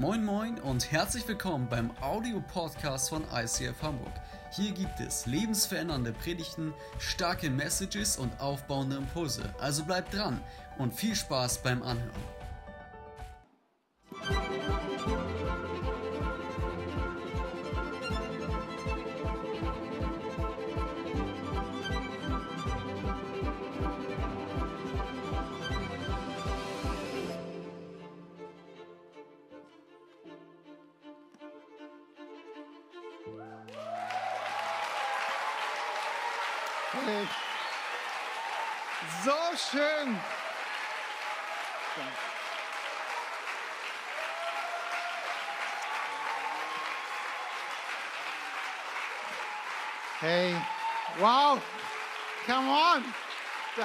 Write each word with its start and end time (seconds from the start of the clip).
Moin 0.00 0.24
Moin 0.24 0.58
und 0.60 0.90
herzlich 0.90 1.28
willkommen 1.28 1.68
beim 1.68 1.90
Audio-Podcast 2.00 3.10
von 3.10 3.22
ICF 3.34 3.82
Hamburg. 3.82 4.14
Hier 4.50 4.72
gibt 4.72 4.98
es 4.98 5.26
lebensverändernde 5.26 6.14
Predigten, 6.14 6.72
starke 6.98 7.50
Messages 7.50 8.16
und 8.16 8.40
aufbauende 8.40 8.96
Impulse. 8.96 9.54
Also 9.60 9.84
bleibt 9.84 10.14
dran 10.14 10.40
und 10.78 10.94
viel 10.94 11.14
Spaß 11.14 11.58
beim 11.58 11.82
Anhören. 11.82 12.39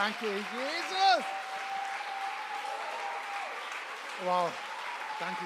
Danke, 0.05 0.27
Jesus. 0.27 1.25
Wow, 4.23 4.51
danke, 5.19 5.43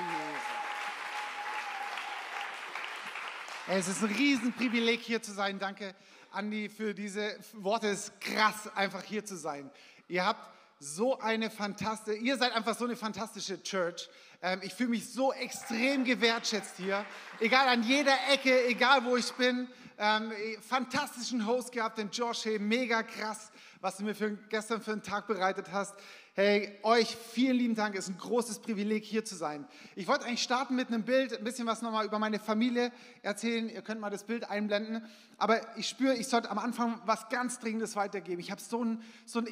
Jesus. 3.69 3.87
Es 3.87 3.87
ist 3.87 4.03
ein 4.03 4.13
Riesenprivileg, 4.13 4.99
hier 4.99 5.23
zu 5.23 5.31
sein. 5.31 5.59
Danke, 5.59 5.95
Andi, 6.33 6.67
für 6.67 6.93
diese 6.93 7.39
Worte. 7.53 7.87
Es 7.87 8.09
ist 8.09 8.19
krass, 8.19 8.69
einfach 8.75 9.01
hier 9.01 9.23
zu 9.23 9.37
sein. 9.37 9.71
Ihr 10.09 10.25
habt 10.25 10.45
so 10.77 11.17
eine 11.19 11.49
fantastische, 11.49 12.17
ihr 12.17 12.35
seid 12.35 12.51
einfach 12.51 12.77
so 12.77 12.83
eine 12.83 12.97
fantastische 12.97 13.63
Church. 13.63 14.09
Ähm, 14.41 14.59
ich 14.61 14.73
fühle 14.73 14.89
mich 14.89 15.09
so 15.09 15.31
extrem 15.31 16.03
gewertschätzt 16.03 16.75
hier. 16.75 17.05
Egal 17.39 17.69
an 17.69 17.83
jeder 17.83 18.17
Ecke, 18.29 18.65
egal 18.67 19.05
wo 19.05 19.15
ich 19.15 19.31
bin. 19.35 19.69
Ähm, 19.97 20.33
fantastischen 20.67 21.45
Host 21.45 21.71
gehabt, 21.71 21.97
den 21.97 22.09
Josh, 22.09 22.43
hey, 22.43 22.59
mega 22.59 23.03
krass, 23.03 23.51
was 23.81 23.97
du 23.97 24.03
mir 24.03 24.13
für, 24.13 24.31
gestern 24.49 24.81
für 24.81 24.91
einen 24.91 25.03
Tag 25.03 25.27
bereitet 25.27 25.71
hast. 25.71 25.95
Hey, 26.33 26.77
euch 26.83 27.15
vielen 27.15 27.55
lieben 27.55 27.75
Dank, 27.75 27.95
es 27.95 28.05
ist 28.07 28.15
ein 28.15 28.17
großes 28.17 28.59
Privileg 28.59 29.05
hier 29.05 29.23
zu 29.23 29.35
sein. 29.35 29.65
Ich 29.95 30.07
wollte 30.07 30.25
eigentlich 30.25 30.43
starten 30.43 30.75
mit 30.75 30.89
einem 30.89 31.03
Bild, 31.03 31.37
ein 31.37 31.43
bisschen 31.43 31.65
was 31.65 31.81
nochmal 31.81 32.05
über 32.05 32.19
meine 32.19 32.39
Familie 32.39 32.91
erzählen. 33.21 33.69
Ihr 33.69 33.81
könnt 33.81 34.01
mal 34.01 34.09
das 34.09 34.25
Bild 34.25 34.49
einblenden. 34.49 35.05
Aber 35.37 35.61
ich 35.77 35.87
spüre, 35.87 36.15
ich 36.15 36.27
sollte 36.27 36.51
am 36.51 36.59
Anfang 36.59 37.01
was 37.05 37.29
ganz 37.29 37.59
Dringendes 37.59 37.95
weitergeben. 37.95 38.41
Ich 38.41 38.51
habe 38.51 38.61
so 38.61 38.83
ein, 38.83 39.01
so 39.25 39.39
ein 39.39 39.47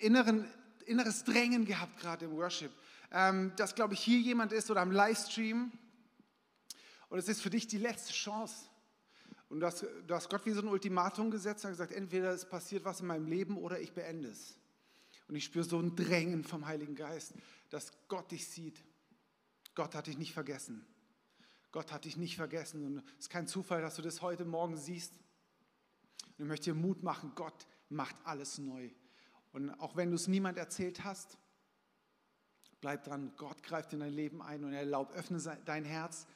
inneren, 0.00 0.48
inneres 0.86 1.24
Drängen 1.24 1.64
gehabt 1.64 1.98
gerade 1.98 2.26
im 2.26 2.32
Worship, 2.32 2.70
ähm, 3.10 3.52
dass, 3.56 3.74
glaube 3.74 3.94
ich, 3.94 4.00
hier 4.00 4.20
jemand 4.20 4.52
ist 4.52 4.70
oder 4.70 4.80
am 4.80 4.92
Livestream. 4.92 5.72
Und 7.08 7.18
es 7.18 7.28
ist 7.28 7.42
für 7.42 7.50
dich 7.50 7.66
die 7.66 7.78
letzte 7.78 8.12
Chance. 8.12 8.66
Und 9.52 9.60
du 9.60 9.66
hast, 9.66 9.82
du 9.82 10.14
hast 10.14 10.30
Gott 10.30 10.46
wie 10.46 10.52
so 10.52 10.62
ein 10.62 10.68
Ultimatum 10.68 11.30
gesetzt 11.30 11.66
und 11.66 11.72
gesagt, 11.72 11.92
entweder 11.92 12.32
es 12.32 12.48
passiert 12.48 12.86
was 12.86 13.00
in 13.00 13.06
meinem 13.06 13.26
Leben 13.26 13.58
oder 13.58 13.78
ich 13.78 13.92
beende 13.92 14.28
es. 14.28 14.56
Und 15.28 15.36
ich 15.36 15.44
spüre 15.44 15.62
so 15.62 15.78
ein 15.78 15.94
Drängen 15.94 16.42
vom 16.42 16.66
Heiligen 16.66 16.94
Geist, 16.94 17.34
dass 17.68 17.92
Gott 18.08 18.30
dich 18.30 18.48
sieht. 18.48 18.82
Gott 19.74 19.94
hat 19.94 20.06
dich 20.06 20.16
nicht 20.16 20.32
vergessen. 20.32 20.86
Gott 21.70 21.92
hat 21.92 22.06
dich 22.06 22.16
nicht 22.16 22.36
vergessen. 22.36 22.82
Und 22.82 23.04
es 23.18 23.26
ist 23.26 23.28
kein 23.28 23.46
Zufall, 23.46 23.82
dass 23.82 23.96
du 23.96 24.00
das 24.00 24.22
heute 24.22 24.46
Morgen 24.46 24.78
siehst. 24.78 25.12
Und 26.38 26.44
ich 26.44 26.48
möchte 26.48 26.72
dir 26.72 26.74
Mut 26.74 27.02
machen, 27.02 27.32
Gott 27.34 27.66
macht 27.90 28.16
alles 28.24 28.56
neu. 28.56 28.88
Und 29.52 29.68
auch 29.80 29.96
wenn 29.96 30.08
du 30.08 30.14
es 30.14 30.28
niemand 30.28 30.56
erzählt 30.56 31.04
hast, 31.04 31.36
bleib 32.80 33.04
dran. 33.04 33.34
Gott 33.36 33.62
greift 33.62 33.92
in 33.92 34.00
dein 34.00 34.14
Leben 34.14 34.40
ein 34.40 34.64
und 34.64 34.72
erlaubt, 34.72 35.14
öffne 35.14 35.38
dein 35.66 35.84
Herz 35.84 36.26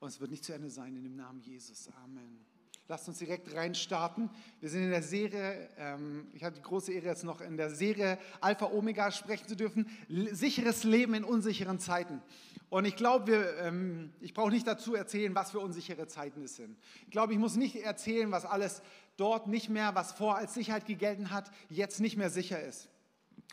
und 0.00 0.08
es 0.08 0.20
wird 0.20 0.30
nicht 0.30 0.44
zu 0.44 0.52
Ende 0.52 0.70
sein 0.70 0.96
in 0.96 1.02
dem 1.02 1.16
Namen 1.16 1.40
Jesus. 1.40 1.88
Amen. 2.04 2.44
Lasst 2.88 3.08
uns 3.08 3.18
direkt 3.18 3.52
reinstarten. 3.52 4.30
Wir 4.60 4.70
sind 4.70 4.84
in 4.84 4.90
der 4.90 5.02
Serie, 5.02 5.68
ähm, 5.76 6.28
ich 6.34 6.44
habe 6.44 6.54
die 6.54 6.62
große 6.62 6.92
Ehre 6.92 7.06
jetzt 7.06 7.24
noch 7.24 7.40
in 7.40 7.56
der 7.56 7.70
Serie 7.70 8.16
Alpha 8.40 8.66
Omega 8.66 9.10
sprechen 9.10 9.48
zu 9.48 9.56
dürfen, 9.56 9.88
sicheres 10.08 10.84
Leben 10.84 11.14
in 11.14 11.24
unsicheren 11.24 11.80
Zeiten. 11.80 12.22
Und 12.68 12.84
ich 12.84 12.94
glaube, 12.94 13.32
ähm, 13.60 14.12
ich 14.20 14.34
brauche 14.34 14.50
nicht 14.50 14.66
dazu 14.66 14.94
erzählen, 14.94 15.34
was 15.34 15.50
für 15.50 15.58
unsichere 15.60 16.06
Zeiten 16.06 16.42
es 16.42 16.56
sind. 16.56 16.78
Ich 17.04 17.10
glaube, 17.10 17.32
ich 17.32 17.38
muss 17.38 17.56
nicht 17.56 17.76
erzählen, 17.76 18.30
was 18.30 18.44
alles 18.44 18.82
dort 19.16 19.48
nicht 19.48 19.68
mehr, 19.68 19.94
was 19.96 20.12
vor 20.12 20.36
als 20.36 20.54
Sicherheit 20.54 20.86
gegelten 20.86 21.30
hat, 21.30 21.50
jetzt 21.68 22.00
nicht 22.00 22.16
mehr 22.16 22.30
sicher 22.30 22.62
ist. 22.62 22.88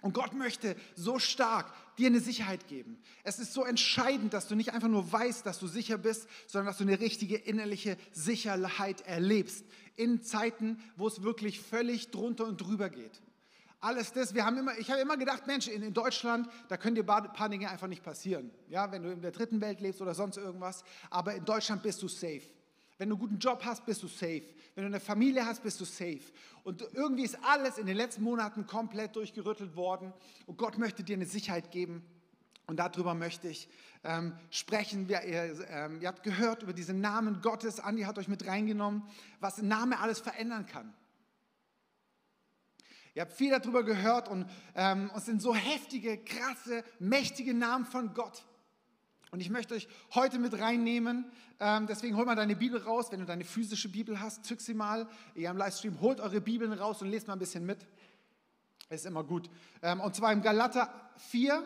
Und 0.01 0.13
Gott 0.13 0.33
möchte 0.33 0.75
so 0.95 1.17
stark 1.17 1.73
dir 1.97 2.07
eine 2.07 2.19
Sicherheit 2.19 2.67
geben. 2.67 2.97
Es 3.23 3.39
ist 3.39 3.53
so 3.53 3.63
entscheidend, 3.63 4.33
dass 4.33 4.47
du 4.47 4.55
nicht 4.55 4.73
einfach 4.73 4.87
nur 4.87 5.11
weißt, 5.11 5.45
dass 5.45 5.59
du 5.59 5.67
sicher 5.67 5.97
bist, 5.97 6.27
sondern 6.47 6.67
dass 6.67 6.77
du 6.77 6.83
eine 6.83 6.99
richtige 6.99 7.35
innerliche 7.35 7.97
Sicherheit 8.11 9.01
erlebst. 9.01 9.65
In 9.95 10.21
Zeiten, 10.23 10.81
wo 10.95 11.07
es 11.07 11.23
wirklich 11.23 11.59
völlig 11.59 12.11
drunter 12.11 12.45
und 12.45 12.61
drüber 12.61 12.89
geht. 12.89 13.21
Alles 13.79 14.13
das, 14.13 14.33
wir 14.33 14.45
haben 14.45 14.57
immer, 14.57 14.77
ich 14.77 14.89
habe 14.89 15.01
immer 15.01 15.17
gedacht, 15.17 15.45
Mensch, 15.45 15.67
in, 15.67 15.83
in 15.83 15.93
Deutschland, 15.93 16.47
da 16.69 16.77
können 16.77 16.95
dir 16.95 17.01
ein 17.01 17.33
paar 17.33 17.49
Dinge 17.49 17.69
einfach 17.69 17.87
nicht 17.87 18.01
passieren. 18.01 18.49
Ja, 18.69 18.91
wenn 18.93 19.03
du 19.03 19.11
in 19.11 19.21
der 19.21 19.31
dritten 19.31 19.59
Welt 19.59 19.81
lebst 19.81 20.01
oder 20.01 20.15
sonst 20.15 20.37
irgendwas. 20.37 20.85
Aber 21.09 21.35
in 21.35 21.43
Deutschland 21.43 21.83
bist 21.83 22.01
du 22.01 22.07
safe. 22.07 22.43
Wenn 23.03 23.09
du 23.09 23.15
einen 23.15 23.21
guten 23.21 23.37
Job 23.37 23.65
hast, 23.65 23.85
bist 23.85 24.01
du 24.01 24.07
safe. 24.07 24.45
Wenn 24.75 24.85
du 24.85 24.87
eine 24.87 25.01
Familie 25.01 25.45
hast, 25.45 25.61
bist 25.61 25.77
du 25.81 25.83
safe. 25.83 26.21
Und 26.63 26.87
irgendwie 26.93 27.23
ist 27.23 27.37
alles 27.43 27.77
in 27.77 27.85
den 27.85 27.97
letzten 27.97 28.23
Monaten 28.23 28.65
komplett 28.65 29.17
durchgerüttelt 29.17 29.75
worden. 29.75 30.13
Und 30.45 30.57
Gott 30.57 30.77
möchte 30.77 31.03
dir 31.03 31.17
eine 31.17 31.25
Sicherheit 31.25 31.69
geben. 31.69 32.01
Und 32.65 32.77
darüber 32.77 33.13
möchte 33.13 33.49
ich 33.49 33.67
ähm, 34.05 34.37
sprechen. 34.51 35.09
Wir, 35.09 35.21
ihr, 35.25 35.67
ähm, 35.69 35.99
ihr, 35.99 36.07
habt 36.07 36.23
gehört 36.23 36.63
über 36.63 36.71
diesen 36.71 37.01
Namen 37.01 37.41
Gottes. 37.41 37.81
Andi 37.81 38.03
hat 38.03 38.17
euch 38.17 38.29
mit 38.29 38.47
reingenommen, 38.47 39.03
was 39.41 39.57
ein 39.57 39.67
Name 39.67 39.99
alles 39.99 40.21
verändern 40.21 40.65
kann. 40.65 40.93
Ihr 43.15 43.23
habt 43.23 43.33
viel 43.33 43.51
darüber 43.51 43.83
gehört 43.83 44.29
und 44.29 44.49
ähm, 44.75 45.11
es 45.13 45.25
sind 45.25 45.41
so 45.41 45.53
heftige, 45.53 46.19
krasse, 46.19 46.85
mächtige 46.99 47.53
Namen 47.53 47.83
von 47.83 48.13
Gott. 48.13 48.45
Und 49.33 49.39
ich 49.39 49.49
möchte 49.49 49.73
euch 49.73 49.87
heute 50.13 50.37
mit 50.37 50.59
reinnehmen. 50.59 51.25
Ähm, 51.59 51.87
deswegen 51.87 52.15
hol 52.17 52.23
mal 52.23 52.35
deine 52.35 52.55
Bibel 52.55 52.79
raus. 52.79 53.07
Wenn 53.11 53.19
du 53.19 53.25
deine 53.25 53.43
physische 53.43 53.89
Bibel 53.89 54.19
hast, 54.19 54.45
zück 54.45 54.61
sie 54.61 54.75
mal. 54.75 55.09
Ihr 55.33 55.49
am 55.49 55.57
Livestream 55.57 55.99
holt 56.01 56.19
eure 56.19 56.39
Bibeln 56.39 56.71
raus 56.71 57.01
und 57.01 57.09
lest 57.09 57.25
mal 57.25 57.33
ein 57.33 57.39
bisschen 57.39 57.65
mit. 57.65 57.79
Ist 58.89 59.07
immer 59.07 59.23
gut. 59.23 59.49
Ähm, 59.81 60.01
und 60.01 60.15
zwar 60.15 60.31
im 60.33 60.43
Galater 60.43 60.93
4, 61.17 61.63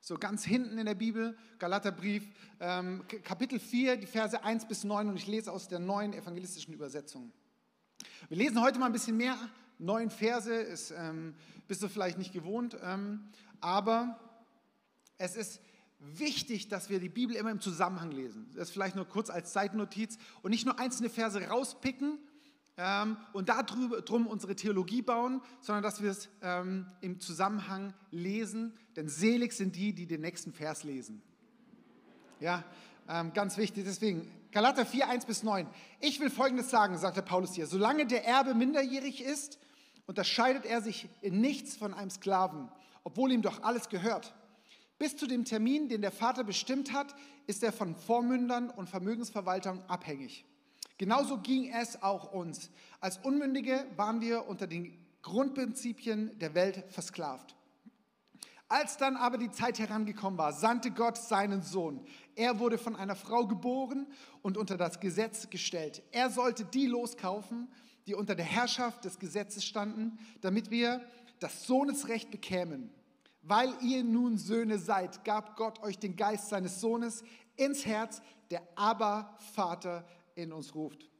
so 0.00 0.16
ganz 0.16 0.42
hinten 0.42 0.78
in 0.78 0.86
der 0.86 0.94
Bibel, 0.94 1.36
Galaterbrief, 1.58 2.26
ähm, 2.60 3.04
Kapitel 3.24 3.60
4, 3.60 3.98
die 3.98 4.06
Verse 4.06 4.42
1 4.42 4.66
bis 4.66 4.84
9. 4.84 5.10
Und 5.10 5.16
ich 5.16 5.26
lese 5.26 5.52
aus 5.52 5.68
der 5.68 5.80
neuen 5.80 6.14
evangelistischen 6.14 6.72
Übersetzung. 6.72 7.30
Wir 8.30 8.38
lesen 8.38 8.62
heute 8.62 8.78
mal 8.78 8.86
ein 8.86 8.92
bisschen 8.92 9.18
mehr. 9.18 9.36
Neun 9.78 10.08
Verse 10.08 10.50
ist, 10.50 10.94
bist 11.68 11.82
du 11.82 11.88
vielleicht 11.88 12.16
nicht 12.16 12.32
gewohnt, 12.32 12.76
aber 13.60 14.18
es 15.18 15.34
ist 15.34 15.60
wichtig, 16.12 16.68
dass 16.68 16.88
wir 16.90 17.00
die 17.00 17.08
Bibel 17.08 17.36
immer 17.36 17.50
im 17.50 17.60
Zusammenhang 17.60 18.10
lesen. 18.10 18.50
Das 18.54 18.70
vielleicht 18.70 18.96
nur 18.96 19.06
kurz 19.06 19.30
als 19.30 19.52
Zeitnotiz 19.52 20.18
und 20.42 20.50
nicht 20.50 20.66
nur 20.66 20.78
einzelne 20.78 21.10
Verse 21.10 21.40
rauspicken 21.40 22.18
ähm, 22.76 23.16
und 23.32 23.48
darum 23.48 24.26
unsere 24.26 24.56
Theologie 24.56 25.02
bauen, 25.02 25.40
sondern 25.60 25.82
dass 25.82 26.02
wir 26.02 26.10
es 26.10 26.28
ähm, 26.42 26.86
im 27.00 27.20
Zusammenhang 27.20 27.94
lesen, 28.10 28.74
denn 28.96 29.08
selig 29.08 29.52
sind 29.52 29.76
die, 29.76 29.92
die 29.92 30.06
den 30.06 30.20
nächsten 30.20 30.52
Vers 30.52 30.84
lesen. 30.84 31.22
Ja, 32.40 32.64
ähm, 33.08 33.32
ganz 33.32 33.56
wichtig. 33.56 33.84
Deswegen, 33.86 34.30
Galater 34.50 34.84
4, 34.84 35.08
1 35.08 35.26
bis 35.26 35.42
9. 35.42 35.66
Ich 36.00 36.20
will 36.20 36.30
Folgendes 36.30 36.70
sagen, 36.70 36.98
sagt 36.98 37.16
der 37.16 37.22
Paulus 37.22 37.54
hier. 37.54 37.66
Solange 37.66 38.06
der 38.06 38.24
Erbe 38.24 38.54
minderjährig 38.54 39.22
ist, 39.22 39.58
unterscheidet 40.06 40.64
er 40.64 40.82
sich 40.82 41.08
in 41.22 41.40
nichts 41.40 41.76
von 41.76 41.94
einem 41.94 42.10
Sklaven, 42.10 42.68
obwohl 43.04 43.32
ihm 43.32 43.42
doch 43.42 43.62
alles 43.62 43.88
gehört. 43.88 44.34
Bis 44.98 45.16
zu 45.16 45.26
dem 45.26 45.44
Termin, 45.44 45.88
den 45.88 46.02
der 46.02 46.12
Vater 46.12 46.44
bestimmt 46.44 46.92
hat, 46.92 47.14
ist 47.46 47.62
er 47.62 47.72
von 47.72 47.96
Vormündern 47.96 48.70
und 48.70 48.88
Vermögensverwaltern 48.88 49.82
abhängig. 49.88 50.44
Genauso 50.98 51.38
ging 51.38 51.72
es 51.72 52.02
auch 52.02 52.32
uns. 52.32 52.70
Als 53.00 53.18
Unmündige 53.18 53.84
waren 53.96 54.20
wir 54.20 54.46
unter 54.46 54.66
den 54.66 54.96
Grundprinzipien 55.22 56.38
der 56.38 56.54
Welt 56.54 56.84
versklavt. 56.88 57.56
Als 58.68 58.96
dann 58.96 59.16
aber 59.16 59.36
die 59.36 59.50
Zeit 59.50 59.78
herangekommen 59.78 60.38
war, 60.38 60.52
sandte 60.52 60.90
Gott 60.90 61.18
seinen 61.18 61.62
Sohn. 61.62 62.06
Er 62.34 62.58
wurde 62.58 62.78
von 62.78 62.96
einer 62.96 63.16
Frau 63.16 63.46
geboren 63.46 64.06
und 64.42 64.56
unter 64.56 64.76
das 64.76 65.00
Gesetz 65.00 65.50
gestellt. 65.50 66.02
Er 66.12 66.30
sollte 66.30 66.64
die 66.64 66.86
loskaufen, 66.86 67.68
die 68.06 68.14
unter 68.14 68.34
der 68.34 68.44
Herrschaft 68.44 69.04
des 69.04 69.18
Gesetzes 69.18 69.64
standen, 69.64 70.18
damit 70.40 70.70
wir 70.70 71.04
das 71.40 71.66
Sohnesrecht 71.66 72.30
bekämen. 72.30 72.90
Weil 73.46 73.74
ihr 73.82 74.02
nun 74.04 74.38
Söhne 74.38 74.78
seid, 74.78 75.24
gab 75.24 75.56
Gott 75.56 75.82
euch 75.82 75.98
den 75.98 76.16
Geist 76.16 76.48
seines 76.48 76.80
Sohnes 76.80 77.22
ins 77.56 77.84
Herz, 77.84 78.22
der 78.50 78.62
aber 78.74 79.36
Vater 79.54 80.06
in 80.34 80.52
uns 80.52 80.74
ruft. 80.74 81.10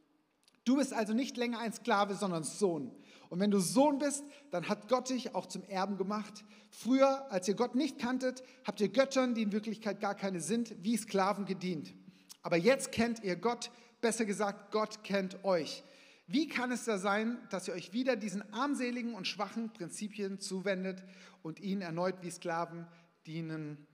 Du 0.64 0.76
bist 0.76 0.94
also 0.94 1.12
nicht 1.12 1.36
länger 1.36 1.58
ein 1.58 1.72
Sklave, 1.72 2.14
sondern 2.14 2.42
Sohn. 2.42 2.90
Und 3.28 3.40
wenn 3.40 3.50
du 3.50 3.58
Sohn 3.58 3.98
bist, 3.98 4.24
dann 4.50 4.68
hat 4.68 4.88
Gott 4.88 5.10
dich 5.10 5.34
auch 5.34 5.46
zum 5.46 5.62
Erben 5.64 5.98
gemacht. 5.98 6.44
Früher, 6.70 7.30
als 7.30 7.48
ihr 7.48 7.54
Gott 7.54 7.74
nicht 7.74 7.98
kanntet, 7.98 8.42
habt 8.64 8.80
ihr 8.80 8.88
Göttern, 8.88 9.34
die 9.34 9.42
in 9.42 9.52
Wirklichkeit 9.52 10.00
gar 10.00 10.14
keine 10.14 10.40
sind, 10.40 10.74
wie 10.82 10.96
Sklaven 10.96 11.44
gedient. 11.44 11.94
Aber 12.42 12.56
jetzt 12.56 12.92
kennt 12.92 13.22
ihr 13.22 13.36
Gott, 13.36 13.70
besser 14.00 14.24
gesagt, 14.24 14.70
Gott 14.70 15.04
kennt 15.04 15.44
euch. 15.44 15.84
Wie 16.26 16.48
kann 16.48 16.72
es 16.72 16.84
da 16.84 16.98
sein, 16.98 17.38
dass 17.50 17.68
ihr 17.68 17.74
euch 17.74 17.92
wieder 17.92 18.16
diesen 18.16 18.52
armseligen 18.52 19.14
und 19.14 19.28
schwachen 19.28 19.72
Prinzipien 19.72 20.40
zuwendet 20.40 21.04
und 21.42 21.60
ihnen 21.60 21.82
erneut 21.82 22.22
wie 22.22 22.30
Sklaven 22.30 22.86
dienen 23.26 23.86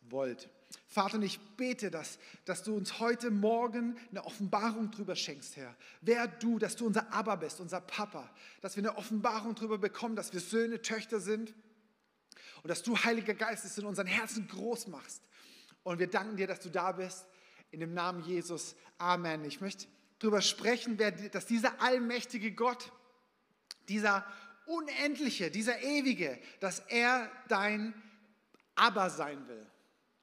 wollt? 0.00 0.48
Vater, 0.86 1.16
und 1.16 1.22
ich 1.22 1.38
bete, 1.56 1.90
dass, 1.90 2.18
dass 2.44 2.62
du 2.62 2.74
uns 2.74 2.98
heute 2.98 3.30
Morgen 3.30 3.96
eine 4.10 4.24
Offenbarung 4.24 4.90
drüber 4.90 5.16
schenkst, 5.16 5.56
Herr. 5.56 5.74
Wer 6.00 6.26
du, 6.26 6.58
dass 6.58 6.76
du 6.76 6.86
unser 6.86 7.12
Abba 7.12 7.36
bist, 7.36 7.60
unser 7.60 7.80
Papa, 7.80 8.30
dass 8.60 8.76
wir 8.76 8.82
eine 8.82 8.96
Offenbarung 8.96 9.54
drüber 9.54 9.78
bekommen, 9.78 10.16
dass 10.16 10.32
wir 10.32 10.40
Söhne, 10.40 10.80
Töchter 10.80 11.20
sind 11.20 11.54
und 12.62 12.68
dass 12.68 12.82
du, 12.82 12.96
Heiliger 12.96 13.34
Geist, 13.34 13.64
es 13.64 13.78
in 13.78 13.84
unseren 13.84 14.06
Herzen 14.06 14.48
groß 14.48 14.88
machst. 14.88 15.22
Und 15.82 15.98
wir 15.98 16.06
danken 16.06 16.36
dir, 16.36 16.46
dass 16.46 16.60
du 16.60 16.70
da 16.70 16.92
bist. 16.92 17.26
In 17.70 17.80
dem 17.80 17.92
Namen 17.92 18.22
Jesus. 18.24 18.74
Amen. 18.96 19.44
Ich 19.44 19.60
möchte 19.60 19.86
darüber 20.18 20.42
sprechen, 20.42 20.98
dass 21.32 21.46
dieser 21.46 21.80
allmächtige 21.80 22.52
Gott, 22.52 22.92
dieser 23.88 24.26
unendliche, 24.66 25.50
dieser 25.50 25.80
ewige, 25.80 26.38
dass 26.60 26.80
er 26.80 27.30
dein 27.48 27.94
Abba 28.74 29.10
sein 29.10 29.46
will 29.48 29.66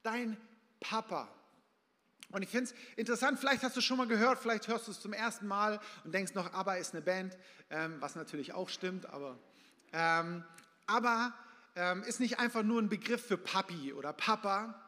dein 0.06 0.38
Papa. 0.80 1.28
Und 2.30 2.42
ich 2.42 2.50
finde 2.50 2.66
es 2.66 2.76
interessant, 2.96 3.40
vielleicht 3.40 3.64
hast 3.64 3.76
du 3.76 3.82
schon 3.82 3.98
mal 3.98 4.08
gehört, 4.08 4.40
vielleicht 4.40 4.68
hörst 4.68 4.88
du 4.88 4.92
es 4.92 5.00
zum 5.00 5.14
ersten 5.14 5.48
Mal 5.48 5.80
und 6.04 6.14
denkst 6.14 6.34
noch, 6.34 6.54
ABBA 6.54 6.76
ist 6.76 6.94
eine 6.94 7.02
Band, 7.02 7.38
ähm, 7.70 7.98
was 8.00 8.16
natürlich 8.16 8.54
auch 8.54 8.70
stimmt, 8.70 9.06
aber 9.08 9.40
ähm, 9.94 10.44
ABBA 10.88 11.34
ähm, 11.76 12.04
ist 12.04 12.20
nicht 12.20 12.40
einfach 12.40 12.64
nur 12.64 12.82
ein 12.82 12.90
Begriff 12.90 13.26
für 13.26 13.38
Papi 13.38 13.94
oder 13.94 14.14
Papa, 14.14 14.82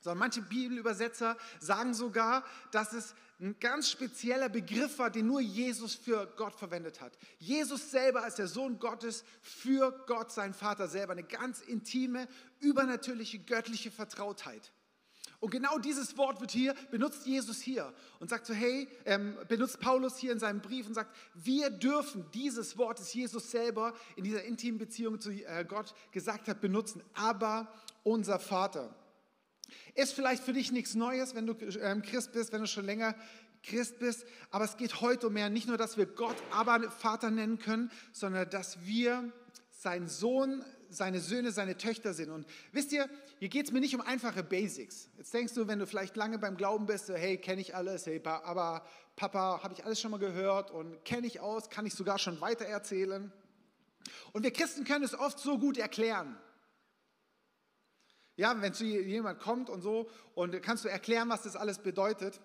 sondern 0.00 0.18
manche 0.18 0.42
Bibelübersetzer 0.42 1.36
sagen 1.60 1.92
sogar, 1.92 2.44
dass 2.70 2.92
es 2.92 3.14
ein 3.38 3.58
ganz 3.60 3.90
spezieller 3.90 4.48
Begriff 4.48 4.98
war, 4.98 5.10
den 5.10 5.26
nur 5.26 5.40
Jesus 5.40 5.94
für 5.94 6.26
Gott 6.36 6.54
verwendet 6.54 7.00
hat. 7.00 7.18
Jesus 7.38 7.90
selber 7.90 8.22
als 8.22 8.36
der 8.36 8.46
Sohn 8.46 8.78
Gottes 8.78 9.24
für 9.42 9.92
Gott, 10.06 10.32
sein 10.32 10.54
Vater 10.54 10.88
selber, 10.88 11.12
eine 11.12 11.22
ganz 11.22 11.60
intime, 11.60 12.28
übernatürliche, 12.60 13.38
göttliche 13.38 13.90
Vertrautheit. 13.90 14.72
Und 15.38 15.50
genau 15.50 15.78
dieses 15.78 16.16
Wort 16.16 16.40
wird 16.40 16.50
hier, 16.50 16.74
benutzt 16.90 17.26
Jesus 17.26 17.60
hier 17.60 17.92
und 18.20 18.30
sagt 18.30 18.46
so, 18.46 18.54
hey, 18.54 18.88
ähm, 19.04 19.36
benutzt 19.48 19.80
Paulus 19.80 20.16
hier 20.16 20.32
in 20.32 20.38
seinem 20.38 20.62
Brief 20.62 20.86
und 20.86 20.94
sagt, 20.94 21.14
wir 21.34 21.68
dürfen 21.68 22.24
dieses 22.32 22.78
Wort, 22.78 23.00
das 23.00 23.12
Jesus 23.12 23.50
selber 23.50 23.92
in 24.16 24.24
dieser 24.24 24.44
intimen 24.44 24.78
Beziehung 24.78 25.20
zu 25.20 25.30
äh, 25.30 25.64
Gott 25.68 25.94
gesagt 26.10 26.48
hat, 26.48 26.62
benutzen. 26.62 27.02
Aber 27.14 27.70
unser 28.02 28.38
Vater. 28.38 28.94
Ist 29.94 30.12
vielleicht 30.12 30.42
für 30.42 30.52
dich 30.52 30.72
nichts 30.72 30.94
Neues, 30.94 31.34
wenn 31.34 31.46
du 31.46 31.54
ähm, 31.80 32.02
Christ 32.02 32.32
bist, 32.32 32.52
wenn 32.52 32.60
du 32.60 32.66
schon 32.66 32.84
länger 32.84 33.14
Christ 33.62 33.98
bist, 33.98 34.24
aber 34.50 34.64
es 34.64 34.76
geht 34.76 35.00
heute 35.00 35.26
um 35.26 35.32
mehr, 35.32 35.50
nicht 35.50 35.66
nur, 35.66 35.76
dass 35.76 35.96
wir 35.96 36.06
Gott 36.06 36.36
aber 36.52 36.90
Vater 36.90 37.30
nennen 37.30 37.58
können, 37.58 37.90
sondern 38.12 38.48
dass 38.48 38.84
wir 38.86 39.32
sein 39.70 40.08
Sohn, 40.08 40.64
seine 40.88 41.20
Söhne, 41.20 41.50
seine 41.50 41.76
Töchter 41.76 42.14
sind. 42.14 42.30
Und 42.30 42.46
wisst 42.72 42.92
ihr, 42.92 43.08
hier 43.38 43.48
geht 43.48 43.66
es 43.66 43.72
mir 43.72 43.80
nicht 43.80 43.94
um 43.94 44.00
einfache 44.00 44.42
Basics. 44.42 45.08
Jetzt 45.16 45.34
denkst 45.34 45.54
du, 45.54 45.66
wenn 45.66 45.78
du 45.78 45.86
vielleicht 45.86 46.16
lange 46.16 46.38
beim 46.38 46.56
Glauben 46.56 46.86
bist, 46.86 47.08
hey, 47.08 47.38
kenne 47.38 47.60
ich 47.60 47.74
alles, 47.74 48.06
hey, 48.06 48.22
aber 48.24 48.86
Papa, 49.16 49.60
habe 49.62 49.74
ich 49.74 49.84
alles 49.84 50.00
schon 50.00 50.12
mal 50.12 50.18
gehört 50.18 50.70
und 50.70 51.04
kenne 51.04 51.26
ich 51.26 51.40
aus, 51.40 51.68
kann 51.68 51.86
ich 51.86 51.94
sogar 51.94 52.18
schon 52.18 52.40
weiter 52.40 52.64
erzählen. 52.64 53.32
Und 54.32 54.44
wir 54.44 54.52
Christen 54.52 54.84
können 54.84 55.04
es 55.04 55.18
oft 55.18 55.38
so 55.38 55.58
gut 55.58 55.76
erklären. 55.76 56.36
Ja, 58.36 58.60
wenn 58.60 58.74
zu 58.74 58.84
jemand 58.84 59.40
kommt 59.40 59.70
und 59.70 59.80
so 59.80 60.10
und 60.34 60.62
kannst 60.62 60.84
du 60.84 60.88
erklären, 60.88 61.28
was 61.28 61.42
das 61.42 61.56
alles 61.56 61.78
bedeutet. 61.78 62.40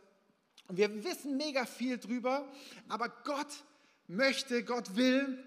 Und 0.68 0.78
wir 0.78 1.04
wissen 1.04 1.36
mega 1.36 1.66
viel 1.66 1.98
drüber, 1.98 2.48
aber 2.88 3.10
Gott 3.26 3.64
möchte, 4.08 4.64
Gott 4.64 4.96
will, 4.96 5.44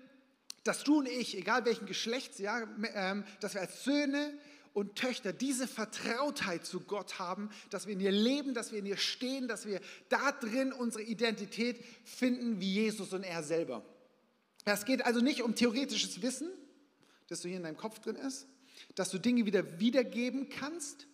dass 0.65 0.85
du 0.85 0.99
und 0.99 1.09
ich, 1.09 1.37
egal 1.37 1.65
welchen 1.65 1.87
Geschlechts, 1.87 2.39
ja, 2.39 2.67
ähm, 2.95 3.25
dass 3.41 3.55
wir 3.55 3.61
als 3.61 3.85
Söhne 3.85 4.33
und 4.75 4.97
Töchter 4.97 5.33
diese 5.33 5.69
Vertrautheit 5.69 6.67
zu 6.67 6.81
Gott 6.81 7.19
haben, 7.19 7.49
dass 7.71 7.87
wir 7.87 7.95
in 7.95 8.01
ihr 8.01 8.13
leben, 8.13 8.55
dass 8.55 8.73
wir 8.73 8.81
in 8.81 8.87
ihr 8.87 8.97
stehen, 8.97 9.47
dass 9.47 9.67
wir 9.67 9.81
da 10.09 10.33
drin 10.33 10.73
unsere 10.73 11.05
Identität 11.05 11.83
finden 12.05 12.61
wie 12.61 12.73
Jesus 12.73 13.13
und 13.13 13.23
er 13.23 13.43
selber. 13.43 13.85
Es 14.65 14.85
geht 14.85 15.05
also 15.05 15.21
nicht 15.21 15.43
um 15.43 15.55
theoretisches 15.55 16.23
Wissen, 16.23 16.51
das 17.29 17.43
so 17.43 17.49
hier 17.49 17.59
in 17.59 17.63
deinem 17.63 17.77
Kopf 17.77 18.01
drin 18.01 18.17
ist, 18.17 18.47
dass 18.95 19.11
du 19.11 19.19
Dinge 19.19 19.47
wieder 19.47 19.81
wiedergeben 19.81 20.49
kannst 20.49 21.07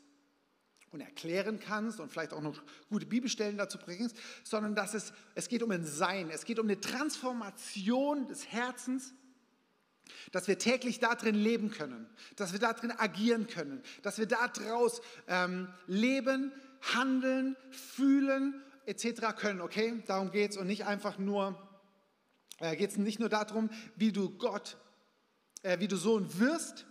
und 0.91 1.01
erklären 1.01 1.61
kannst 1.61 2.01
und 2.01 2.11
vielleicht 2.11 2.33
auch 2.33 2.41
noch 2.41 2.61
gute 2.89 3.07
Bibelstellen 3.07 3.57
dazu 3.57 3.79
bringst, 3.79 4.17
sondern 4.43 4.75
dass 4.75 4.95
es, 4.95 5.13
es 5.35 5.49
geht 5.49 5.63
um 5.63 5.71
ein 5.71 5.85
Sein, 5.85 6.31
es 6.31 6.45
geht 6.45 6.59
um 6.59 6.67
eine 6.67 6.81
Transformation 6.81 8.27
des 8.27 8.49
Herzens, 8.49 9.15
dass 10.33 10.49
wir 10.49 10.59
täglich 10.59 10.99
darin 10.99 11.37
leben 11.37 11.71
können, 11.71 12.07
dass 12.35 12.53
wir 12.53 12.59
darin 12.59 12.91
agieren 12.91 13.47
können, 13.47 13.83
dass 14.03 14.19
wir 14.19 14.27
daraus 14.27 15.01
ähm, 15.29 15.69
leben, 15.87 16.53
handeln, 16.81 17.57
fühlen 17.71 18.61
etc. 18.87 19.37
können, 19.37 19.61
okay? 19.61 20.03
Darum 20.07 20.33
geht 20.33 20.53
es 20.53 20.57
und 20.57 20.67
nicht 20.67 20.87
einfach 20.87 21.19
nur, 21.19 21.57
äh, 22.59 22.75
geht 22.75 22.91
es 22.91 22.97
nicht 22.97 23.21
nur 23.21 23.29
darum, 23.29 23.71
wie 23.95 24.11
du 24.11 24.31
Gott, 24.31 24.77
äh, 25.63 25.79
wie 25.79 25.89
du 25.89 25.97
Sohn 25.97 26.39
wirst, 26.41 26.87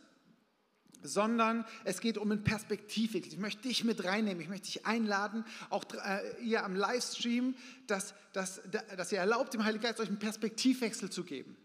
sondern 1.01 1.66
es 1.84 2.01
geht 2.01 2.18
um 2.18 2.31
einen 2.31 2.44
Perspektivwechsel. 2.44 3.34
Ich 3.34 3.40
möchte 3.40 3.68
dich 3.68 3.84
mit 3.84 4.04
reinnehmen, 4.04 4.42
ich 4.42 4.50
möchte 4.50 4.66
dich 4.68 4.86
einladen, 4.86 5.46
auch 5.69 5.84
äh, 5.94 6.42
ihr 6.44 6.63
am 6.63 6.75
Livestream, 6.75 7.56
dass, 7.88 8.13
dass, 8.34 8.62
dass 8.96 9.12
ihr 9.12 9.19
erlaubt, 9.19 9.54
dem 9.54 9.63
Heiligen 9.63 9.84
Geist 9.84 10.00
euch 10.00 10.07
einen 10.07 10.19
Perspektivwechsel 10.19 11.10
zu 11.10 11.24
geben. 11.24 11.57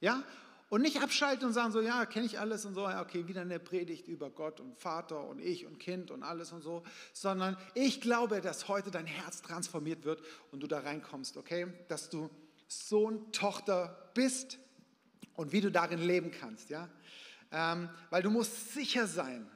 Ja? 0.00 0.24
Und 0.70 0.82
nicht 0.82 1.02
abschalten 1.02 1.46
und 1.46 1.52
sagen 1.52 1.72
so, 1.72 1.80
ja, 1.80 2.06
kenne 2.06 2.26
ich 2.26 2.38
alles 2.38 2.64
und 2.64 2.74
so, 2.74 2.82
ja, 2.82 3.02
okay, 3.02 3.26
wieder 3.26 3.40
eine 3.40 3.58
Predigt 3.58 4.06
über 4.06 4.30
Gott 4.30 4.60
und 4.60 4.78
Vater 4.78 5.26
und 5.26 5.40
ich 5.40 5.66
und 5.66 5.80
Kind 5.80 6.12
und 6.12 6.22
alles 6.22 6.52
und 6.52 6.62
so, 6.62 6.84
sondern 7.12 7.56
ich 7.74 8.00
glaube, 8.00 8.40
dass 8.40 8.68
heute 8.68 8.92
dein 8.92 9.06
Herz 9.06 9.42
transformiert 9.42 10.04
wird 10.04 10.22
und 10.52 10.60
du 10.60 10.68
da 10.68 10.78
reinkommst, 10.78 11.36
okay? 11.36 11.66
Dass 11.88 12.08
du 12.08 12.30
Sohn, 12.68 13.32
Tochter 13.32 14.12
bist 14.14 14.58
und 15.34 15.50
wie 15.50 15.60
du 15.60 15.72
darin 15.72 16.00
leben 16.00 16.30
kannst, 16.30 16.70
ja? 16.70 16.88
Ähm, 17.52 17.88
weil 18.10 18.22
du 18.22 18.30
musst 18.30 18.72
sicher 18.74 19.06
sein. 19.06 19.46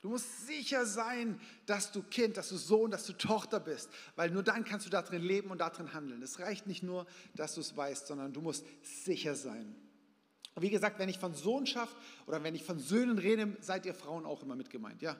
Du 0.00 0.08
musst 0.08 0.46
sicher 0.46 0.86
sein, 0.86 1.38
dass 1.66 1.92
du 1.92 2.02
Kind, 2.02 2.38
dass 2.38 2.48
du 2.48 2.56
Sohn, 2.56 2.90
dass 2.90 3.04
du 3.04 3.12
Tochter 3.12 3.60
bist, 3.60 3.90
weil 4.16 4.30
nur 4.30 4.42
dann 4.42 4.64
kannst 4.64 4.86
du 4.86 4.90
darin 4.90 5.22
leben 5.22 5.50
und 5.50 5.58
darin 5.58 5.92
handeln. 5.92 6.22
Es 6.22 6.38
reicht 6.38 6.66
nicht 6.66 6.82
nur, 6.82 7.06
dass 7.34 7.54
du 7.54 7.60
es 7.60 7.76
weißt, 7.76 8.06
sondern 8.06 8.32
du 8.32 8.40
musst 8.40 8.64
sicher 9.04 9.34
sein. 9.34 9.76
Und 10.54 10.62
wie 10.62 10.70
gesagt, 10.70 10.98
wenn 10.98 11.10
ich 11.10 11.18
von 11.18 11.34
Sohnschaft 11.34 11.94
oder 12.26 12.42
wenn 12.42 12.54
ich 12.54 12.64
von 12.64 12.78
Söhnen 12.78 13.18
rede, 13.18 13.56
seid 13.60 13.84
ihr 13.84 13.94
Frauen 13.94 14.24
auch 14.24 14.42
immer 14.42 14.56
mit 14.56 14.70
gemeint. 14.70 15.02
Ja? 15.02 15.16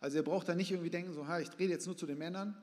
Also 0.00 0.18
ihr 0.18 0.24
braucht 0.24 0.48
da 0.48 0.54
nicht 0.56 0.72
irgendwie 0.72 0.90
denken, 0.90 1.12
so, 1.12 1.22
ich 1.40 1.58
rede 1.58 1.72
jetzt 1.72 1.86
nur 1.86 1.96
zu 1.96 2.06
den 2.06 2.18
Männern. 2.18 2.56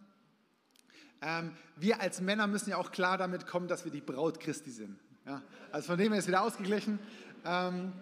Ähm, 1.22 1.56
wir 1.78 2.02
als 2.02 2.20
Männer 2.20 2.48
müssen 2.48 2.70
ja 2.70 2.78
auch 2.78 2.92
klar 2.92 3.18
damit 3.18 3.48
kommen, 3.48 3.68
dass 3.68 3.86
wir 3.86 3.92
die 3.92 4.02
Braut 4.02 4.40
Christi 4.40 4.72
sind. 4.72 5.00
Ja? 5.26 5.42
Also 5.72 5.88
von 5.88 5.98
dem 5.98 6.12
her 6.12 6.20
ist 6.20 6.28
wieder 6.28 6.44
ausgeglichen. 6.44 7.00
Ähm, 7.46 7.94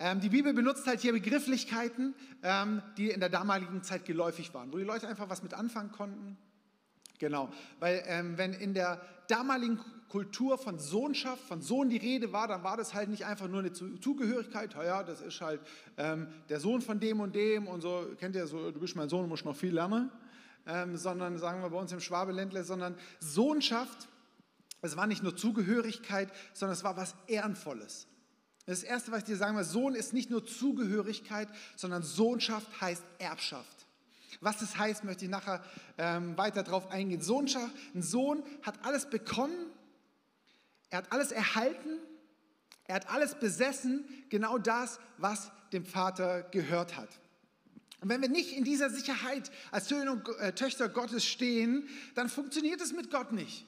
ähm, 0.00 0.20
die 0.20 0.30
Bibel 0.30 0.54
benutzt 0.54 0.86
halt 0.86 1.00
hier 1.00 1.12
Begrifflichkeiten, 1.12 2.14
ähm, 2.42 2.82
die 2.96 3.10
in 3.10 3.20
der 3.20 3.28
damaligen 3.28 3.82
Zeit 3.82 4.06
geläufig 4.06 4.54
waren, 4.54 4.72
wo 4.72 4.78
die 4.78 4.84
Leute 4.84 5.06
einfach 5.06 5.28
was 5.28 5.42
mit 5.42 5.52
anfangen 5.52 5.92
konnten. 5.92 6.38
Genau, 7.18 7.50
weil 7.80 8.02
ähm, 8.06 8.38
wenn 8.38 8.54
in 8.54 8.72
der 8.72 9.02
damaligen 9.28 9.78
Kultur 10.08 10.56
von 10.56 10.78
Sohnschaft, 10.78 11.42
von 11.42 11.60
Sohn 11.60 11.90
die 11.90 11.98
Rede 11.98 12.32
war, 12.32 12.48
dann 12.48 12.64
war 12.64 12.78
das 12.78 12.94
halt 12.94 13.10
nicht 13.10 13.26
einfach 13.26 13.46
nur 13.46 13.60
eine 13.60 13.72
Zugehörigkeit, 13.72 14.74
ja, 14.74 15.02
das 15.02 15.20
ist 15.20 15.40
halt 15.42 15.60
ähm, 15.98 16.28
der 16.48 16.60
Sohn 16.60 16.80
von 16.80 16.98
dem 16.98 17.20
und 17.20 17.34
dem 17.34 17.68
und 17.68 17.82
so, 17.82 18.06
kennt 18.18 18.34
ihr 18.34 18.46
so, 18.46 18.70
du 18.70 18.80
bist 18.80 18.96
mein 18.96 19.10
Sohn, 19.10 19.22
du 19.22 19.28
musst 19.28 19.44
noch 19.44 19.54
viel 19.54 19.74
lernen, 19.74 20.10
ähm, 20.66 20.96
sondern 20.96 21.36
sagen 21.36 21.60
wir 21.62 21.68
bei 21.68 21.78
uns 21.78 21.92
im 21.92 22.00
Schwabeländle, 22.00 22.64
sondern 22.64 22.96
Sohnschaft, 23.18 24.08
es 24.80 24.96
war 24.96 25.06
nicht 25.06 25.22
nur 25.22 25.36
Zugehörigkeit, 25.36 26.32
sondern 26.54 26.72
es 26.72 26.84
war 26.84 26.96
was 26.96 27.14
Ehrenvolles. 27.26 28.08
Das 28.66 28.82
Erste, 28.82 29.10
was 29.10 29.20
ich 29.20 29.24
dir 29.24 29.36
sagen 29.36 29.56
will, 29.56 29.64
Sohn 29.64 29.94
ist 29.94 30.12
nicht 30.12 30.30
nur 30.30 30.46
Zugehörigkeit, 30.46 31.48
sondern 31.76 32.02
Sohnschaft 32.02 32.80
heißt 32.80 33.02
Erbschaft. 33.18 33.86
Was 34.40 34.58
das 34.58 34.78
heißt, 34.78 35.04
möchte 35.04 35.24
ich 35.24 35.30
nachher 35.30 35.62
ähm, 35.98 36.36
weiter 36.38 36.62
darauf 36.62 36.90
eingehen. 36.90 37.20
Sohnschaft, 37.20 37.74
ein 37.94 38.02
Sohn 38.02 38.42
hat 38.62 38.84
alles 38.84 39.10
bekommen, 39.10 39.54
er 40.88 40.98
hat 40.98 41.12
alles 41.12 41.32
erhalten, 41.32 41.98
Er 42.90 42.96
hat 42.96 43.08
alles 43.08 43.36
besessen, 43.36 44.04
genau 44.30 44.58
das, 44.58 44.98
was 45.16 45.52
dem 45.72 45.84
Vater 45.84 46.42
gehört 46.50 46.96
hat. 46.96 47.08
Und 48.00 48.08
wenn 48.08 48.20
wir 48.20 48.28
nicht 48.28 48.56
in 48.56 48.64
dieser 48.64 48.90
Sicherheit 48.90 49.52
als 49.70 49.86
Söhne 49.86 50.10
und 50.10 50.28
äh, 50.40 50.52
Töchter 50.56 50.88
Gottes 50.88 51.24
stehen, 51.24 51.88
dann 52.16 52.28
funktioniert 52.28 52.80
es 52.80 52.92
mit 52.92 53.08
Gott 53.08 53.30
nicht. 53.30 53.64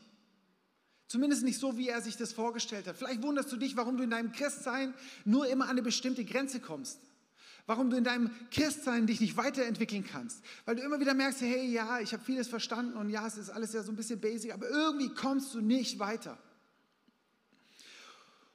Zumindest 1.13 1.43
nicht 1.43 1.59
so, 1.59 1.77
wie 1.77 1.91
er 1.91 2.01
sich 2.01 2.17
das 2.17 2.33
vorgestellt 2.33 2.87
hat. 2.87 2.97
Vielleicht 2.97 3.21
wunderst 3.21 3.53
du 3.53 3.59
dich, 3.59 3.77
warum 3.77 3.99
du 3.99 4.03
in 4.03 4.09
deinem 4.09 4.33
Christsein 4.33 4.95
nur 5.27 5.47
immer 5.47 5.65
an 5.65 5.73
eine 5.73 5.83
bestimmte 5.83 6.25
Grenze 6.25 6.59
kommst. 6.59 6.99
Warum 7.67 7.91
du 7.91 7.99
in 7.99 8.05
deinem 8.05 8.31
Christsein 8.51 9.07
dich 9.07 9.21
nicht 9.21 9.37
weiterentwickeln 9.37 10.07
kannst. 10.07 10.43
Weil 10.65 10.77
du 10.77 10.83
immer 10.83 11.01
wieder 11.01 11.13
merkst, 11.13 11.43
hey, 11.43 11.71
ja, 11.71 12.01
ich 12.01 12.15
habe 12.15 12.25
vieles 12.25 12.49
verstanden 12.49 12.97
und 12.97 13.11
ja, 13.11 13.27
es 13.27 13.37
ist 13.37 13.51
alles 13.51 13.75
ja 13.75 13.83
so 13.83 13.93
ein 13.93 13.97
bisschen 13.97 14.23
basic, 14.23 14.55
aber 14.55 14.71
irgendwie 14.71 15.11
kommst 15.11 15.53
du 15.53 15.61
nicht 15.61 15.99
weiter. 15.99 16.39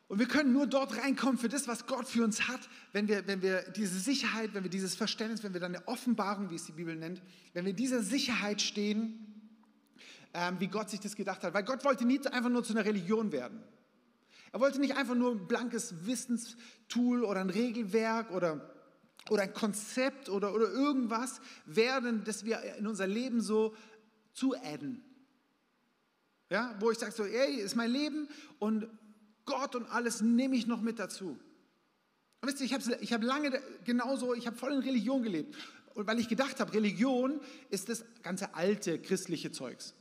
Und 0.08 0.18
wir 0.18 0.28
können 0.28 0.52
nur 0.52 0.66
dort 0.66 0.98
reinkommen 0.98 1.38
für 1.38 1.50
das, 1.50 1.68
was 1.68 1.86
Gott 1.86 2.08
für 2.08 2.24
uns 2.24 2.48
hat, 2.48 2.62
wenn 2.92 3.08
wir, 3.08 3.28
wenn 3.28 3.44
wir 3.44 3.70
diese 3.76 4.00
Sicherheit, 4.00 4.56
wenn 4.56 4.64
wir 4.64 4.72
dieses 4.72 4.96
Verständnis, 4.96 5.44
wenn 5.44 5.54
wir 5.54 5.62
dann 5.62 5.76
eine 5.76 5.88
Offenbarung, 5.88 6.50
wie 6.50 6.56
es 6.56 6.66
die 6.66 6.72
Bibel 6.72 6.96
nennt, 6.96 7.22
wenn 7.54 7.66
wir 7.66 7.74
dieser 7.74 8.02
Sicherheit 8.02 8.64
stehen, 8.64 9.37
wie 10.60 10.68
Gott 10.68 10.90
sich 10.90 11.00
das 11.00 11.16
gedacht 11.16 11.44
hat. 11.44 11.54
Weil 11.54 11.64
Gott 11.64 11.84
wollte 11.84 12.06
nie 12.06 12.20
einfach 12.28 12.50
nur 12.50 12.64
zu 12.64 12.74
einer 12.74 12.86
Religion 12.86 13.32
werden. 13.32 13.64
Er 14.52 14.60
wollte 14.60 14.80
nicht 14.80 14.96
einfach 14.96 15.16
nur 15.16 15.32
ein 15.32 15.48
blankes 15.48 16.06
Wissenstool 16.06 17.24
oder 17.24 17.42
ein 17.42 17.50
Regelwerk 17.50 18.32
oder, 18.32 18.74
oder 19.30 19.44
ein 19.44 19.54
Konzept 19.54 20.30
oder, 20.30 20.54
oder 20.54 20.72
irgendwas 20.72 21.42
werden, 21.66 22.24
das 22.24 22.46
wir 22.46 22.62
in 22.78 22.88
unser 22.88 23.08
Leben 23.08 23.42
so 23.42 23.76
zuadden. 24.34 25.04
Ja, 26.50 26.76
wo 26.80 26.92
ich 26.92 26.98
sage 26.98 27.12
so, 27.12 27.26
ey, 27.26 27.56
ist 27.56 27.76
mein 27.76 27.92
Leben 27.92 28.30
und 28.60 28.88
Gott 29.46 29.76
und 29.76 29.86
alles 29.88 30.22
nehme 30.22 30.56
ich 30.56 30.66
noch 30.66 30.82
mit 30.82 30.98
dazu. 30.98 31.38
Und 32.42 32.48
wisst 32.48 32.62
ihr, 32.62 32.66
ich 32.66 32.74
habe 32.74 32.98
ich 33.02 33.12
hab 33.12 33.24
lange 33.24 33.62
genauso, 33.84 34.34
ich 34.34 34.48
habe 34.48 34.56
voll 34.56 34.72
in 34.72 34.80
Religion 34.80 35.24
gelebt. 35.24 35.56
Und 35.94 36.06
weil 36.08 36.20
ich 36.20 36.30
gedacht 36.30 36.60
habe, 36.60 36.74
Religion 36.74 37.42
ist 37.70 37.90
das 37.90 38.06
ganze 38.22 38.54
alte 38.54 39.00
christliche 39.00 39.52
Zeugs. 39.52 39.96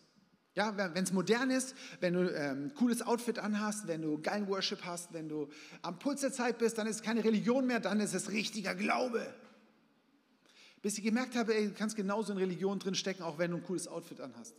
Ja, 0.57 0.75
wenn 0.75 1.05
es 1.05 1.13
modern 1.13 1.51
ist, 1.51 1.77
wenn 2.01 2.15
du 2.15 2.35
ähm, 2.35 2.65
ein 2.65 2.75
cooles 2.75 3.03
Outfit 3.03 3.39
anhast, 3.39 3.87
wenn 3.89 4.01
du 4.01 4.19
geilen 4.23 4.49
Worship 4.49 4.87
hast, 4.87 5.13
wenn 5.13 5.29
du 5.29 5.51
am 5.83 5.99
Puls 5.99 6.23
der 6.23 6.33
Zeit 6.33 6.57
bist, 6.57 6.79
dann 6.79 6.87
ist 6.87 6.97
es 6.97 7.03
keine 7.03 7.23
Religion 7.23 7.67
mehr, 7.67 7.79
dann 7.79 8.01
ist 8.01 8.15
es 8.15 8.31
richtiger 8.31 8.75
Glaube. 8.75 9.35
Bis 10.81 10.97
ich 10.97 11.05
gemerkt 11.05 11.37
habe, 11.37 11.55
ey, 11.55 11.69
du 11.69 11.75
kannst 11.75 11.95
genauso 11.95 12.33
in 12.33 12.39
Religion 12.39 12.79
drin 12.79 12.95
stecken, 12.95 13.23
auch 13.23 13.37
wenn 13.37 13.51
du 13.51 13.59
ein 13.59 13.65
cooles 13.65 13.87
Outfit 13.87 14.19
anhast. 14.19 14.55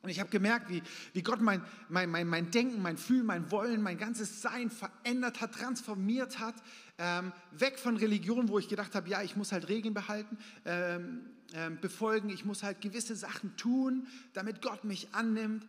Und 0.00 0.08
ich 0.08 0.18
habe 0.18 0.30
gemerkt, 0.30 0.70
wie, 0.70 0.82
wie 1.12 1.22
Gott 1.22 1.42
mein, 1.42 1.62
mein, 1.90 2.08
mein, 2.08 2.26
mein 2.26 2.50
Denken, 2.50 2.80
mein 2.80 2.96
Fühlen, 2.96 3.26
mein 3.26 3.50
Wollen, 3.50 3.82
mein 3.82 3.98
ganzes 3.98 4.40
Sein 4.40 4.70
verändert 4.70 5.42
hat, 5.42 5.52
transformiert 5.52 6.38
hat. 6.38 6.54
Ähm, 6.96 7.32
weg 7.52 7.78
von 7.78 7.98
Religion, 7.98 8.48
wo 8.48 8.58
ich 8.58 8.68
gedacht 8.68 8.94
habe, 8.94 9.10
ja, 9.10 9.22
ich 9.22 9.36
muss 9.36 9.52
halt 9.52 9.68
Regeln 9.68 9.94
behalten, 9.94 10.38
ähm, 10.64 11.30
ähm, 11.54 11.78
befolgen, 11.80 12.30
ich 12.30 12.44
muss 12.44 12.62
halt 12.62 12.80
gewisse 12.80 13.16
Sachen 13.16 13.56
tun, 13.56 14.06
damit 14.32 14.62
Gott 14.62 14.84
mich 14.84 15.14
annimmt. 15.14 15.66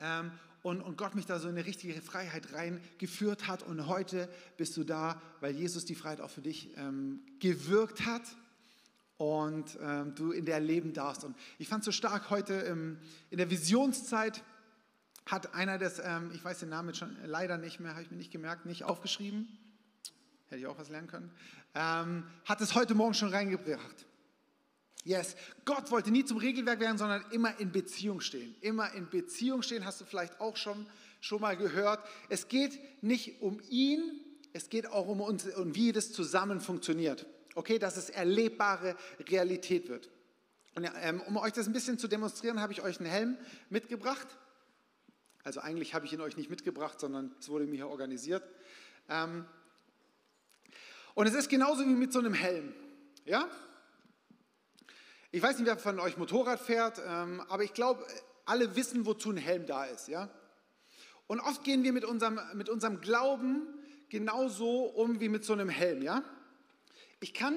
Ähm, 0.00 0.30
und, 0.62 0.82
und 0.82 0.98
Gott 0.98 1.14
mich 1.14 1.26
da 1.26 1.38
so 1.38 1.48
in 1.48 1.56
eine 1.56 1.66
richtige 1.66 2.00
Freiheit 2.02 2.52
reingeführt 2.52 3.46
hat. 3.46 3.62
Und 3.62 3.86
heute 3.86 4.28
bist 4.56 4.76
du 4.76 4.84
da, 4.84 5.20
weil 5.40 5.54
Jesus 5.56 5.84
die 5.84 5.94
Freiheit 5.94 6.20
auch 6.20 6.30
für 6.30 6.42
dich 6.42 6.76
ähm, 6.76 7.20
gewirkt 7.38 8.04
hat 8.04 8.22
und 9.16 9.78
ähm, 9.80 10.14
du 10.14 10.32
in 10.32 10.44
der 10.44 10.60
leben 10.60 10.92
darfst. 10.92 11.24
Und 11.24 11.36
ich 11.58 11.68
fand 11.68 11.80
es 11.80 11.86
so 11.86 11.92
stark 11.92 12.30
heute 12.30 12.54
ähm, 12.62 12.98
in 13.30 13.38
der 13.38 13.50
Visionszeit 13.50 14.42
hat 15.26 15.54
einer 15.54 15.78
des, 15.78 16.00
ähm, 16.02 16.30
ich 16.34 16.44
weiß 16.44 16.60
den 16.60 16.70
Namen 16.70 16.88
jetzt 16.88 16.98
schon 16.98 17.16
leider 17.24 17.56
nicht 17.56 17.80
mehr, 17.80 17.92
habe 17.92 18.02
ich 18.02 18.10
mir 18.10 18.16
nicht 18.16 18.32
gemerkt, 18.32 18.66
nicht 18.66 18.84
aufgeschrieben, 18.84 19.48
hätte 20.48 20.60
ich 20.60 20.66
auch 20.66 20.78
was 20.78 20.88
lernen 20.88 21.08
können, 21.08 21.30
ähm, 21.74 22.24
hat 22.44 22.60
es 22.60 22.74
heute 22.74 22.94
Morgen 22.94 23.14
schon 23.14 23.28
reingebracht. 23.28 24.06
Yes, 25.04 25.34
Gott 25.64 25.90
wollte 25.90 26.10
nie 26.10 26.24
zum 26.24 26.36
Regelwerk 26.36 26.80
werden, 26.80 26.98
sondern 26.98 27.24
immer 27.30 27.58
in 27.58 27.72
Beziehung 27.72 28.20
stehen. 28.20 28.54
Immer 28.60 28.92
in 28.92 29.08
Beziehung 29.08 29.62
stehen, 29.62 29.84
hast 29.84 30.00
du 30.00 30.04
vielleicht 30.04 30.40
auch 30.40 30.56
schon, 30.56 30.86
schon 31.20 31.40
mal 31.40 31.56
gehört. 31.56 32.06
Es 32.28 32.48
geht 32.48 32.78
nicht 33.02 33.40
um 33.40 33.60
ihn, 33.70 34.20
es 34.52 34.68
geht 34.68 34.86
auch 34.86 35.06
um 35.06 35.20
uns 35.20 35.46
und 35.46 35.74
wie 35.74 35.92
das 35.92 36.12
zusammen 36.12 36.60
funktioniert. 36.60 37.26
Okay, 37.54 37.78
dass 37.78 37.96
es 37.96 38.10
erlebbare 38.10 38.96
Realität 39.28 39.88
wird. 39.88 40.10
Und 40.74 40.88
ähm, 41.00 41.20
um 41.22 41.36
euch 41.38 41.52
das 41.52 41.66
ein 41.66 41.72
bisschen 41.72 41.98
zu 41.98 42.06
demonstrieren, 42.06 42.60
habe 42.60 42.72
ich 42.72 42.82
euch 42.82 43.00
einen 43.00 43.10
Helm 43.10 43.38
mitgebracht. 43.70 44.28
Also 45.42 45.60
eigentlich 45.60 45.94
habe 45.94 46.06
ich 46.06 46.12
ihn 46.12 46.20
euch 46.20 46.36
nicht 46.36 46.50
mitgebracht, 46.50 47.00
sondern 47.00 47.34
es 47.40 47.48
wurde 47.48 47.66
mir 47.66 47.76
hier 47.76 47.88
organisiert. 47.88 48.44
Ähm, 49.08 49.46
und 51.14 51.26
es 51.26 51.34
ist 51.34 51.48
genauso 51.48 51.84
wie 51.84 51.94
mit 51.94 52.12
so 52.12 52.18
einem 52.18 52.34
Helm. 52.34 52.72
Ja? 53.24 53.48
Ich 55.32 55.40
weiß 55.40 55.58
nicht, 55.58 55.66
wer 55.68 55.78
von 55.78 56.00
euch 56.00 56.16
Motorrad 56.16 56.58
fährt, 56.58 57.00
ähm, 57.06 57.40
aber 57.48 57.62
ich 57.62 57.72
glaube, 57.72 58.04
alle 58.46 58.74
wissen, 58.74 59.06
wozu 59.06 59.30
ein 59.30 59.36
Helm 59.36 59.64
da 59.64 59.84
ist. 59.84 60.08
Ja? 60.08 60.28
Und 61.28 61.38
oft 61.38 61.62
gehen 61.62 61.84
wir 61.84 61.92
mit 61.92 62.04
unserem, 62.04 62.40
mit 62.54 62.68
unserem 62.68 63.00
Glauben 63.00 63.62
genauso 64.08 64.86
um 64.86 65.20
wie 65.20 65.28
mit 65.28 65.44
so 65.44 65.52
einem 65.52 65.68
Helm. 65.68 66.02
Ja? 66.02 66.24
Ich 67.20 67.32
kann, 67.32 67.54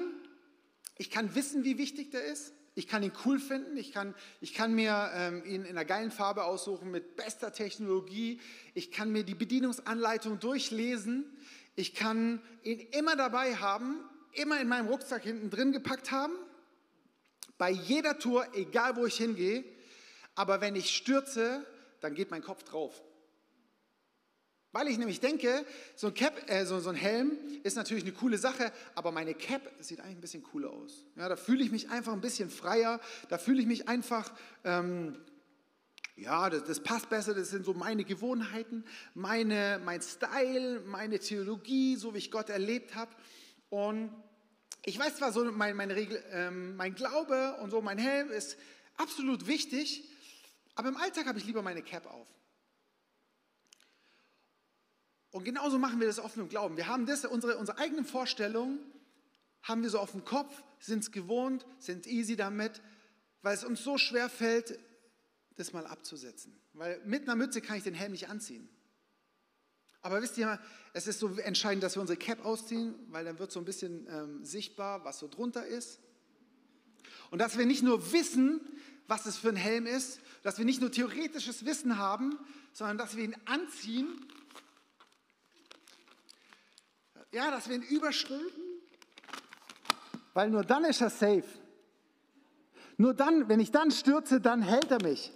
ich 0.98 1.10
kann 1.10 1.34
wissen, 1.34 1.64
wie 1.64 1.76
wichtig 1.76 2.12
der 2.12 2.24
ist. 2.24 2.54
Ich 2.76 2.86
kann 2.86 3.02
ihn 3.02 3.10
cool 3.24 3.40
finden. 3.40 3.76
Ich 3.76 3.90
kann, 3.90 4.14
ich 4.40 4.54
kann 4.54 4.72
mir 4.72 5.10
ähm, 5.12 5.44
ihn 5.44 5.64
in 5.64 5.70
einer 5.70 5.84
geilen 5.84 6.12
Farbe 6.12 6.44
aussuchen 6.44 6.92
mit 6.92 7.16
bester 7.16 7.52
Technologie. 7.52 8.40
Ich 8.74 8.92
kann 8.92 9.10
mir 9.10 9.24
die 9.24 9.34
Bedienungsanleitung 9.34 10.38
durchlesen. 10.38 11.24
Ich 11.74 11.96
kann 11.96 12.40
ihn 12.62 12.78
immer 12.92 13.16
dabei 13.16 13.56
haben, 13.56 13.98
immer 14.32 14.60
in 14.60 14.68
meinem 14.68 14.86
Rucksack 14.86 15.24
hinten 15.24 15.50
drin 15.50 15.72
gepackt 15.72 16.12
haben. 16.12 16.34
Bei 17.58 17.70
jeder 17.70 18.18
Tour, 18.18 18.46
egal 18.54 18.96
wo 18.96 19.06
ich 19.06 19.16
hingehe. 19.16 19.64
Aber 20.34 20.60
wenn 20.60 20.74
ich 20.74 20.94
stürze, 20.94 21.64
dann 22.00 22.14
geht 22.14 22.30
mein 22.30 22.42
Kopf 22.42 22.64
drauf. 22.64 23.02
Weil 24.74 24.88
ich 24.88 24.98
nämlich 24.98 25.20
denke, 25.20 25.64
so 25.94 26.08
ein, 26.08 26.14
Cap, 26.14 26.50
äh, 26.50 26.66
so, 26.66 26.80
so, 26.80 26.90
ein 26.90 26.96
Helm 26.96 27.38
ist 27.62 27.76
natürlich 27.76 28.02
eine 28.02 28.12
coole 28.12 28.38
Sache, 28.38 28.72
aber 28.96 29.12
meine 29.12 29.32
Cap 29.34 29.62
sieht 29.78 30.00
eigentlich 30.00 30.16
ein 30.16 30.20
bisschen 30.20 30.42
cooler 30.42 30.70
aus. 30.70 31.06
Ja, 31.14 31.28
da 31.28 31.36
fühle 31.36 31.62
ich 31.62 31.70
mich 31.70 31.90
einfach 31.90 32.12
ein 32.12 32.20
bisschen 32.20 32.50
freier, 32.50 33.00
da 33.28 33.38
fühle 33.38 33.60
ich 33.60 33.68
mich 33.68 33.88
einfach, 33.88 34.32
ähm, 34.64 35.16
ja, 36.16 36.50
das, 36.50 36.64
das, 36.64 36.80
passt 36.80 37.08
besser, 37.08 37.34
das 37.34 37.50
sind 37.50 37.64
so 37.64 37.72
meine 37.72 38.02
Gewohnheiten, 38.02 38.84
meine, 39.14 39.80
mein 39.84 40.02
Style, 40.02 40.80
meine 40.86 41.20
Theologie, 41.20 41.94
so 41.94 42.12
wie 42.14 42.18
ich 42.18 42.32
Gott 42.32 42.50
erlebt 42.50 42.96
habe. 42.96 43.12
Und 43.68 44.10
ich 44.84 44.98
weiß 44.98 45.16
zwar 45.16 45.32
so, 45.32 45.44
mein, 45.50 45.76
mein, 45.76 45.90
Regel, 45.90 46.22
ähm, 46.30 46.76
mein 46.76 46.94
Glaube 46.94 47.56
und 47.62 47.70
so, 47.70 47.80
mein 47.80 47.98
Helm 47.98 48.30
ist 48.30 48.56
absolut 48.96 49.46
wichtig, 49.46 50.08
aber 50.74 50.88
im 50.88 50.96
Alltag 50.96 51.26
habe 51.26 51.38
ich 51.38 51.46
lieber 51.46 51.62
meine 51.62 51.82
Cap 51.82 52.06
auf. 52.06 52.26
Und 55.30 55.44
genauso 55.44 55.78
machen 55.78 55.98
wir 56.00 56.06
das 56.06 56.20
oft 56.20 56.36
im 56.36 56.48
Glauben. 56.48 56.76
Wir 56.76 56.86
haben 56.86 57.06
das, 57.06 57.24
unsere, 57.24 57.56
unsere 57.56 57.78
eigenen 57.78 58.04
Vorstellungen, 58.04 58.78
haben 59.62 59.82
wir 59.82 59.90
so 59.90 59.98
auf 59.98 60.12
dem 60.12 60.24
Kopf, 60.24 60.62
sind 60.78 61.00
es 61.02 61.10
gewohnt, 61.10 61.64
sind 61.78 62.06
easy 62.06 62.36
damit, 62.36 62.82
weil 63.42 63.54
es 63.54 63.64
uns 63.64 63.82
so 63.82 63.98
schwer 63.98 64.28
fällt, 64.28 64.78
das 65.56 65.72
mal 65.72 65.86
abzusetzen. 65.86 66.56
Weil 66.72 67.00
mit 67.04 67.22
einer 67.22 67.36
Mütze 67.36 67.60
kann 67.60 67.76
ich 67.76 67.84
den 67.84 67.94
Helm 67.94 68.12
nicht 68.12 68.28
anziehen. 68.28 68.68
Aber 70.04 70.22
wisst 70.22 70.38
ihr, 70.38 70.60
es 70.92 71.08
ist 71.08 71.18
so 71.18 71.28
entscheidend, 71.38 71.82
dass 71.82 71.96
wir 71.96 72.00
unsere 72.00 72.16
Cap 72.16 72.44
ausziehen, 72.44 72.94
weil 73.08 73.24
dann 73.24 73.40
wird 73.40 73.50
so 73.50 73.58
ein 73.58 73.64
bisschen 73.64 74.06
ähm, 74.08 74.44
sichtbar, 74.44 75.04
was 75.04 75.18
so 75.18 75.26
drunter 75.26 75.66
ist. 75.66 75.98
Und 77.32 77.40
dass 77.40 77.58
wir 77.58 77.66
nicht 77.66 77.82
nur 77.82 78.12
wissen, 78.12 78.60
was 79.08 79.26
es 79.26 79.36
für 79.36 79.48
ein 79.48 79.56
Helm 79.56 79.86
ist, 79.86 80.20
dass 80.44 80.58
wir 80.58 80.64
nicht 80.64 80.80
nur 80.80 80.92
theoretisches 80.92 81.64
Wissen 81.64 81.98
haben, 81.98 82.38
sondern 82.72 82.98
dass 82.98 83.16
wir 83.16 83.24
ihn 83.24 83.34
anziehen 83.46 84.24
ja, 87.34 87.50
dass 87.50 87.68
wir 87.68 87.74
ihn 87.76 87.82
überstülpen, 87.82 88.62
weil 90.32 90.50
nur 90.50 90.62
dann 90.62 90.84
ist 90.84 91.00
er 91.00 91.10
safe. 91.10 91.44
Nur 92.96 93.12
dann, 93.12 93.48
wenn 93.48 93.58
ich 93.58 93.72
dann 93.72 93.90
stürze, 93.90 94.40
dann 94.40 94.62
hält 94.62 94.90
er 94.92 95.02
mich. 95.02 95.32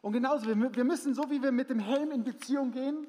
Und 0.00 0.12
genauso, 0.12 0.46
wir 0.46 0.84
müssen, 0.84 1.12
so 1.12 1.28
wie 1.28 1.42
wir 1.42 1.50
mit 1.50 1.70
dem 1.70 1.80
Helm 1.80 2.12
in 2.12 2.22
Beziehung 2.22 2.70
gehen, 2.70 3.04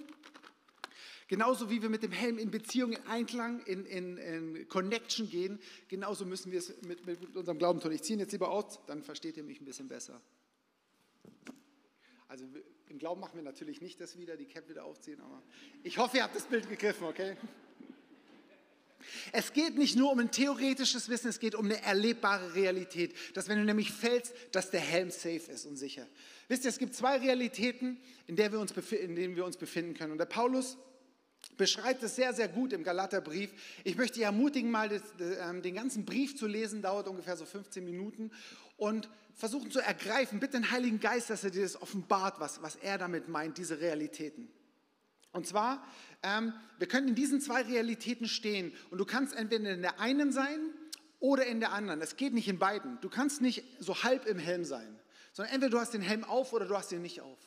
genauso 1.27 1.69
wie 1.69 1.81
wir 1.81 1.89
mit 1.89 2.03
dem 2.03 2.11
Helm 2.11 2.37
in 2.37 2.51
Beziehung, 2.51 2.93
in 2.93 3.07
Einklang, 3.07 3.61
in, 3.65 3.85
in, 3.85 4.17
in 4.17 4.67
Connection 4.67 5.29
gehen, 5.29 5.59
genauso 5.87 6.25
müssen 6.25 6.51
wir 6.51 6.59
es 6.59 6.73
mit, 6.83 7.05
mit 7.05 7.35
unserem 7.35 7.57
Glauben 7.57 7.79
tun. 7.79 7.91
Ich 7.91 8.03
ziehe 8.03 8.17
ihn 8.17 8.19
jetzt 8.19 8.31
lieber 8.31 8.49
aus, 8.49 8.79
dann 8.87 9.03
versteht 9.03 9.37
ihr 9.37 9.43
mich 9.43 9.61
ein 9.61 9.65
bisschen 9.65 9.87
besser. 9.87 10.21
Also 12.27 12.45
im 12.89 12.99
Glauben 12.99 13.21
machen 13.21 13.35
wir 13.35 13.43
natürlich 13.43 13.81
nicht 13.81 13.99
das 13.99 14.17
wieder, 14.17 14.37
die 14.37 14.45
Cap 14.45 14.69
wieder 14.69 14.85
aufziehen, 14.85 15.19
aber 15.21 15.41
ich 15.83 15.97
hoffe, 15.97 16.17
ihr 16.17 16.23
habt 16.23 16.35
das 16.35 16.45
Bild 16.45 16.69
gegriffen, 16.69 17.05
okay? 17.05 17.37
Es 19.31 19.53
geht 19.53 19.77
nicht 19.77 19.95
nur 19.95 20.11
um 20.11 20.19
ein 20.19 20.31
theoretisches 20.31 21.09
Wissen, 21.09 21.29
es 21.29 21.39
geht 21.39 21.55
um 21.55 21.65
eine 21.65 21.81
erlebbare 21.81 22.55
Realität, 22.55 23.13
dass 23.33 23.47
wenn 23.47 23.57
du 23.57 23.65
nämlich 23.65 23.91
fällst, 23.91 24.33
dass 24.51 24.71
der 24.71 24.81
Helm 24.81 25.11
safe 25.11 25.51
ist 25.51 25.65
und 25.65 25.77
sicher. 25.77 26.07
Wisst 26.47 26.63
ihr, 26.63 26.69
es 26.69 26.77
gibt 26.77 26.95
zwei 26.95 27.17
Realitäten, 27.17 27.99
in, 28.25 28.35
der 28.35 28.51
wir 28.51 28.59
uns, 28.59 28.71
in 28.91 29.15
denen 29.15 29.35
wir 29.35 29.45
uns 29.45 29.57
befinden 29.57 29.93
können. 29.93 30.13
Und 30.13 30.17
der 30.17 30.25
Paulus 30.25 30.77
beschreibt 31.57 32.03
es 32.03 32.15
sehr, 32.15 32.33
sehr 32.33 32.47
gut 32.47 32.73
im 32.73 32.83
Galaterbrief. 32.83 33.51
Ich 33.83 33.97
möchte 33.97 34.15
dich 34.15 34.23
ermutigen, 34.23 34.71
mal 34.71 34.89
ähm, 35.19 35.61
den 35.61 35.75
ganzen 35.75 36.05
Brief 36.05 36.37
zu 36.37 36.47
lesen, 36.47 36.81
dauert 36.81 37.07
ungefähr 37.07 37.35
so 37.35 37.45
15 37.45 37.83
Minuten 37.83 38.31
und 38.77 39.09
versuchen 39.33 39.71
zu 39.71 39.79
ergreifen, 39.79 40.39
bitte 40.39 40.53
den 40.53 40.71
Heiligen 40.71 40.99
Geist, 40.99 41.29
dass 41.29 41.43
er 41.43 41.51
dir 41.51 41.63
das 41.63 41.81
offenbart, 41.81 42.39
was, 42.39 42.61
was 42.61 42.75
er 42.75 42.97
damit 42.97 43.27
meint, 43.27 43.57
diese 43.57 43.79
Realitäten. 43.79 44.49
Und 45.31 45.45
zwar, 45.45 45.85
ähm, 46.23 46.53
wir 46.79 46.87
können 46.87 47.09
in 47.09 47.15
diesen 47.15 47.41
zwei 47.41 47.61
Realitäten 47.61 48.27
stehen 48.27 48.73
und 48.89 48.97
du 48.97 49.05
kannst 49.05 49.35
entweder 49.35 49.71
in 49.71 49.81
der 49.81 49.99
einen 49.99 50.31
sein 50.31 50.59
oder 51.19 51.45
in 51.45 51.59
der 51.59 51.73
anderen. 51.73 52.01
Es 52.01 52.15
geht 52.15 52.33
nicht 52.33 52.47
in 52.47 52.57
beiden. 52.57 52.99
Du 53.01 53.09
kannst 53.09 53.41
nicht 53.41 53.63
so 53.79 54.03
halb 54.03 54.25
im 54.25 54.39
Helm 54.39 54.63
sein, 54.63 54.99
sondern 55.33 55.53
entweder 55.53 55.71
du 55.71 55.79
hast 55.79 55.93
den 55.93 56.01
Helm 56.01 56.23
auf 56.23 56.53
oder 56.53 56.65
du 56.65 56.75
hast 56.75 56.91
ihn 56.91 57.01
nicht 57.01 57.21
auf. 57.21 57.37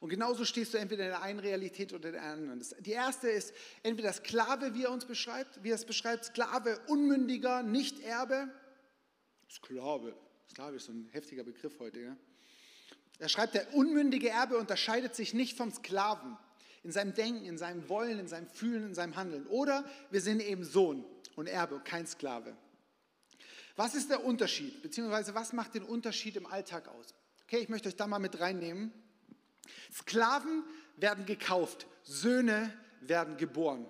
Und 0.00 0.10
genauso 0.10 0.44
stehst 0.44 0.74
du 0.74 0.78
entweder 0.78 1.04
in 1.04 1.10
der 1.10 1.22
einen 1.22 1.40
Realität 1.40 1.92
oder 1.92 2.08
in 2.08 2.14
der 2.14 2.22
anderen. 2.22 2.64
Die 2.80 2.92
erste 2.92 3.28
ist 3.28 3.52
entweder 3.82 4.12
Sklave, 4.12 4.74
wie 4.74 4.84
er 4.84 4.92
uns 4.92 5.04
beschreibt, 5.04 5.62
wie 5.64 5.70
er 5.70 5.74
es 5.74 5.84
beschreibt, 5.84 6.26
Sklave, 6.26 6.78
Unmündiger, 6.86 7.62
Nicht-Erbe. 7.62 8.48
Sklave, 9.50 10.14
Sklave 10.48 10.76
ist 10.76 10.84
so 10.84 10.92
ein 10.92 11.08
heftiger 11.10 11.42
Begriff 11.42 11.80
heute. 11.80 12.00
Ja? 12.00 12.16
Er 13.18 13.28
schreibt, 13.28 13.54
der 13.54 13.74
unmündige 13.74 14.28
Erbe 14.28 14.56
unterscheidet 14.56 15.16
sich 15.16 15.34
nicht 15.34 15.56
vom 15.56 15.72
Sklaven 15.72 16.36
in 16.84 16.92
seinem 16.92 17.14
Denken, 17.14 17.44
in 17.44 17.58
seinem 17.58 17.88
Wollen, 17.88 18.20
in 18.20 18.28
seinem 18.28 18.48
Fühlen, 18.48 18.86
in 18.86 18.94
seinem 18.94 19.16
Handeln. 19.16 19.46
Oder 19.48 19.84
wir 20.10 20.20
sind 20.20 20.40
eben 20.40 20.62
Sohn 20.62 21.04
und 21.34 21.48
Erbe, 21.48 21.80
kein 21.82 22.06
Sklave. 22.06 22.56
Was 23.74 23.96
ist 23.96 24.10
der 24.10 24.24
Unterschied, 24.24 24.80
beziehungsweise 24.82 25.34
was 25.34 25.52
macht 25.52 25.74
den 25.74 25.82
Unterschied 25.82 26.36
im 26.36 26.46
Alltag 26.46 26.86
aus? 26.88 27.14
Okay, 27.44 27.58
ich 27.58 27.68
möchte 27.68 27.88
euch 27.88 27.96
da 27.96 28.06
mal 28.06 28.18
mit 28.20 28.38
reinnehmen. 28.38 28.92
Sklaven 29.92 30.64
werden 30.96 31.26
gekauft, 31.26 31.86
Söhne 32.02 32.72
werden 33.00 33.36
geboren. 33.36 33.86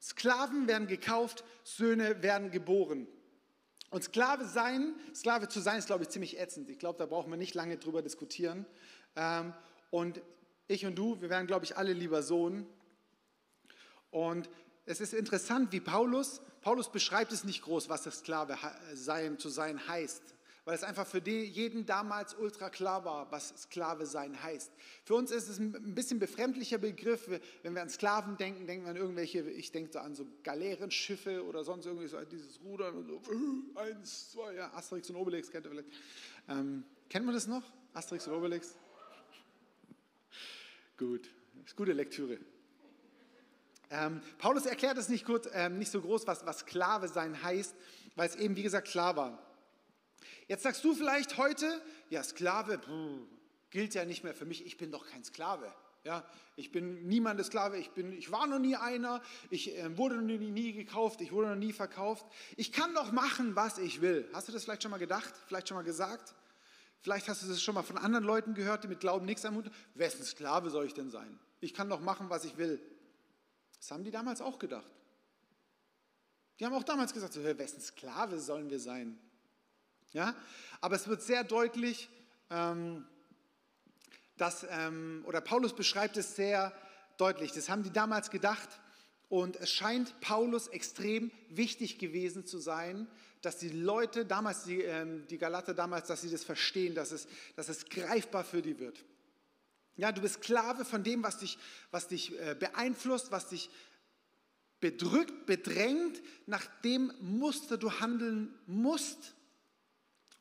Sklaven 0.00 0.66
werden 0.66 0.88
gekauft, 0.88 1.44
Söhne 1.62 2.22
werden 2.22 2.50
geboren. 2.50 3.06
Und 3.90 4.02
Sklave 4.04 4.46
sein, 4.46 4.94
Sklave 5.14 5.48
zu 5.48 5.60
sein, 5.60 5.78
ist, 5.78 5.86
glaube 5.86 6.04
ich, 6.04 6.08
ziemlich 6.08 6.40
ätzend. 6.40 6.70
Ich 6.70 6.78
glaube, 6.78 6.98
da 6.98 7.06
brauchen 7.06 7.30
wir 7.30 7.36
nicht 7.36 7.54
lange 7.54 7.76
drüber 7.76 8.02
diskutieren. 8.02 8.64
Ähm, 9.16 9.52
und 9.90 10.22
ich 10.66 10.86
und 10.86 10.96
du, 10.96 11.20
wir 11.20 11.28
wären, 11.28 11.46
glaube 11.46 11.66
ich, 11.66 11.76
alle 11.76 11.92
lieber 11.92 12.22
Sohn. 12.22 12.66
Und 14.10 14.48
es 14.86 15.00
ist 15.00 15.12
interessant, 15.12 15.72
wie 15.72 15.80
Paulus, 15.80 16.40
Paulus 16.62 16.90
beschreibt 16.90 17.32
es 17.32 17.44
nicht 17.44 17.62
groß, 17.62 17.88
was 17.88 18.02
das 18.02 18.20
Sklave 18.20 18.56
sein, 18.94 19.38
zu 19.38 19.48
sein 19.48 19.86
heißt, 19.86 20.31
weil 20.64 20.76
es 20.76 20.84
einfach 20.84 21.06
für 21.06 21.18
jeden 21.18 21.86
damals 21.86 22.34
ultra 22.34 22.70
klar 22.70 23.04
war, 23.04 23.30
was 23.32 23.48
Sklave 23.62 24.06
sein 24.06 24.40
heißt. 24.42 24.70
Für 25.04 25.14
uns 25.14 25.30
ist 25.30 25.48
es 25.48 25.58
ein 25.58 25.94
bisschen 25.94 26.20
befremdlicher 26.20 26.78
Begriff. 26.78 27.28
Wenn 27.62 27.74
wir 27.74 27.82
an 27.82 27.88
Sklaven 27.88 28.36
denken, 28.36 28.66
denken 28.66 28.84
wir 28.84 28.90
an 28.90 28.96
irgendwelche, 28.96 29.40
ich 29.50 29.72
denke 29.72 29.92
so 29.92 29.98
an 29.98 30.14
so 30.14 30.26
Galeerenschiffe 30.44 31.44
oder 31.44 31.64
sonst 31.64 31.86
irgendwie 31.86 32.06
so 32.06 32.20
dieses 32.24 32.60
Rudern 32.62 32.96
und 32.96 33.06
so, 33.06 33.22
äh, 33.76 33.80
eins, 33.80 34.30
zwei, 34.32 34.54
ja, 34.54 34.72
Asterix 34.72 35.10
und 35.10 35.16
Obelix 35.16 35.50
kennt 35.50 35.66
ihr 35.66 35.70
vielleicht. 35.70 35.88
Ähm, 36.48 36.84
kennt 37.08 37.26
man 37.26 37.34
das 37.34 37.48
noch? 37.48 37.64
Asterix 37.92 38.28
und 38.28 38.34
Obelix? 38.34 38.76
Gut, 40.96 41.28
ist 41.66 41.74
gute 41.74 41.92
Lektüre. 41.92 42.38
Ähm, 43.90 44.22
Paulus 44.38 44.64
erklärt 44.64 44.96
es 44.96 45.08
nicht, 45.08 45.26
gut, 45.26 45.48
ähm, 45.52 45.78
nicht 45.78 45.90
so 45.90 46.00
groß, 46.00 46.26
was, 46.26 46.46
was 46.46 46.60
Sklave 46.60 47.08
sein 47.08 47.42
heißt, 47.42 47.74
weil 48.14 48.28
es 48.28 48.36
eben, 48.36 48.56
wie 48.56 48.62
gesagt, 48.62 48.88
klar 48.88 49.16
war. 49.16 49.51
Jetzt 50.52 50.64
sagst 50.64 50.84
du 50.84 50.94
vielleicht 50.94 51.38
heute, 51.38 51.80
ja, 52.10 52.22
Sklave 52.22 52.76
puh, 52.76 53.26
gilt 53.70 53.94
ja 53.94 54.04
nicht 54.04 54.22
mehr 54.22 54.34
für 54.34 54.44
mich, 54.44 54.66
ich 54.66 54.76
bin 54.76 54.92
doch 54.92 55.06
kein 55.06 55.24
Sklave. 55.24 55.72
Ja, 56.04 56.26
ich 56.56 56.70
bin 56.70 57.08
niemandes 57.08 57.46
Sklave, 57.46 57.78
ich, 57.78 57.88
bin, 57.92 58.12
ich 58.12 58.30
war 58.30 58.46
noch 58.46 58.58
nie 58.58 58.76
einer, 58.76 59.22
ich 59.48 59.74
äh, 59.78 59.96
wurde 59.96 60.16
noch 60.16 60.24
nie, 60.24 60.50
nie 60.50 60.74
gekauft, 60.74 61.22
ich 61.22 61.32
wurde 61.32 61.48
noch 61.48 61.56
nie 61.56 61.72
verkauft. 61.72 62.26
Ich 62.58 62.70
kann 62.70 62.94
doch 62.94 63.12
machen, 63.12 63.56
was 63.56 63.78
ich 63.78 64.02
will. 64.02 64.28
Hast 64.34 64.46
du 64.46 64.52
das 64.52 64.64
vielleicht 64.64 64.82
schon 64.82 64.90
mal 64.90 64.98
gedacht, 64.98 65.32
vielleicht 65.46 65.68
schon 65.68 65.74
mal 65.74 65.84
gesagt? 65.84 66.34
Vielleicht 67.00 67.30
hast 67.30 67.42
du 67.42 67.46
das 67.48 67.62
schon 67.62 67.74
mal 67.74 67.82
von 67.82 67.96
anderen 67.96 68.26
Leuten 68.26 68.52
gehört, 68.52 68.84
die 68.84 68.88
mit 68.88 69.00
Glauben 69.00 69.24
nichts 69.24 69.46
am 69.46 69.54
Hut. 69.54 69.70
Wessen 69.94 70.22
Sklave 70.22 70.68
soll 70.68 70.84
ich 70.84 70.92
denn 70.92 71.08
sein? 71.10 71.38
Ich 71.60 71.72
kann 71.72 71.88
doch 71.88 72.00
machen, 72.00 72.28
was 72.28 72.44
ich 72.44 72.58
will. 72.58 72.78
Das 73.78 73.90
haben 73.90 74.04
die 74.04 74.10
damals 74.10 74.42
auch 74.42 74.58
gedacht. 74.58 74.90
Die 76.60 76.66
haben 76.66 76.74
auch 76.74 76.84
damals 76.84 77.14
gesagt, 77.14 77.32
so, 77.32 77.42
wessen 77.42 77.80
Sklave 77.80 78.38
sollen 78.38 78.68
wir 78.68 78.80
sein? 78.80 79.18
Ja? 80.12 80.34
Aber 80.80 80.96
es 80.96 81.08
wird 81.08 81.22
sehr 81.22 81.44
deutlich, 81.44 82.08
ähm, 82.50 83.06
dass, 84.36 84.66
ähm, 84.70 85.24
oder 85.26 85.40
Paulus 85.40 85.74
beschreibt 85.74 86.16
es 86.16 86.36
sehr 86.36 86.72
deutlich. 87.16 87.52
Das 87.52 87.68
haben 87.68 87.82
die 87.82 87.92
damals 87.92 88.30
gedacht. 88.30 88.68
Und 89.28 89.56
es 89.56 89.70
scheint 89.70 90.20
Paulus 90.20 90.68
extrem 90.68 91.30
wichtig 91.48 91.98
gewesen 91.98 92.44
zu 92.44 92.58
sein, 92.58 93.08
dass 93.40 93.56
die 93.56 93.70
Leute 93.70 94.26
damals, 94.26 94.64
die, 94.64 94.82
ähm, 94.82 95.26
die 95.28 95.38
Galater 95.38 95.74
damals, 95.74 96.08
dass 96.08 96.20
sie 96.20 96.30
das 96.30 96.44
verstehen, 96.44 96.94
dass 96.94 97.12
es, 97.12 97.26
dass 97.56 97.68
es 97.68 97.86
greifbar 97.86 98.44
für 98.44 98.60
die 98.60 98.78
wird. 98.78 99.04
Ja, 99.96 100.12
du 100.12 100.20
bist 100.20 100.42
Sklave 100.42 100.84
von 100.84 101.02
dem, 101.02 101.22
was 101.22 101.38
dich, 101.38 101.58
was 101.90 102.08
dich 102.08 102.38
äh, 102.40 102.54
beeinflusst, 102.58 103.30
was 103.30 103.48
dich 103.48 103.70
bedrückt, 104.80 105.46
bedrängt, 105.46 106.20
nach 106.46 106.66
dem 106.82 107.12
Muster 107.20 107.78
du 107.78 108.00
handeln 108.00 108.54
musst, 108.66 109.34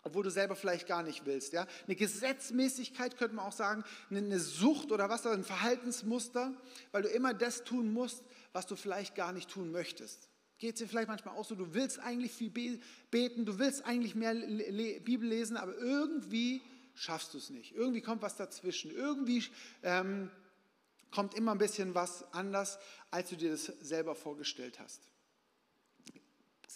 obwohl 0.04 0.24
du 0.24 0.32
selber 0.32 0.56
vielleicht 0.56 0.88
gar 0.88 1.04
nicht 1.04 1.26
willst. 1.26 1.54
Ja? 1.54 1.68
Eine 1.86 1.96
Gesetzmäßigkeit 1.96 3.18
könnte 3.18 3.36
man 3.36 3.46
auch 3.46 3.52
sagen, 3.52 3.84
eine 4.10 4.40
Sucht 4.40 4.92
oder 4.92 5.10
was, 5.10 5.26
ein 5.26 5.44
Verhaltensmuster, 5.44 6.54
weil 6.92 7.04
du 7.04 7.10
immer 7.10 7.34
das 7.34 7.64
tun 7.64 7.94
musst, 7.94 8.24
was 8.54 8.68
du 8.68 8.76
vielleicht 8.76 9.16
gar 9.16 9.32
nicht 9.32 9.50
tun 9.50 9.72
möchtest. 9.72 10.30
Geht 10.58 10.76
es 10.76 10.80
dir 10.80 10.88
vielleicht 10.88 11.08
manchmal 11.08 11.36
auch 11.36 11.46
so, 11.46 11.56
du 11.56 11.74
willst 11.74 12.00
eigentlich 12.00 12.32
viel 12.32 12.80
beten, 13.10 13.46
du 13.46 13.58
willst 13.58 13.84
eigentlich 13.86 14.16
mehr 14.16 14.34
Bibel 14.34 15.28
lesen, 15.28 15.58
aber 15.58 15.76
irgendwie 15.78 16.62
schaffst 16.94 17.34
du 17.34 17.40
es 17.40 17.50
nicht. 17.50 17.74
Irgendwie 17.74 18.02
kommt 18.02 18.22
was 18.22 18.36
dazwischen. 18.36 18.92
Irgendwie 18.92 19.44
ähm, 19.82 20.30
kommt 21.10 21.34
immer 21.34 21.52
ein 21.54 21.58
bisschen 21.58 21.96
was 21.96 22.32
anders, 22.34 22.80
als 23.10 23.30
du 23.30 23.38
dir 23.38 23.52
das 23.52 23.66
selber 23.66 24.16
vorgestellt 24.16 24.80
hast. 24.80 25.11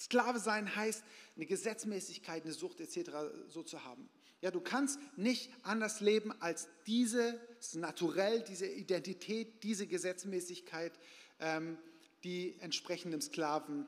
Sklave 0.04 0.40
sein 0.40 0.76
heißt, 0.76 1.04
eine 1.36 1.46
Gesetzmäßigkeit, 1.46 2.44
eine 2.44 2.54
Sucht 2.54 2.82
etc. 2.82 3.12
so 3.48 3.64
zu 3.64 3.84
haben. 3.84 4.10
Ja, 4.42 4.52
du 4.52 4.62
kannst 4.62 5.00
nicht 5.16 5.52
anders 5.64 6.02
leben 6.02 6.34
als 6.42 6.68
dieses 6.86 7.36
Naturell, 7.74 8.42
diese 8.44 8.68
Identität, 8.68 9.64
diese 9.64 9.88
Gesetzmäßigkeit. 9.88 10.94
Ähm, 11.40 11.78
die 12.26 12.60
entsprechenden 12.60 13.22
Sklaven 13.22 13.86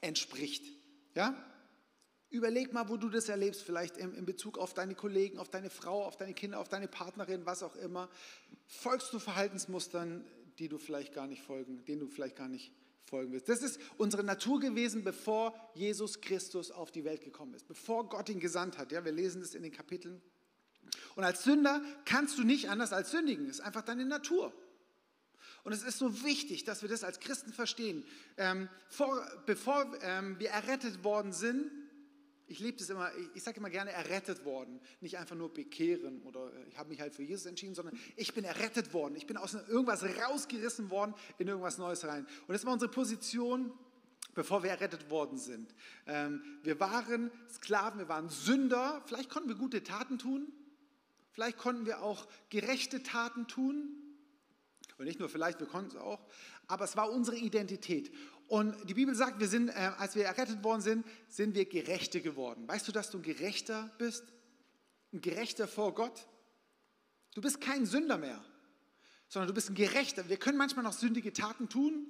entspricht. 0.00 0.64
Ja? 1.14 1.34
Überleg 2.30 2.72
mal, 2.72 2.88
wo 2.88 2.96
du 2.96 3.10
das 3.10 3.28
erlebst, 3.28 3.62
vielleicht 3.62 3.96
in, 3.96 4.14
in, 4.14 4.24
Bezug 4.24 4.56
auf 4.56 4.72
deine 4.72 4.94
Kollegen, 4.94 5.36
auf 5.38 5.50
deine 5.50 5.68
Frau, 5.68 6.04
auf 6.04 6.16
deine 6.16 6.32
Kinder, 6.32 6.60
auf 6.60 6.68
deine 6.68 6.86
Partnerin, 6.86 7.44
was 7.44 7.62
auch 7.62 7.74
immer. 7.74 8.08
Folgst 8.66 9.12
du 9.12 9.18
Verhaltensmustern, 9.18 10.24
die 10.60 10.68
du 10.68 10.78
vielleicht 10.78 11.12
gar 11.12 11.26
nicht 11.26 11.42
folgen, 11.42 11.84
denen 11.84 12.00
du 12.00 12.06
vielleicht 12.06 12.36
gar 12.36 12.48
nicht 12.48 12.72
folgen 13.10 13.32
willst? 13.32 13.48
Das 13.48 13.62
ist 13.62 13.80
unsere 13.98 14.24
Natur 14.24 14.60
gewesen, 14.60 15.04
bevor 15.04 15.54
Jesus 15.74 16.20
Christus 16.20 16.70
auf 16.70 16.90
die 16.90 17.04
Welt 17.04 17.22
gekommen 17.22 17.54
ist, 17.54 17.66
bevor 17.66 18.08
Gott 18.08 18.28
ihn 18.28 18.40
gesandt 18.40 18.78
hat. 18.78 18.92
Ja, 18.92 19.04
wir 19.04 19.12
lesen 19.12 19.40
das 19.40 19.54
in 19.54 19.62
den 19.62 19.72
Kapiteln. 19.72 20.22
Und 21.16 21.24
als 21.24 21.44
Sünder 21.44 21.82
kannst 22.04 22.38
du 22.38 22.44
nicht 22.44 22.70
anders 22.70 22.92
als 22.92 23.10
sündigen. 23.10 23.46
Das 23.46 23.58
ist 23.58 23.64
einfach 23.64 23.82
deine 23.82 24.06
Natur. 24.06 24.52
Und 25.62 25.72
es 25.72 25.82
ist 25.82 25.98
so 25.98 26.24
wichtig, 26.24 26.64
dass 26.64 26.82
wir 26.82 26.88
das 26.88 27.04
als 27.04 27.20
Christen 27.20 27.52
verstehen. 27.52 28.04
Ähm, 28.38 28.68
vor, 28.88 29.26
bevor 29.44 29.86
ähm, 30.00 30.38
wir 30.38 30.50
errettet 30.50 31.04
worden 31.04 31.32
sind, 31.32 31.70
ich 32.50 32.58
liebe 32.58 32.76
das 32.76 32.90
immer, 32.90 33.10
ich, 33.34 33.42
sage 33.42 33.58
immer 33.58 33.70
gerne 33.70 33.92
errettet 33.92 34.44
worden, 34.44 34.80
nicht 35.00 35.16
einfach 35.18 35.36
nur 35.36 35.54
bekehren 35.54 36.20
oder 36.22 36.52
äh, 36.52 36.68
ich 36.68 36.76
habe 36.76 36.88
mich 36.88 37.00
halt 37.00 37.14
für 37.14 37.22
Jesus 37.22 37.46
entschieden, 37.46 37.76
sondern 37.76 37.98
ich 38.16 38.34
bin 38.34 38.44
errettet 38.44 38.92
worden, 38.92 39.14
ich 39.14 39.26
bin 39.26 39.36
aus 39.36 39.54
irgendwas 39.54 40.04
rausgerissen 40.04 40.90
worden 40.90 41.14
in 41.38 41.46
irgendwas 41.46 41.78
Neues 41.78 42.04
rein. 42.04 42.26
Und 42.46 42.52
das 42.52 42.66
war 42.66 42.72
unsere 42.72 42.90
Position, 42.90 43.72
bevor 44.34 44.64
wir 44.64 44.70
errettet 44.70 45.10
worden 45.10 45.38
sind. 45.38 45.72
Ähm, 46.06 46.42
wir 46.64 46.80
waren 46.80 47.30
Sklaven, 47.48 48.00
wir 48.00 48.08
waren 48.08 48.28
Sünder, 48.28 49.00
vielleicht 49.06 49.30
konnten 49.30 49.48
wir 49.48 49.56
gute 49.56 49.84
Taten 49.84 50.18
tun, 50.18 50.52
vielleicht 51.30 51.56
konnten 51.56 51.86
wir 51.86 52.02
auch 52.02 52.26
gerechte 52.48 53.04
Taten 53.04 53.46
tun, 53.46 53.96
und 54.98 55.06
nicht 55.06 55.18
nur 55.18 55.30
vielleicht, 55.30 55.60
wir 55.60 55.66
konnten 55.66 55.92
es 55.92 55.96
auch, 55.96 56.20
aber 56.66 56.84
es 56.84 56.94
war 56.94 57.10
unsere 57.10 57.38
Identität. 57.38 58.12
Und 58.50 58.74
die 58.90 58.94
Bibel 58.94 59.14
sagt, 59.14 59.38
wir 59.38 59.46
sind, 59.46 59.68
äh, 59.68 59.92
als 59.98 60.16
wir 60.16 60.24
errettet 60.24 60.64
worden 60.64 60.80
sind, 60.80 61.06
sind 61.28 61.54
wir 61.54 61.66
Gerechte 61.66 62.20
geworden. 62.20 62.66
Weißt 62.66 62.88
du, 62.88 62.90
dass 62.90 63.08
du 63.08 63.18
ein 63.18 63.22
Gerechter 63.22 63.94
bist? 63.96 64.24
Ein 65.12 65.20
Gerechter 65.20 65.68
vor 65.68 65.94
Gott? 65.94 66.26
Du 67.32 67.40
bist 67.40 67.60
kein 67.60 67.86
Sünder 67.86 68.18
mehr, 68.18 68.44
sondern 69.28 69.46
du 69.46 69.54
bist 69.54 69.70
ein 69.70 69.76
Gerechter. 69.76 70.28
Wir 70.28 70.36
können 70.36 70.58
manchmal 70.58 70.82
noch 70.82 70.94
sündige 70.94 71.32
Taten 71.32 71.68
tun, 71.68 72.08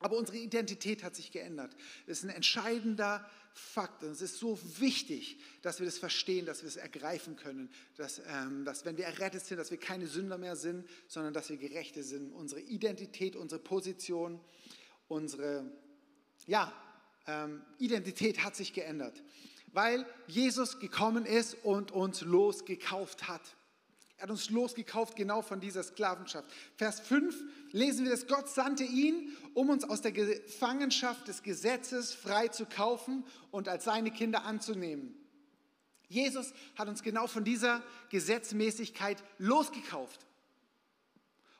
Aber 0.00 0.16
unsere 0.16 0.38
Identität 0.38 1.04
hat 1.04 1.14
sich 1.14 1.30
geändert. 1.30 1.76
Das 2.08 2.18
ist 2.18 2.24
ein 2.24 2.30
entscheidender 2.30 3.24
Fakt. 3.54 4.02
Und 4.02 4.10
es 4.10 4.20
ist 4.20 4.38
so 4.38 4.58
wichtig, 4.80 5.38
dass 5.62 5.78
wir 5.78 5.86
das 5.86 5.98
verstehen, 5.98 6.44
dass 6.44 6.62
wir 6.62 6.68
es 6.68 6.76
ergreifen 6.76 7.36
können. 7.36 7.70
Dass, 7.96 8.20
ähm, 8.26 8.64
dass 8.64 8.84
wenn 8.84 8.96
wir 8.96 9.04
errettet 9.04 9.44
sind, 9.46 9.58
dass 9.58 9.70
wir 9.70 9.78
keine 9.78 10.08
Sünder 10.08 10.38
mehr 10.38 10.56
sind, 10.56 10.88
sondern 11.06 11.32
dass 11.32 11.50
wir 11.50 11.56
Gerechte 11.56 12.02
sind. 12.02 12.32
Unsere 12.32 12.62
Identität, 12.62 13.36
unsere 13.36 13.62
Position, 13.62 14.40
unsere 15.12 15.70
ja, 16.46 16.72
ähm, 17.26 17.62
Identität 17.78 18.42
hat 18.42 18.56
sich 18.56 18.72
geändert. 18.72 19.22
Weil 19.72 20.06
Jesus 20.26 20.80
gekommen 20.80 21.24
ist 21.24 21.54
und 21.64 21.92
uns 21.92 22.22
losgekauft 22.22 23.28
hat. 23.28 23.42
Er 24.16 24.24
hat 24.24 24.30
uns 24.30 24.50
losgekauft 24.50 25.16
genau 25.16 25.42
von 25.42 25.60
dieser 25.60 25.82
Sklavenschaft. 25.82 26.48
Vers 26.76 27.00
5 27.00 27.34
lesen 27.72 28.04
wir, 28.04 28.12
dass 28.12 28.26
Gott 28.26 28.48
sandte 28.48 28.84
ihn, 28.84 29.36
um 29.54 29.68
uns 29.68 29.84
aus 29.84 30.00
der 30.00 30.12
Gefangenschaft 30.12 31.26
des 31.26 31.42
Gesetzes 31.42 32.14
frei 32.14 32.48
zu 32.48 32.66
kaufen 32.66 33.24
und 33.50 33.68
als 33.68 33.84
seine 33.84 34.10
Kinder 34.10 34.44
anzunehmen. 34.44 35.14
Jesus 36.08 36.52
hat 36.76 36.88
uns 36.88 37.02
genau 37.02 37.26
von 37.26 37.42
dieser 37.42 37.82
Gesetzmäßigkeit 38.10 39.22
losgekauft. 39.38 40.26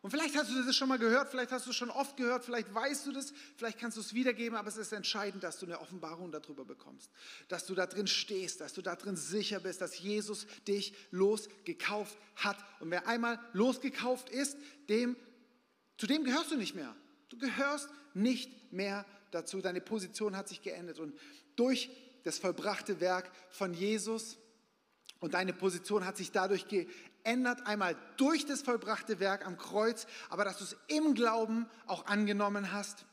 Und 0.03 0.11
vielleicht 0.11 0.37
hast 0.37 0.51
du 0.51 0.65
das 0.65 0.75
schon 0.75 0.88
mal 0.88 0.99
gehört, 0.99 1.31
vielleicht 1.31 1.53
hast 1.53 1.67
du 1.67 1.71
es 1.71 1.77
schon 1.77 1.88
oft 1.88 2.17
gehört, 2.17 2.45
vielleicht 2.45 2.75
weißt 2.75 3.07
du 3.07 3.12
das, 3.12 3.33
vielleicht 3.57 3.79
kannst 3.79 3.97
du 3.97 4.01
es 4.01 4.12
wiedergeben, 4.12 4.59
aber 4.59 4.67
es 4.67 4.77
ist 4.77 4.93
entscheidend, 4.93 5.45
dass 5.45 5.61
du 5.61 5.67
eine 5.67 5.81
Offenbarung 5.81 6.33
darüber 6.33 6.65
bekommst, 6.65 7.09
dass 7.47 7.67
du 7.67 7.77
da 7.77 7.87
drin 7.87 8.09
stehst, 8.09 8.61
dass 8.61 8.73
du 8.73 8.83
da 8.83 8.97
drin 8.97 9.15
sicher 9.15 9.61
bist, 9.61 9.81
dass 9.81 10.01
Jesus 10.01 10.49
dich 10.67 10.93
losgekauft 11.12 12.19
hat. 12.35 12.57
Und 12.81 12.91
wer 12.91 13.07
einmal 13.07 13.38
losgekauft 13.53 14.29
ist, 14.29 14.57
dem, 14.88 15.17
zu 15.99 16.09
dem 16.09 16.25
gehörst 16.25 16.51
du 16.51 16.57
nicht 16.57 16.75
mehr. 16.75 16.97
Du 17.29 17.38
gehörst 17.38 17.88
nicht 18.12 18.73
mehr 18.73 19.07
dazu. 19.31 19.61
Deine 19.61 19.81
Position 19.81 20.37
hat 20.37 20.49
sich 20.49 20.62
geändert. 20.62 20.99
Und 20.99 21.17
durch 21.55 21.91
das 22.25 22.41
vollbrachte 22.41 23.01
Werk 23.01 23.31
von 23.51 23.73
Jesus 23.73 24.37
und 25.21 25.35
deine 25.35 25.53
Position 25.53 26.05
hat 26.05 26.17
sich 26.17 26.33
dadurch 26.33 26.67
ändert, 27.25 27.67
einmal 27.67 27.97
durch 28.17 28.47
das 28.47 28.63
vollbrachte 28.63 29.21
Werk 29.21 29.47
am 29.47 29.57
Kreuz, 29.57 30.07
aber 30.29 30.45
dass 30.45 30.59
du 30.59 30.65
es 30.65 30.77
im 30.89 31.15
Glauben 31.15 31.67
auch 31.87 32.07
angenommen 32.07 32.73
hast 32.73 33.07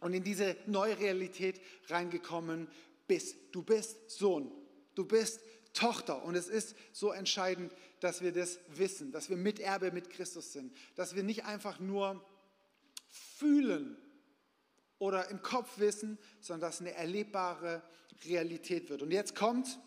und 0.00 0.12
in 0.12 0.24
diese 0.24 0.56
neue 0.66 0.98
Realität 0.98 1.60
reingekommen 1.88 2.68
bist. 3.06 3.36
Du 3.52 3.62
bist 3.62 4.10
Sohn, 4.10 4.52
du 4.94 5.04
bist 5.04 5.40
Tochter 5.72 6.24
und 6.24 6.34
es 6.34 6.48
ist 6.48 6.74
so 6.92 7.12
entscheidend, 7.12 7.72
dass 8.00 8.22
wir 8.22 8.32
das 8.32 8.58
wissen, 8.68 9.12
dass 9.12 9.28
wir 9.28 9.36
Miterbe 9.36 9.92
mit 9.92 10.10
Christus 10.10 10.52
sind, 10.52 10.74
dass 10.94 11.14
wir 11.14 11.22
nicht 11.22 11.44
einfach 11.44 11.78
nur 11.80 12.24
fühlen 13.08 13.96
oder 14.98 15.28
im 15.28 15.42
Kopf 15.42 15.78
wissen, 15.78 16.18
sondern 16.40 16.70
dass 16.70 16.80
eine 16.80 16.94
erlebbare 16.94 17.82
Realität 18.24 18.88
wird. 18.88 19.02
Und 19.02 19.10
jetzt 19.10 19.34
kommt 19.34 19.78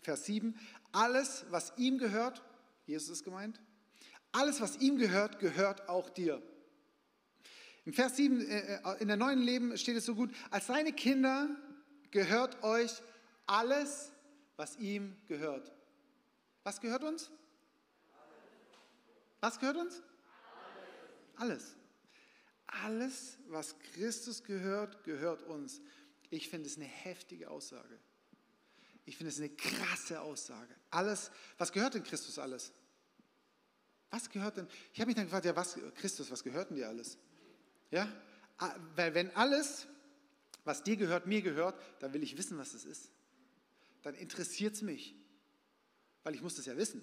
Vers 0.00 0.24
7, 0.24 0.58
alles, 0.92 1.44
was 1.50 1.72
ihm 1.76 1.98
gehört, 1.98 2.42
Jesus 2.86 3.08
ist 3.08 3.24
gemeint, 3.24 3.60
alles, 4.32 4.60
was 4.60 4.76
ihm 4.76 4.98
gehört, 4.98 5.38
gehört 5.38 5.88
auch 5.88 6.10
dir. 6.10 6.42
Im 7.84 7.92
Vers 7.92 8.16
7 8.16 8.40
äh, 8.40 8.74
äh, 8.76 9.00
in 9.00 9.08
der 9.08 9.16
neuen 9.16 9.40
Leben 9.40 9.76
steht 9.78 9.96
es 9.96 10.04
so 10.04 10.14
gut, 10.14 10.34
als 10.50 10.66
seine 10.66 10.92
Kinder 10.92 11.48
gehört 12.10 12.62
euch 12.62 13.02
alles, 13.46 14.12
was 14.56 14.76
ihm 14.76 15.16
gehört. 15.26 15.72
Was 16.64 16.80
gehört 16.80 17.04
uns? 17.04 17.30
Was 19.40 19.58
gehört 19.58 19.76
uns? 19.76 20.02
Alles. 21.36 21.76
Alles, 22.66 23.38
was 23.48 23.78
Christus 23.78 24.44
gehört, 24.44 25.02
gehört 25.04 25.42
uns. 25.44 25.80
Ich 26.28 26.50
finde 26.50 26.66
es 26.66 26.76
eine 26.76 26.84
heftige 26.84 27.50
Aussage. 27.50 27.98
Ich 29.08 29.16
finde 29.16 29.30
es 29.30 29.38
eine 29.38 29.48
krasse 29.48 30.20
Aussage. 30.20 30.74
Alles, 30.90 31.30
was 31.56 31.72
gehört 31.72 31.94
denn 31.94 32.04
Christus 32.04 32.38
alles? 32.38 32.72
Was 34.10 34.28
gehört 34.28 34.58
denn? 34.58 34.68
Ich 34.92 35.00
habe 35.00 35.06
mich 35.06 35.16
dann 35.16 35.24
gefragt, 35.24 35.46
ja, 35.46 35.56
was, 35.56 35.78
Christus, 35.94 36.30
was 36.30 36.44
gehört 36.44 36.68
denn 36.68 36.76
dir 36.76 36.88
alles? 36.88 37.16
Ja, 37.90 38.06
ah, 38.58 38.74
weil 38.96 39.14
wenn 39.14 39.34
alles, 39.34 39.86
was 40.64 40.82
dir 40.82 40.98
gehört, 40.98 41.26
mir 41.26 41.40
gehört, 41.40 41.80
dann 42.00 42.12
will 42.12 42.22
ich 42.22 42.36
wissen, 42.36 42.58
was 42.58 42.74
es 42.74 42.84
ist. 42.84 43.10
Dann 44.02 44.14
interessiert 44.14 44.74
es 44.74 44.82
mich, 44.82 45.14
weil 46.22 46.34
ich 46.34 46.42
muss 46.42 46.56
das 46.56 46.66
ja 46.66 46.76
wissen. 46.76 47.02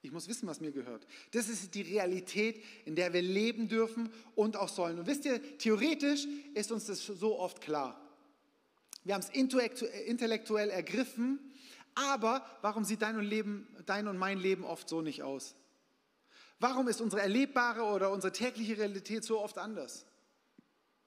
Ich 0.00 0.12
muss 0.12 0.28
wissen, 0.28 0.48
was 0.48 0.62
mir 0.62 0.72
gehört. 0.72 1.06
Das 1.32 1.50
ist 1.50 1.74
die 1.74 1.82
Realität, 1.82 2.64
in 2.86 2.96
der 2.96 3.12
wir 3.12 3.20
leben 3.20 3.68
dürfen 3.68 4.10
und 4.34 4.56
auch 4.56 4.70
sollen. 4.70 4.98
Und 4.98 5.06
wisst 5.06 5.26
ihr, 5.26 5.58
theoretisch 5.58 6.26
ist 6.54 6.72
uns 6.72 6.86
das 6.86 7.04
so 7.04 7.38
oft 7.38 7.60
klar. 7.60 8.00
Wir 9.04 9.14
haben 9.14 9.22
es 9.22 9.28
intellektuell 9.28 10.70
ergriffen, 10.70 11.38
aber 11.94 12.44
warum 12.62 12.84
sieht 12.84 13.02
dein 13.02 13.16
und, 13.16 13.24
Leben, 13.24 13.68
dein 13.86 14.08
und 14.08 14.18
mein 14.18 14.38
Leben 14.38 14.64
oft 14.64 14.88
so 14.88 15.02
nicht 15.02 15.22
aus? 15.22 15.54
Warum 16.58 16.88
ist 16.88 17.00
unsere 17.00 17.22
erlebbare 17.22 17.82
oder 17.82 18.10
unsere 18.10 18.32
tägliche 18.32 18.78
Realität 18.78 19.24
so 19.24 19.40
oft 19.40 19.58
anders? 19.58 20.06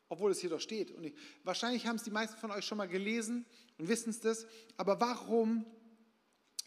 Obwohl 0.10 0.32
es 0.32 0.40
hier 0.40 0.50
doch 0.50 0.62
steht. 0.62 0.92
Und 0.92 1.04
ich, 1.04 1.16
wahrscheinlich 1.44 1.88
haben 1.88 1.96
es 1.96 2.04
die 2.04 2.12
meisten 2.12 2.38
von 2.38 2.52
euch 2.52 2.66
schon 2.66 2.78
mal 2.78 2.88
gelesen 2.88 3.46
und 3.78 3.90
wissen 3.90 4.12
es 4.12 4.20
das. 4.20 4.46
Aber 4.78 5.02
warum 5.02 5.66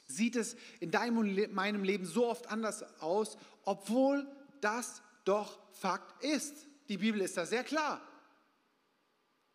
sieht 0.09 0.37
es 0.37 0.57
in 0.81 0.90
deinem 0.90 1.19
und 1.19 1.53
meinem 1.53 1.85
Leben 1.85 2.05
so 2.05 2.27
oft 2.27 2.49
anders 2.49 2.83
aus, 3.01 3.38
obwohl 3.64 4.27
das 4.61 5.03
doch 5.25 5.59
Fakt 5.73 6.23
ist? 6.25 6.66
Die 6.88 6.99
Bibel 6.99 7.21
ist 7.21 7.37
da 7.37 7.47
sehr 7.47 7.62
klar. 7.62 8.03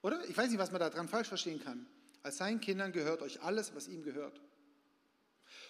Oder? 0.06 0.24
Ich 0.30 0.38
weiß 0.38 0.52
nicht, 0.52 0.60
was 0.60 0.72
man 0.72 0.80
daran 0.80 1.08
falsch 1.08 1.30
verstehen 1.30 1.60
kann. 1.64 1.88
Als 2.22 2.38
seinen 2.38 2.62
Kindern 2.62 2.92
gehört 2.92 3.24
euch 3.24 3.42
alles, 3.42 3.74
was 3.74 3.88
ihm 3.88 4.04
gehört. 4.04 4.40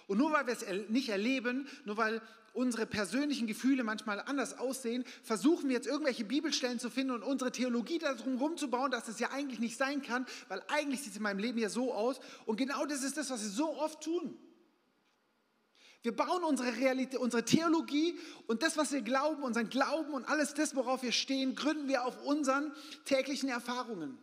Und 0.08 0.18
nur 0.18 0.34
weil 0.34 0.46
wir 0.46 0.52
es 0.52 0.90
nicht 0.90 1.08
erleben, 1.08 1.70
nur 1.86 1.96
weil 1.96 2.22
unsere 2.52 2.86
persönlichen 2.86 3.48
Gefühle 3.48 3.86
manchmal 3.86 4.20
anders 4.20 4.58
aussehen, 4.58 5.06
versuchen 5.24 5.70
wir 5.70 5.78
jetzt 5.78 5.88
irgendwelche 5.88 6.26
Bibelstellen 6.26 6.80
zu 6.80 6.90
finden 6.90 7.14
und 7.14 7.24
unsere 7.24 7.54
Theologie 7.54 7.98
darum 7.98 8.38
rumzubauen, 8.38 8.92
dass 8.92 9.08
es 9.08 9.20
ja 9.20 9.32
eigentlich 9.32 9.62
nicht 9.62 9.78
sein 9.78 10.02
kann, 10.02 10.26
weil 10.50 10.62
eigentlich 10.68 11.00
sieht 11.00 11.12
es 11.12 11.18
in 11.18 11.24
meinem 11.24 11.40
Leben 11.40 11.58
ja 11.58 11.70
so 11.70 11.94
aus. 11.94 12.20
Und 12.46 12.58
genau 12.58 12.86
das 12.86 13.04
ist 13.04 13.16
das, 13.16 13.30
was 13.30 13.42
wir 13.42 13.50
so 13.50 13.78
oft 13.78 14.04
tun. 14.04 14.38
Wir 16.02 16.14
bauen 16.14 16.44
unsere 16.44 16.76
Realität, 16.76 17.22
unsere 17.22 17.46
Theologie 17.46 18.20
und 18.48 18.64
das, 18.64 18.76
was 18.76 18.92
wir 18.92 19.02
glauben, 19.02 19.44
unseren 19.44 19.70
Glauben 19.70 20.14
und 20.14 20.26
alles 20.26 20.54
das, 20.54 20.76
worauf 20.76 21.04
wir 21.04 21.14
stehen, 21.14 21.56
gründen 21.56 21.88
wir 21.88 22.04
auf 22.04 22.22
unseren 22.26 22.74
täglichen 23.06 23.48
Erfahrungen. 23.48 24.20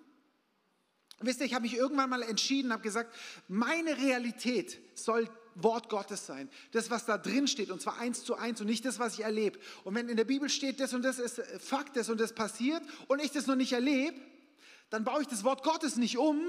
Wisst 1.22 1.40
ihr, 1.40 1.46
ich 1.46 1.54
habe 1.54 1.62
mich 1.62 1.74
irgendwann 1.74 2.10
mal 2.10 2.22
entschieden, 2.22 2.72
habe 2.72 2.82
gesagt, 2.82 3.14
meine 3.48 3.96
Realität 3.98 4.80
soll 4.98 5.28
Wort 5.54 5.88
Gottes 5.88 6.26
sein. 6.26 6.48
Das, 6.72 6.90
was 6.90 7.04
da 7.04 7.18
drin 7.18 7.46
steht, 7.46 7.70
und 7.70 7.80
zwar 7.80 7.98
eins 7.98 8.24
zu 8.24 8.36
eins 8.36 8.60
und 8.60 8.66
nicht 8.66 8.84
das, 8.84 8.98
was 8.98 9.14
ich 9.14 9.24
erlebe. 9.24 9.58
Und 9.84 9.94
wenn 9.94 10.08
in 10.08 10.16
der 10.16 10.24
Bibel 10.24 10.48
steht, 10.48 10.80
das 10.80 10.94
und 10.94 11.02
das 11.02 11.18
ist 11.18 11.42
Fakt, 11.60 11.96
das 11.96 12.08
und 12.08 12.20
das 12.20 12.34
passiert 12.34 12.82
und 13.08 13.22
ich 13.22 13.30
das 13.30 13.46
noch 13.46 13.56
nicht 13.56 13.72
erlebe, 13.72 14.16
dann 14.90 15.04
baue 15.04 15.22
ich 15.22 15.28
das 15.28 15.44
Wort 15.44 15.62
Gottes 15.62 15.96
nicht 15.96 16.18
um 16.18 16.40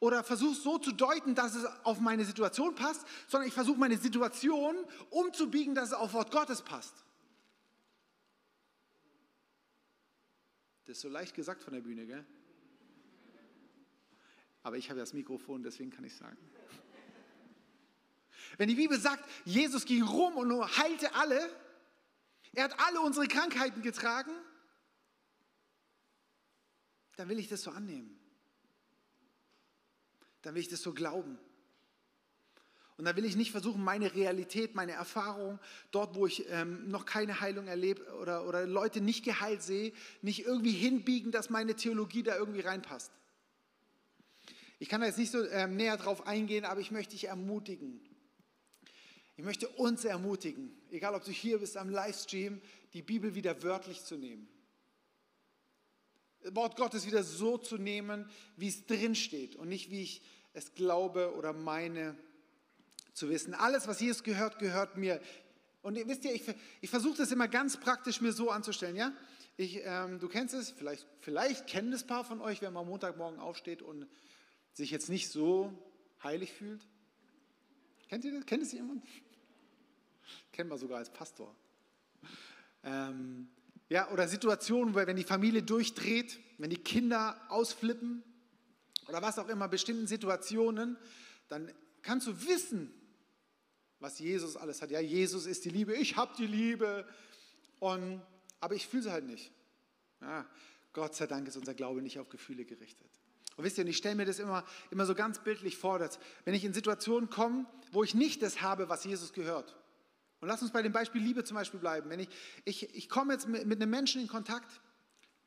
oder 0.00 0.22
versuche 0.22 0.52
es 0.52 0.62
so 0.62 0.78
zu 0.78 0.92
deuten, 0.92 1.34
dass 1.34 1.54
es 1.54 1.64
auf 1.84 2.00
meine 2.00 2.24
Situation 2.24 2.74
passt, 2.74 3.06
sondern 3.26 3.48
ich 3.48 3.54
versuche 3.54 3.78
meine 3.78 3.98
Situation 3.98 4.76
umzubiegen, 5.10 5.74
dass 5.74 5.88
es 5.88 5.94
auf 5.94 6.12
Wort 6.12 6.30
Gottes 6.30 6.62
passt. 6.62 6.94
Das 10.84 10.96
ist 10.96 11.02
so 11.02 11.08
leicht 11.08 11.34
gesagt 11.34 11.62
von 11.62 11.74
der 11.74 11.80
Bühne, 11.80 12.06
gell? 12.06 12.24
Aber 14.68 14.76
ich 14.76 14.90
habe 14.90 14.98
ja 14.98 15.02
das 15.02 15.14
Mikrofon, 15.14 15.62
deswegen 15.62 15.90
kann 15.90 16.04
ich 16.04 16.14
sagen. 16.14 16.36
Wenn 18.58 18.68
die 18.68 18.74
Bibel 18.74 19.00
sagt, 19.00 19.26
Jesus 19.46 19.86
ging 19.86 20.02
rum 20.02 20.36
und 20.36 20.76
heilte 20.76 21.14
alle, 21.14 21.40
er 22.52 22.64
hat 22.64 22.78
alle 22.78 23.00
unsere 23.00 23.26
Krankheiten 23.28 23.80
getragen, 23.80 24.30
dann 27.16 27.30
will 27.30 27.38
ich 27.38 27.48
das 27.48 27.62
so 27.62 27.70
annehmen. 27.70 28.14
Dann 30.42 30.54
will 30.54 30.60
ich 30.60 30.68
das 30.68 30.82
so 30.82 30.92
glauben. 30.92 31.38
Und 32.98 33.06
dann 33.06 33.16
will 33.16 33.24
ich 33.24 33.36
nicht 33.36 33.52
versuchen, 33.52 33.82
meine 33.82 34.14
Realität, 34.14 34.74
meine 34.74 34.92
Erfahrung, 34.92 35.58
dort, 35.92 36.14
wo 36.14 36.26
ich 36.26 36.46
ähm, 36.50 36.90
noch 36.90 37.06
keine 37.06 37.40
Heilung 37.40 37.68
erlebe 37.68 38.04
oder, 38.20 38.46
oder 38.46 38.66
Leute 38.66 39.00
nicht 39.00 39.24
geheilt 39.24 39.62
sehe, 39.62 39.94
nicht 40.20 40.44
irgendwie 40.44 40.72
hinbiegen, 40.72 41.32
dass 41.32 41.48
meine 41.48 41.74
Theologie 41.74 42.22
da 42.22 42.36
irgendwie 42.36 42.60
reinpasst. 42.60 43.12
Ich 44.78 44.88
kann 44.88 45.00
da 45.00 45.06
jetzt 45.06 45.18
nicht 45.18 45.32
so 45.32 45.44
ähm, 45.48 45.76
näher 45.76 45.96
drauf 45.96 46.26
eingehen, 46.26 46.64
aber 46.64 46.80
ich 46.80 46.90
möchte 46.90 47.12
dich 47.12 47.24
ermutigen. 47.24 48.00
Ich 49.36 49.44
möchte 49.44 49.68
uns 49.68 50.04
ermutigen, 50.04 50.76
egal 50.90 51.14
ob 51.14 51.24
du 51.24 51.30
hier 51.30 51.58
bist 51.58 51.76
am 51.76 51.90
Livestream, 51.90 52.60
die 52.92 53.02
Bibel 53.02 53.34
wieder 53.34 53.62
wörtlich 53.62 54.02
zu 54.02 54.16
nehmen. 54.16 54.48
Das 56.40 56.54
Wort 56.54 56.76
Gottes 56.76 57.06
wieder 57.06 57.22
so 57.22 57.58
zu 57.58 57.76
nehmen, 57.76 58.28
wie 58.56 58.68
es 58.68 58.86
drin 58.86 59.14
steht 59.14 59.56
und 59.56 59.68
nicht 59.68 59.90
wie 59.90 60.02
ich 60.02 60.22
es 60.54 60.74
glaube 60.74 61.34
oder 61.36 61.52
meine 61.52 62.16
zu 63.12 63.28
wissen. 63.28 63.54
Alles, 63.54 63.86
was 63.88 64.00
Jesus 64.00 64.22
gehört, 64.22 64.58
gehört 64.58 64.96
mir. 64.96 65.20
Und 65.82 65.96
wisst 66.08 66.24
ihr, 66.24 66.34
ich, 66.34 66.42
ich 66.80 66.90
versuche 66.90 67.18
das 67.18 67.32
immer 67.32 67.48
ganz 67.48 67.76
praktisch 67.76 68.20
mir 68.20 68.32
so 68.32 68.50
anzustellen, 68.50 68.96
ja? 68.96 69.12
Ich, 69.56 69.80
ähm, 69.84 70.20
du 70.20 70.28
kennst 70.28 70.54
es, 70.54 70.70
vielleicht, 70.70 71.04
vielleicht 71.20 71.66
kennen 71.66 71.92
es 71.92 72.02
ein 72.02 72.06
paar 72.06 72.24
von 72.24 72.40
euch, 72.40 72.62
wenn 72.62 72.72
man 72.72 72.86
Montagmorgen 72.86 73.40
aufsteht 73.40 73.82
und 73.82 74.06
sich 74.72 74.90
jetzt 74.90 75.08
nicht 75.08 75.28
so 75.28 75.72
heilig 76.22 76.52
fühlt. 76.52 76.86
Kennt 78.08 78.24
ihr 78.24 78.32
das? 78.32 78.46
Kennt 78.46 78.62
es 78.62 78.72
jemand? 78.72 79.04
Kennt 80.52 80.68
man 80.68 80.78
sogar 80.78 80.98
als 80.98 81.12
Pastor. 81.12 81.54
Ähm, 82.82 83.48
ja, 83.88 84.10
oder 84.10 84.28
Situationen, 84.28 84.94
wenn 84.94 85.16
die 85.16 85.24
Familie 85.24 85.62
durchdreht, 85.62 86.38
wenn 86.58 86.70
die 86.70 86.76
Kinder 86.76 87.40
ausflippen 87.48 88.22
oder 89.08 89.22
was 89.22 89.38
auch 89.38 89.48
immer, 89.48 89.68
bestimmten 89.68 90.06
Situationen, 90.06 90.96
dann 91.48 91.72
kannst 92.02 92.26
du 92.26 92.46
wissen, 92.46 92.92
was 94.00 94.18
Jesus 94.18 94.56
alles 94.56 94.82
hat. 94.82 94.90
Ja, 94.90 95.00
Jesus 95.00 95.46
ist 95.46 95.64
die 95.64 95.70
Liebe, 95.70 95.94
ich 95.94 96.16
habe 96.16 96.34
die 96.36 96.46
Liebe, 96.46 97.06
und, 97.80 98.20
aber 98.60 98.74
ich 98.74 98.86
fühle 98.86 99.04
sie 99.04 99.12
halt 99.12 99.26
nicht. 99.26 99.52
Ja, 100.20 100.46
Gott 100.92 101.14
sei 101.14 101.26
Dank 101.26 101.46
ist 101.48 101.56
unser 101.56 101.74
Glaube 101.74 102.02
nicht 102.02 102.18
auf 102.18 102.28
Gefühle 102.28 102.64
gerichtet. 102.64 103.10
Und 103.58 103.64
wisst 103.64 103.76
ihr, 103.76 103.84
und 103.84 103.90
ich 103.90 103.96
stelle 103.96 104.14
mir 104.14 104.24
das 104.24 104.38
immer, 104.38 104.64
immer 104.92 105.04
so 105.04 105.16
ganz 105.16 105.40
bildlich 105.40 105.76
vor, 105.76 105.98
dass 105.98 106.20
wenn 106.44 106.54
ich 106.54 106.64
in 106.64 106.72
Situationen 106.72 107.28
komme, 107.28 107.66
wo 107.90 108.04
ich 108.04 108.14
nicht 108.14 108.40
das 108.40 108.62
habe, 108.62 108.88
was 108.88 109.02
Jesus 109.02 109.32
gehört. 109.32 109.76
Und 110.40 110.46
lass 110.46 110.62
uns 110.62 110.70
bei 110.70 110.80
dem 110.80 110.92
Beispiel 110.92 111.20
Liebe 111.20 111.42
zum 111.42 111.56
Beispiel 111.56 111.80
bleiben. 111.80 112.08
Wenn 112.08 112.20
ich, 112.20 112.28
ich, 112.64 112.94
ich 112.94 113.08
komme 113.08 113.32
jetzt 113.32 113.48
mit, 113.48 113.66
mit 113.66 113.82
einem 113.82 113.90
Menschen 113.90 114.22
in 114.22 114.28
Kontakt, 114.28 114.80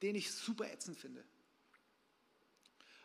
den 0.01 0.15
ich 0.15 0.29
super 0.29 0.69
ätzend 0.69 0.97
finde. 0.97 1.23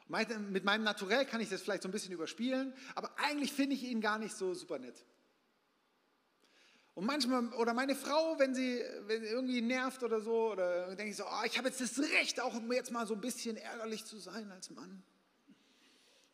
Mit 0.08 0.64
meinem 0.64 0.82
Naturell 0.82 1.24
kann 1.24 1.40
ich 1.40 1.50
das 1.50 1.62
vielleicht 1.62 1.84
so 1.84 1.88
ein 1.88 1.92
bisschen 1.92 2.12
überspielen, 2.12 2.74
aber 2.96 3.16
eigentlich 3.16 3.52
finde 3.52 3.76
ich 3.76 3.84
ihn 3.84 4.00
gar 4.00 4.18
nicht 4.18 4.34
so 4.34 4.54
super 4.54 4.80
nett. 4.80 5.04
Und 6.96 7.04
manchmal, 7.04 7.52
oder 7.56 7.74
meine 7.74 7.94
Frau, 7.94 8.38
wenn 8.38 8.54
sie, 8.54 8.82
wenn 9.02 9.20
sie 9.20 9.28
irgendwie 9.28 9.60
nervt 9.60 10.02
oder 10.02 10.18
so, 10.22 10.52
oder 10.52 10.86
denke 10.96 11.10
ich 11.10 11.16
so, 11.16 11.24
oh, 11.26 11.44
ich 11.44 11.58
habe 11.58 11.68
jetzt 11.68 11.78
das 11.78 11.98
Recht, 11.98 12.40
auch 12.40 12.54
jetzt 12.70 12.90
mal 12.90 13.06
so 13.06 13.12
ein 13.12 13.20
bisschen 13.20 13.58
ärgerlich 13.58 14.06
zu 14.06 14.16
sein 14.16 14.50
als 14.50 14.70
Mann. 14.70 15.02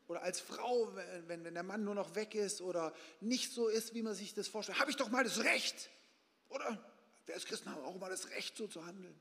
Oder 0.07 0.22
als 0.22 0.38
Frau, 0.38 0.94
wenn, 1.27 1.42
wenn 1.42 1.55
der 1.55 1.64
Mann 1.64 1.83
nur 1.83 1.96
noch 1.96 2.14
weg 2.14 2.37
ist 2.37 2.61
oder 2.61 2.94
nicht 3.20 3.53
so 3.53 3.66
ist, 3.66 3.92
wie 3.94 4.03
man 4.03 4.14
sich 4.14 4.35
das 4.35 4.46
vorstellt, 4.46 4.79
habe 4.79 4.88
ich 4.88 4.96
doch 4.96 5.11
mal 5.11 5.25
das 5.25 5.42
Recht. 5.42 5.90
Oder? 6.48 6.79
Wir 7.27 7.35
als 7.35 7.44
Christen 7.44 7.68
haben 7.68 7.85
auch 7.85 7.98
mal 7.98 8.11
das 8.11 8.31
Recht, 8.31 8.57
so 8.57 8.68
zu 8.68 8.87
handeln. 8.87 9.20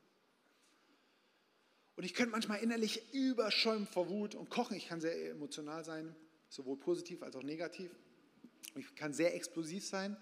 Und 1.96 2.04
ich 2.04 2.14
könnte 2.14 2.34
manchmal 2.34 2.60
innerlich 2.60 3.16
überschäumen 3.16 3.88
vor 3.88 4.10
Wut 4.10 4.36
und 4.36 4.52
kochen. 4.52 4.78
Ich 4.78 4.88
kann 4.90 5.02
sehr 5.02 5.32
emotional 5.32 5.84
sein, 5.86 6.16
sowohl 6.50 6.78
positiv 6.78 7.24
als 7.24 7.36
auch 7.36 7.44
negativ. 7.44 7.90
Ich 8.76 8.94
kann 8.94 9.12
sehr 9.12 9.34
explosiv 9.34 9.84
sein. 9.84 10.18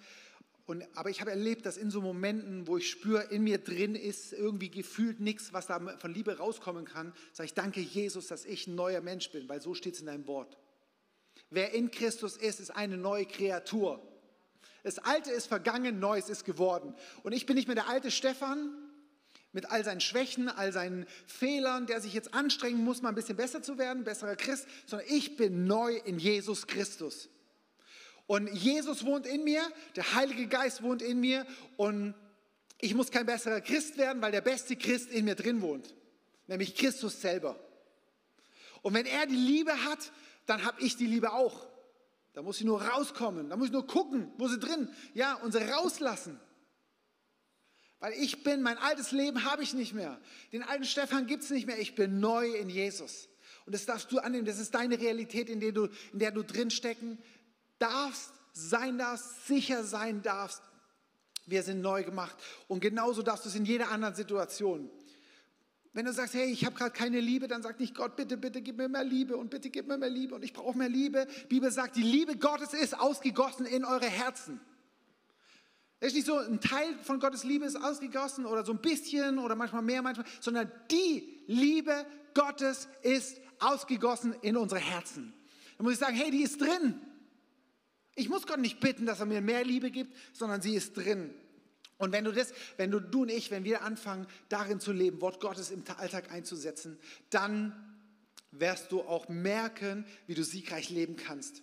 Und, 0.70 0.86
aber 0.94 1.10
ich 1.10 1.20
habe 1.20 1.32
erlebt, 1.32 1.66
dass 1.66 1.78
in 1.78 1.90
so 1.90 2.00
Momenten, 2.00 2.68
wo 2.68 2.78
ich 2.78 2.92
spüre, 2.92 3.24
in 3.32 3.44
mir 3.44 3.58
drin 3.58 3.96
ist 3.96 4.34
irgendwie 4.34 4.70
gefühlt 4.70 5.20
nichts, 5.20 5.52
was 5.52 5.66
da 5.66 5.80
von 5.98 6.14
Liebe 6.14 6.38
rauskommen 6.38 6.86
kann, 6.86 7.12
sage 7.34 7.48
ich, 7.48 7.56
danke 7.56 7.80
Jesus, 7.80 8.28
dass 8.28 8.46
ich 8.46 8.68
ein 8.68 8.76
neuer 8.76 9.02
Mensch 9.02 9.32
bin, 9.32 9.50
weil 9.50 9.62
so 9.62 9.74
steht 9.74 9.96
es 9.96 10.02
in 10.02 10.06
deinem 10.06 10.28
Wort. 10.28 10.60
Wer 11.50 11.74
in 11.74 11.90
Christus 11.90 12.38
ist, 12.38 12.60
ist 12.60 12.70
eine 12.70 12.98
neue 12.98 13.26
Kreatur. 13.26 14.00
Das 14.84 15.00
Alte 15.00 15.32
ist 15.32 15.48
vergangen, 15.48 16.00
Neues 16.00 16.30
ist 16.30 16.46
geworden. 16.46 16.94
Und 17.24 17.32
ich 17.32 17.48
bin 17.48 17.56
nicht 17.56 17.68
mehr 17.68 17.74
der 17.74 17.90
alte 17.90 18.12
Stefan 18.12 18.70
mit 19.52 19.72
all 19.72 19.84
seinen 19.84 20.02
Schwächen, 20.02 20.50
all 20.50 20.72
seinen 20.72 21.08
Fehlern, 21.26 21.88
der 21.88 22.00
sich 22.00 22.14
jetzt 22.14 22.36
anstrengen 22.36 22.86
muss, 22.86 23.02
mal 23.02 23.10
ein 23.10 23.16
bisschen 23.16 23.38
besser 23.38 23.64
zu 23.64 23.80
werden, 23.80 24.04
besserer 24.04 24.36
Christ, 24.36 24.68
sondern 24.86 25.08
ich 25.10 25.36
bin 25.36 25.66
neu 25.66 25.96
in 25.96 26.20
Jesus 26.20 26.68
Christus. 26.68 27.28
Und 28.30 28.48
Jesus 28.54 29.06
wohnt 29.06 29.26
in 29.26 29.44
mir, 29.44 29.60
der 29.96 30.14
Heilige 30.14 30.46
Geist 30.46 30.84
wohnt 30.84 31.02
in 31.02 31.20
mir 31.20 31.48
und 31.78 32.14
ich 32.78 32.94
muss 32.94 33.10
kein 33.10 33.26
besserer 33.26 33.60
Christ 33.60 33.98
werden, 33.98 34.22
weil 34.22 34.32
der 34.32 34.42
beste 34.42 34.76
Christ 34.76 35.10
in 35.10 35.26
mir 35.26 35.34
drin 35.34 35.64
wohnt, 35.64 35.96
nämlich 36.46 36.76
Christus 36.76 37.20
selber. 37.20 37.60
Und 38.84 38.94
wenn 38.94 39.08
er 39.08 39.26
die 39.26 39.36
Liebe 39.36 39.84
hat, 39.84 40.12
dann 40.46 40.64
habe 40.64 40.80
ich 40.80 40.96
die 40.96 41.08
Liebe 41.08 41.34
auch. 41.34 41.66
Da 42.34 42.44
muss 42.44 42.60
ich 42.60 42.66
nur 42.66 42.80
rauskommen, 42.84 43.50
da 43.50 43.58
muss 43.58 43.70
ich 43.70 43.74
nur 43.74 43.88
gucken, 43.88 44.32
wo 44.38 44.48
sie 44.48 44.60
drin, 44.60 44.88
ja, 45.16 45.34
und 45.34 45.52
sie 45.52 45.68
rauslassen. 45.68 46.40
Weil 48.00 48.14
ich 48.14 48.44
bin, 48.44 48.62
mein 48.62 48.78
altes 48.78 49.12
Leben 49.12 49.44
habe 49.44 49.64
ich 49.64 49.74
nicht 49.74 49.96
mehr. 49.96 50.22
Den 50.54 50.62
alten 50.62 50.86
Stefan 50.86 51.26
gibt 51.26 51.42
es 51.42 51.50
nicht 51.50 51.66
mehr. 51.66 51.80
Ich 51.80 51.96
bin 51.96 52.20
neu 52.20 52.48
in 52.54 52.70
Jesus. 52.70 53.28
Und 53.66 53.74
das 53.74 53.88
darfst 53.88 54.12
du 54.12 54.20
annehmen. 54.20 54.46
Das 54.46 54.60
ist 54.60 54.76
deine 54.76 55.00
Realität, 55.00 55.50
in 55.50 55.60
der 55.60 55.72
du, 55.72 55.88
in 56.14 56.20
der 56.20 56.30
du 56.30 56.44
drinstecken 56.44 57.18
darfst, 57.80 58.34
sein 58.54 58.98
darfst, 58.98 59.48
sicher 59.48 59.84
sein 59.84 60.22
darfst. 60.22 60.62
Wir 61.46 61.64
sind 61.64 61.82
neu 61.82 62.04
gemacht. 62.04 62.36
Und 62.68 62.80
genauso 62.80 63.24
darfst 63.24 63.46
du 63.46 63.50
es 63.50 63.56
in 63.56 63.66
jeder 63.66 63.90
anderen 63.90 64.16
Situation. 64.16 64.90
Wenn 65.94 66.06
du 66.06 66.14
sagst, 66.14 66.36
hey, 66.36 66.52
ich 66.52 66.66
habe 66.66 66.76
gerade 66.76 66.92
keine 66.92 67.20
Liebe, 67.20 67.48
dann 67.48 67.64
sag 67.64 67.80
nicht 67.80 67.96
Gott, 67.96 68.16
bitte, 68.16 68.38
bitte 68.38 68.62
gib 68.62 68.78
mir 68.78 68.88
mehr 68.88 69.04
Liebe 69.04 69.36
und 69.36 69.50
bitte 69.50 69.70
gib 69.72 69.88
mir 69.88 69.98
mehr 69.98 70.10
Liebe 70.10 70.36
und 70.36 70.44
ich 70.44 70.54
brauche 70.54 70.78
mehr 70.78 70.90
Liebe. 70.90 71.26
Die 71.44 71.48
Bibel 71.48 71.72
sagt, 71.72 71.96
die 71.96 72.04
Liebe 72.04 72.38
Gottes 72.38 72.74
ist 72.74 73.00
ausgegossen 73.00 73.66
in 73.66 73.84
eure 73.84 74.06
Herzen. 74.06 74.62
Es 76.00 76.10
ist 76.10 76.14
nicht 76.14 76.28
so, 76.28 76.38
ein 76.38 76.62
Teil 76.62 76.96
von 77.04 77.20
Gottes 77.20 77.44
Liebe 77.44 77.66
ist 77.66 77.76
ausgegossen 77.76 78.46
oder 78.46 78.64
so 78.64 78.72
ein 78.72 78.80
bisschen 78.80 79.40
oder 79.40 79.56
manchmal 79.56 79.82
mehr, 79.82 80.02
manchmal, 80.02 80.26
sondern 80.40 80.72
die 80.92 81.44
Liebe 81.48 82.06
Gottes 82.34 82.88
ist 83.02 83.42
ausgegossen 83.60 84.34
in 84.42 84.56
unsere 84.56 84.80
Herzen. 84.80 85.34
Da 85.78 85.84
muss 85.84 85.94
ich 85.94 86.00
sagen, 86.00 86.16
hey, 86.16 86.30
die 86.30 86.44
ist 86.44 86.62
drin. 86.62 87.02
Ich 88.20 88.28
muss 88.28 88.46
Gott 88.46 88.60
nicht 88.60 88.82
bitten, 88.82 89.06
dass 89.06 89.22
er 89.22 89.26
mir 89.26 89.40
mehr 89.40 89.64
Liebe 89.64 89.92
gibt, 89.92 90.14
sondern 90.34 90.62
sie 90.62 90.76
ist 90.76 90.98
drin. 90.98 91.34
Und 91.98 92.12
wenn 92.12 92.26
du 92.26 92.34
das, 92.34 92.54
wenn 92.76 92.92
du, 92.92 93.00
du 93.00 93.22
und 93.22 93.30
ich, 93.30 93.50
wenn 93.50 93.64
wir 93.64 93.82
anfangen, 93.82 94.28
darin 94.50 94.82
zu 94.82 94.92
leben, 94.92 95.22
Wort 95.22 95.40
Gottes 95.40 95.72
im 95.72 95.84
Alltag 95.98 96.32
einzusetzen, 96.32 97.00
dann 97.30 97.74
wirst 98.52 98.92
du 98.92 99.02
auch 99.02 99.30
merken, 99.30 100.06
wie 100.28 100.34
du 100.34 100.44
siegreich 100.44 100.90
leben 100.90 101.16
kannst. 101.16 101.62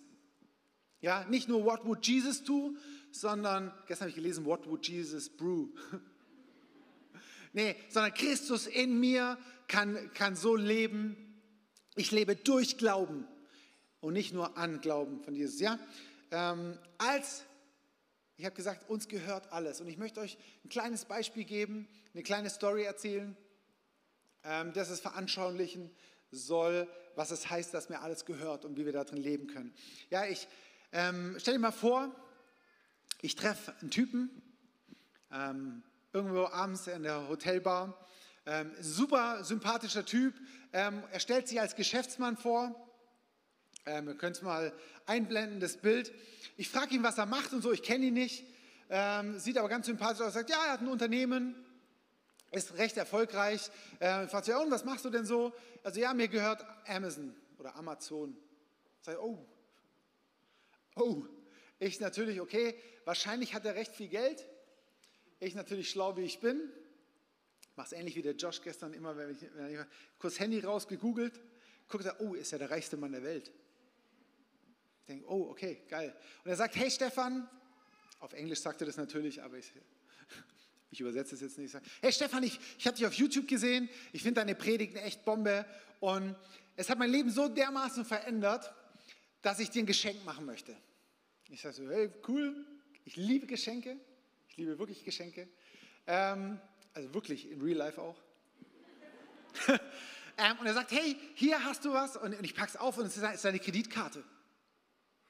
Ja, 0.99 1.25
nicht 1.29 1.47
nur 1.47 1.63
What 1.63 1.85
would 1.85 2.05
Jesus 2.07 2.43
do, 2.43 2.75
sondern, 3.11 3.71
gestern 3.87 4.05
habe 4.05 4.09
ich 4.09 4.15
gelesen, 4.15 4.45
What 4.45 4.67
would 4.67 4.87
Jesus 4.87 5.29
brew? 5.29 5.69
nee, 7.53 7.75
sondern 7.89 8.15
Christus 8.15 8.65
in 8.65 8.99
mir 8.99 9.37
kann, 9.67 10.11
kann 10.13 10.35
so 10.35 10.55
leben. 10.55 11.17
Ich 11.95 12.09
lebe 12.11 12.35
durch 12.35 12.77
Glauben 12.77 13.27
und 13.99 14.13
nicht 14.13 14.33
nur 14.33 14.57
an 14.57 14.81
Glauben 14.81 15.21
von 15.21 15.35
Jesus. 15.35 15.59
Ja, 15.59 15.79
ähm, 16.31 16.77
als, 16.97 17.43
ich 18.37 18.45
habe 18.45 18.55
gesagt, 18.55 18.89
uns 18.89 19.07
gehört 19.07 19.51
alles. 19.51 19.81
Und 19.81 19.87
ich 19.87 19.97
möchte 19.97 20.19
euch 20.19 20.37
ein 20.63 20.69
kleines 20.69 21.05
Beispiel 21.05 21.43
geben, 21.43 21.87
eine 22.13 22.23
kleine 22.23 22.49
Story 22.49 22.83
erzählen, 22.83 23.35
ähm, 24.43 24.73
dass 24.73 24.89
es 24.89 24.99
veranschaulichen 24.99 25.91
soll, 26.31 26.87
was 27.15 27.31
es 27.31 27.49
heißt, 27.49 27.73
dass 27.73 27.89
mir 27.89 28.01
alles 28.01 28.25
gehört 28.25 28.65
und 28.65 28.77
wie 28.77 28.85
wir 28.85 28.93
darin 28.93 29.17
leben 29.17 29.47
können. 29.47 29.73
Ja, 30.09 30.25
ich 30.25 30.47
ähm, 30.91 31.35
stell 31.39 31.57
mal 31.59 31.71
vor, 31.71 32.15
ich 33.21 33.35
treffe 33.35 33.73
einen 33.81 33.91
Typen 33.91 34.41
ähm, 35.31 35.83
irgendwo 36.13 36.45
abends 36.45 36.87
in 36.87 37.03
der 37.03 37.27
Hotelbar. 37.27 37.97
Ähm, 38.45 38.71
super 38.79 39.43
sympathischer 39.43 40.05
Typ. 40.05 40.33
Ähm, 40.71 41.03
er 41.11 41.19
stellt 41.19 41.47
sich 41.47 41.59
als 41.59 41.75
Geschäftsmann 41.75 42.37
vor. 42.37 42.86
Ähm, 43.87 44.09
ihr 44.09 44.15
könnt 44.15 44.35
es 44.35 44.41
mal 44.41 44.73
einblenden, 45.05 45.61
das 45.61 45.77
Bild. 45.77 46.11
Ich 46.57 46.69
frage 46.69 46.93
ihn, 46.93 47.03
was 47.03 47.17
er 47.17 47.25
macht 47.25 47.53
und 47.53 47.61
so, 47.61 47.71
ich 47.71 47.81
kenne 47.81 48.07
ihn 48.07 48.13
nicht. 48.13 48.45
Ähm, 48.89 49.39
sieht 49.39 49.57
aber 49.57 49.69
ganz 49.69 49.85
sympathisch 49.85 50.21
aus, 50.21 50.33
sagt, 50.33 50.49
ja, 50.49 50.57
er 50.65 50.73
hat 50.73 50.81
ein 50.81 50.89
Unternehmen, 50.89 51.55
ist 52.51 52.77
recht 52.77 52.97
erfolgreich. 52.97 53.69
Ähm, 54.01 54.25
ich 54.25 54.31
frage, 54.31 54.51
ja, 54.51 54.59
und 54.59 54.71
was 54.71 54.83
machst 54.83 55.05
du 55.05 55.09
denn 55.09 55.25
so? 55.25 55.53
Also, 55.83 56.01
ja, 56.01 56.13
mir 56.13 56.27
gehört 56.27 56.65
Amazon 56.85 57.33
oder 57.57 57.75
Amazon. 57.75 58.35
Sage, 59.01 59.23
oh, 59.23 59.45
oh. 60.95 61.23
Ich 61.79 61.99
natürlich, 61.99 62.41
okay, 62.41 62.75
wahrscheinlich 63.05 63.53
hat 63.53 63.65
er 63.65 63.75
recht 63.75 63.93
viel 63.93 64.09
Geld. 64.09 64.45
Ich 65.39 65.55
natürlich 65.55 65.89
schlau, 65.89 66.17
wie 66.17 66.23
ich 66.23 66.39
bin. 66.39 66.59
Mach's 67.75 67.91
ähnlich 67.91 68.15
wie 68.15 68.23
der 68.23 68.35
Josh 68.35 68.61
gestern 68.61 68.93
immer, 68.93 69.15
wenn 69.15 69.31
ich, 69.31 69.37
wenn 69.55 69.73
ich 69.73 69.79
kurz 70.17 70.39
Handy 70.39 70.59
rausgegoogelt, 70.59 71.39
guckt 71.87 72.05
er, 72.05 72.19
oh, 72.19 72.33
ist 72.33 72.51
er 72.51 72.59
der 72.59 72.71
reichste 72.71 72.97
Mann 72.97 73.11
der 73.11 73.23
Welt. 73.23 73.51
Ich 75.07 75.13
denke, 75.13 75.31
oh, 75.31 75.51
okay, 75.51 75.83
geil. 75.87 76.13
Und 76.43 76.51
er 76.51 76.57
sagt, 76.57 76.75
hey 76.75 76.91
Stefan, 76.91 77.47
auf 78.19 78.33
Englisch 78.33 78.59
sagt 78.59 78.81
er 78.81 78.87
das 78.87 78.97
natürlich, 78.97 79.41
aber 79.41 79.57
ich, 79.57 79.71
ich 80.91 80.99
übersetze 80.99 81.35
es 81.35 81.39
jetzt 81.39 81.57
nicht. 81.57 81.71
Sage, 81.71 81.85
hey 82.01 82.11
Stefan, 82.11 82.43
ich, 82.43 82.59
ich 82.77 82.85
habe 82.85 82.97
dich 82.97 83.05
auf 83.05 83.13
YouTube 83.13 83.47
gesehen, 83.47 83.87
ich 84.11 84.21
finde 84.21 84.41
deine 84.41 84.53
Predigten 84.53 84.97
echt 84.97 85.23
Bombe 85.23 85.65
und 86.01 86.35
es 86.75 86.89
hat 86.89 86.99
mein 86.99 87.09
Leben 87.09 87.29
so 87.29 87.47
dermaßen 87.47 88.03
verändert, 88.03 88.73
dass 89.41 89.59
ich 89.59 89.69
dir 89.69 89.81
ein 89.81 89.85
Geschenk 89.85 90.25
machen 90.25 90.45
möchte. 90.45 90.75
Ich 91.47 91.61
sage 91.61 91.75
so, 91.75 91.89
hey, 91.89 92.11
cool, 92.27 92.65
ich 93.05 93.15
liebe 93.15 93.47
Geschenke, 93.47 93.95
ich 94.49 94.57
liebe 94.57 94.77
wirklich 94.77 95.05
Geschenke, 95.05 95.47
ähm, 96.05 96.59
also 96.93 97.13
wirklich 97.13 97.49
in 97.49 97.61
Real 97.61 97.77
Life 97.77 98.01
auch. 98.01 98.21
ähm, 99.69 100.59
und 100.59 100.65
er 100.65 100.73
sagt, 100.73 100.91
hey, 100.91 101.15
hier 101.33 101.63
hast 101.63 101.85
du 101.85 101.93
was 101.93 102.17
und, 102.17 102.37
und 102.37 102.43
ich 102.43 102.53
packe 102.53 102.71
es 102.71 102.75
auf 102.75 102.97
und 102.97 103.05
es 103.05 103.15
ist 103.15 103.45
deine 103.45 103.59
Kreditkarte. 103.59 104.21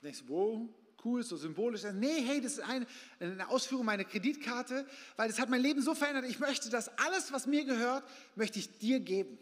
Denkst 0.01 0.23
du, 0.25 0.29
wow, 0.29 0.69
cool, 1.03 1.23
so 1.23 1.37
symbolisch. 1.37 1.83
Nee, 1.93 2.21
hey, 2.21 2.41
das 2.41 2.53
ist 2.53 2.59
eine, 2.59 2.85
eine 3.19 3.47
Ausführung 3.49 3.85
meiner 3.85 4.03
Kreditkarte, 4.03 4.85
weil 5.15 5.27
das 5.29 5.39
hat 5.39 5.49
mein 5.49 5.61
Leben 5.61 5.81
so 5.81 5.95
verändert. 5.95 6.25
Ich 6.25 6.39
möchte, 6.39 6.69
dass 6.69 6.89
alles, 6.97 7.31
was 7.31 7.47
mir 7.47 7.65
gehört, 7.65 8.03
möchte 8.35 8.59
ich 8.59 8.77
dir 8.77 8.99
geben. 8.99 9.37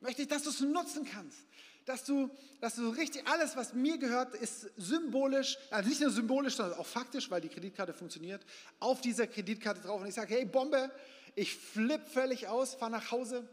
Möchte 0.00 0.22
ich, 0.22 0.28
dass 0.28 0.42
du 0.44 0.50
es 0.50 0.60
nutzen 0.60 1.04
kannst. 1.04 1.38
Dass 1.84 2.04
du, 2.04 2.30
dass 2.60 2.74
du 2.74 2.90
richtig, 2.90 3.26
alles, 3.26 3.56
was 3.56 3.72
mir 3.72 3.96
gehört, 3.96 4.34
ist 4.34 4.70
symbolisch, 4.76 5.56
also 5.70 5.88
nicht 5.88 6.00
nur 6.00 6.10
symbolisch, 6.10 6.54
sondern 6.54 6.78
auch 6.78 6.86
faktisch, 6.86 7.30
weil 7.30 7.40
die 7.40 7.48
Kreditkarte 7.48 7.94
funktioniert, 7.94 8.44
auf 8.78 9.00
dieser 9.00 9.26
Kreditkarte 9.26 9.80
drauf. 9.80 10.02
Und 10.02 10.06
ich 10.06 10.14
sage, 10.14 10.34
hey, 10.34 10.44
Bombe, 10.44 10.90
ich 11.34 11.56
flippe 11.56 12.04
völlig 12.10 12.46
aus, 12.46 12.74
fahre 12.74 12.90
nach 12.90 13.10
Hause, 13.10 13.48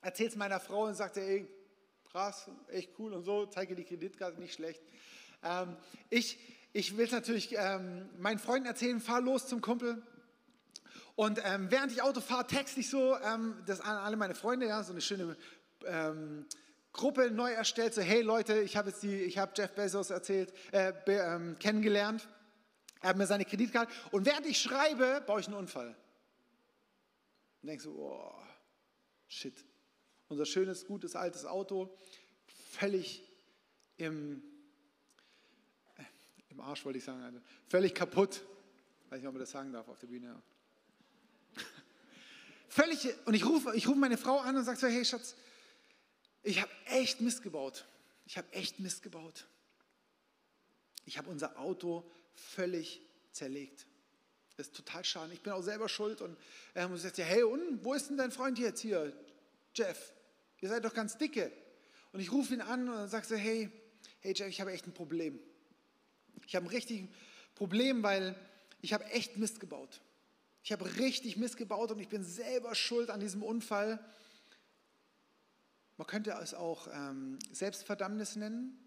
erzähle 0.00 0.30
es 0.30 0.36
meiner 0.36 0.58
Frau 0.58 0.86
und 0.86 0.94
sagte, 0.94 1.20
ey, 1.20 1.46
krass, 2.10 2.48
echt 2.68 2.92
cool 2.98 3.12
und 3.12 3.24
so, 3.24 3.44
zeige 3.44 3.76
die 3.76 3.84
Kreditkarte, 3.84 4.40
nicht 4.40 4.54
schlecht. 4.54 4.82
Ähm, 5.46 5.76
ich 6.10 6.38
ich 6.76 6.94
will 6.98 7.06
es 7.06 7.12
natürlich 7.12 7.54
ähm, 7.56 8.06
meinen 8.18 8.38
Freunden 8.38 8.66
erzählen, 8.66 9.00
fahr 9.00 9.22
los 9.22 9.46
zum 9.46 9.62
Kumpel. 9.62 10.02
Und 11.14 11.40
ähm, 11.42 11.70
während 11.70 11.90
ich 11.90 12.02
Auto 12.02 12.20
fahre, 12.20 12.46
texte 12.46 12.80
ich 12.80 12.90
so, 12.90 13.16
ähm, 13.16 13.62
das 13.64 13.80
an 13.80 13.96
alle 13.96 14.18
meine 14.18 14.34
Freunde, 14.34 14.66
ja, 14.66 14.82
so 14.82 14.92
eine 14.92 15.00
schöne 15.00 15.38
ähm, 15.86 16.44
Gruppe 16.92 17.30
neu 17.30 17.50
erstellt, 17.50 17.94
so 17.94 18.02
hey 18.02 18.20
Leute, 18.20 18.60
ich 18.60 18.76
habe 18.76 18.90
jetzt 18.90 19.02
die, 19.02 19.22
ich 19.22 19.38
habe 19.38 19.52
Jeff 19.56 19.74
Bezos 19.74 20.10
erzählt, 20.10 20.52
äh, 20.70 20.92
ähm, 21.06 21.58
kennengelernt. 21.58 22.28
Er 23.00 23.08
hat 23.08 23.16
mir 23.16 23.26
seine 23.26 23.46
Kreditkarte 23.46 23.90
und 24.10 24.26
während 24.26 24.44
ich 24.44 24.60
schreibe, 24.60 25.22
baue 25.26 25.40
ich 25.40 25.46
einen 25.46 25.56
Unfall. 25.56 25.96
Und 27.62 27.68
denkst 27.68 27.84
so, 27.84 27.92
oh, 27.92 28.34
shit. 29.28 29.64
Unser 30.28 30.44
schönes, 30.44 30.84
gutes, 30.84 31.16
altes 31.16 31.46
Auto, 31.46 31.96
völlig 32.46 33.26
im 33.96 34.42
im 36.56 36.62
Arsch 36.62 36.84
wollte 36.86 36.98
ich 36.98 37.04
sagen, 37.04 37.22
also 37.22 37.38
völlig 37.68 37.94
kaputt. 37.94 38.42
Weiß 39.10 39.20
nicht, 39.20 39.28
ob 39.28 39.34
man 39.34 39.40
das 39.40 39.50
sagen 39.50 39.72
darf 39.72 39.86
auf 39.88 39.98
der 39.98 40.06
Bühne. 40.06 40.40
völlig, 42.68 43.08
und 43.26 43.34
ich 43.34 43.44
rufe, 43.44 43.76
ich 43.76 43.86
rufe 43.86 43.98
meine 43.98 44.16
Frau 44.16 44.38
an 44.38 44.56
und 44.56 44.64
sage 44.64 44.78
so, 44.78 44.86
hey 44.86 45.04
Schatz, 45.04 45.36
ich 46.42 46.62
habe 46.62 46.70
echt 46.86 47.20
Mist 47.20 47.42
gebaut. 47.42 47.84
Ich 48.24 48.38
habe 48.38 48.50
echt 48.52 48.80
Mist 48.80 49.02
gebaut. 49.02 49.46
Ich 51.04 51.18
habe 51.18 51.28
unser 51.28 51.58
Auto 51.58 52.10
völlig 52.32 53.02
zerlegt. 53.32 53.86
Das 54.56 54.68
ist 54.68 54.76
total 54.76 55.04
schade. 55.04 55.34
Ich 55.34 55.42
bin 55.42 55.52
auch 55.52 55.62
selber 55.62 55.90
schuld. 55.90 56.22
Und 56.22 56.38
er 56.72 56.88
muss 56.88 57.02
sagt, 57.02 57.18
hey, 57.18 57.42
und 57.42 57.84
wo 57.84 57.92
ist 57.92 58.08
denn 58.08 58.16
dein 58.16 58.32
Freund 58.32 58.58
jetzt 58.58 58.80
hier? 58.80 59.12
Jeff, 59.74 60.14
ihr 60.60 60.70
seid 60.70 60.86
doch 60.86 60.94
ganz 60.94 61.18
dicke. 61.18 61.52
Und 62.12 62.20
ich 62.20 62.32
rufe 62.32 62.54
ihn 62.54 62.62
an 62.62 62.88
und 62.88 63.08
sage 63.08 63.26
so, 63.26 63.36
hey, 63.36 63.70
hey 64.20 64.32
Jeff, 64.34 64.48
ich 64.48 64.60
habe 64.62 64.72
echt 64.72 64.86
ein 64.86 64.94
Problem. 64.94 65.38
Ich 66.46 66.56
habe 66.56 66.66
ein 66.66 66.70
richtiges 66.70 67.08
Problem, 67.54 68.02
weil 68.02 68.36
ich 68.82 68.92
habe 68.92 69.04
echt 69.06 69.36
Mist 69.36 69.60
gebaut. 69.60 70.00
Ich 70.62 70.72
habe 70.72 70.96
richtig 70.96 71.36
Mist 71.36 71.56
gebaut 71.56 71.92
und 71.92 72.00
ich 72.00 72.08
bin 72.08 72.24
selber 72.24 72.74
schuld 72.74 73.10
an 73.10 73.20
diesem 73.20 73.42
Unfall. 73.42 73.98
Man 75.96 76.06
könnte 76.06 76.36
es 76.42 76.54
auch 76.54 76.88
ähm, 76.92 77.38
Selbstverdammnis 77.52 78.36
nennen. 78.36 78.78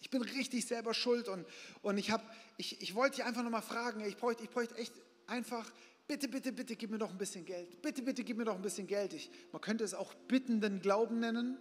Ich 0.00 0.10
bin 0.10 0.22
richtig 0.22 0.66
selber 0.66 0.94
schuld 0.94 1.28
und, 1.28 1.46
und 1.82 1.98
ich, 1.98 2.10
hab, 2.10 2.34
ich, 2.56 2.80
ich 2.80 2.94
wollte 2.94 3.16
dich 3.16 3.24
einfach 3.24 3.42
nochmal 3.42 3.62
fragen, 3.62 4.00
ich 4.00 4.16
bräuchte, 4.16 4.42
ich 4.42 4.50
bräuchte 4.50 4.74
echt 4.76 4.92
einfach, 5.26 5.70
bitte, 6.08 6.28
bitte, 6.28 6.52
bitte, 6.52 6.74
gib 6.74 6.90
mir 6.90 6.98
doch 6.98 7.10
ein 7.10 7.18
bisschen 7.18 7.44
Geld. 7.44 7.80
Bitte, 7.82 8.02
bitte, 8.02 8.24
gib 8.24 8.36
mir 8.36 8.44
doch 8.44 8.56
ein 8.56 8.62
bisschen 8.62 8.86
Geld. 8.86 9.12
Ich, 9.12 9.30
man 9.52 9.60
könnte 9.60 9.84
es 9.84 9.94
auch 9.94 10.14
bittenden 10.14 10.80
Glauben 10.80 11.20
nennen. 11.20 11.58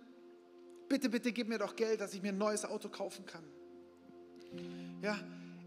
Bitte, 0.88 1.10
bitte, 1.10 1.32
gib 1.32 1.48
mir 1.48 1.60
doch 1.60 1.76
Geld, 1.76 2.02
dass 2.02 2.14
ich 2.14 2.22
mir 2.22 2.30
ein 2.30 2.38
neues 2.38 2.66
Auto 2.66 2.90
kaufen 2.90 3.26
kann. 3.26 3.44
Ja, 5.02 5.18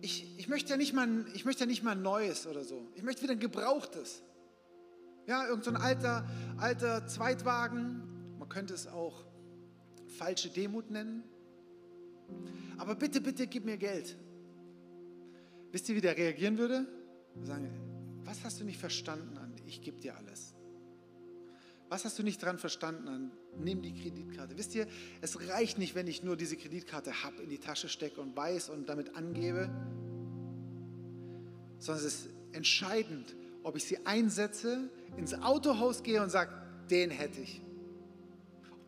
ich, 0.01 0.38
ich, 0.38 0.49
möchte 0.49 0.71
ja 0.71 0.77
nicht 0.77 0.92
mal, 0.92 1.25
ich 1.35 1.45
möchte 1.45 1.64
ja 1.64 1.66
nicht 1.66 1.83
mal 1.83 1.92
ein 1.92 2.03
neues 2.03 2.47
oder 2.47 2.64
so. 2.64 2.88
Ich 2.95 3.03
möchte 3.03 3.23
wieder 3.23 3.33
ein 3.33 3.40
gebrauchtes. 3.40 4.23
Ja, 5.27 5.47
irgendein 5.47 5.77
so 5.77 5.81
alter, 5.81 6.29
alter 6.59 7.07
Zweitwagen. 7.07 8.37
Man 8.38 8.49
könnte 8.49 8.75
es 8.75 8.87
auch 8.87 9.25
falsche 10.18 10.51
Demut 10.51 10.90
nennen. 10.90 11.23
Aber 12.79 12.95
bitte, 12.95 13.21
bitte 13.21 13.47
gib 13.47 13.64
mir 13.64 13.77
Geld. 13.77 14.16
Wisst 15.71 15.88
ihr, 15.88 15.95
wie 15.95 16.01
der 16.01 16.16
reagieren 16.16 16.59
würde? 16.59 16.87
Sagen, 17.42 17.71
was 18.25 18.45
hast 18.45 18.61
du 18.61 18.64
nicht 18.64 18.79
verstanden 18.79 19.38
an? 19.38 19.55
Ich 19.66 19.81
gebe 19.81 19.99
dir 20.01 20.16
alles. 20.16 20.55
Was 21.88 22.05
hast 22.05 22.18
du 22.18 22.23
nicht 22.23 22.42
dran 22.42 22.59
verstanden 22.59 23.09
an? 23.09 23.33
Nimm 23.59 23.83
die 23.83 23.93
Kreditkarte. 23.93 24.57
Wisst 24.57 24.75
ihr, 24.75 24.87
es 25.21 25.49
reicht 25.49 25.79
nicht, 25.79 25.95
wenn 25.95 26.07
ich 26.07 26.23
nur 26.23 26.37
diese 26.37 26.57
Kreditkarte 26.57 27.23
habe, 27.23 27.43
in 27.43 27.51
die 27.51 27.59
Tasche 27.59 27.88
stecke 27.88 28.21
und 28.21 28.37
weiß 28.37 28.71
und 28.71 28.88
damit 28.88 29.15
angebe, 29.17 29.71
sondern 31.79 32.05
es 32.05 32.15
ist 32.15 32.29
entscheidend, 32.53 33.35
ob 33.62 33.77
ich 33.77 33.85
sie 33.85 34.07
einsetze, 34.07 34.88
ins 35.17 35.35
Autohaus 35.35 36.03
gehe 36.03 36.23
und 36.23 36.31
sage, 36.31 36.51
den 36.91 37.11
hätte 37.11 37.41
ich. 37.41 37.61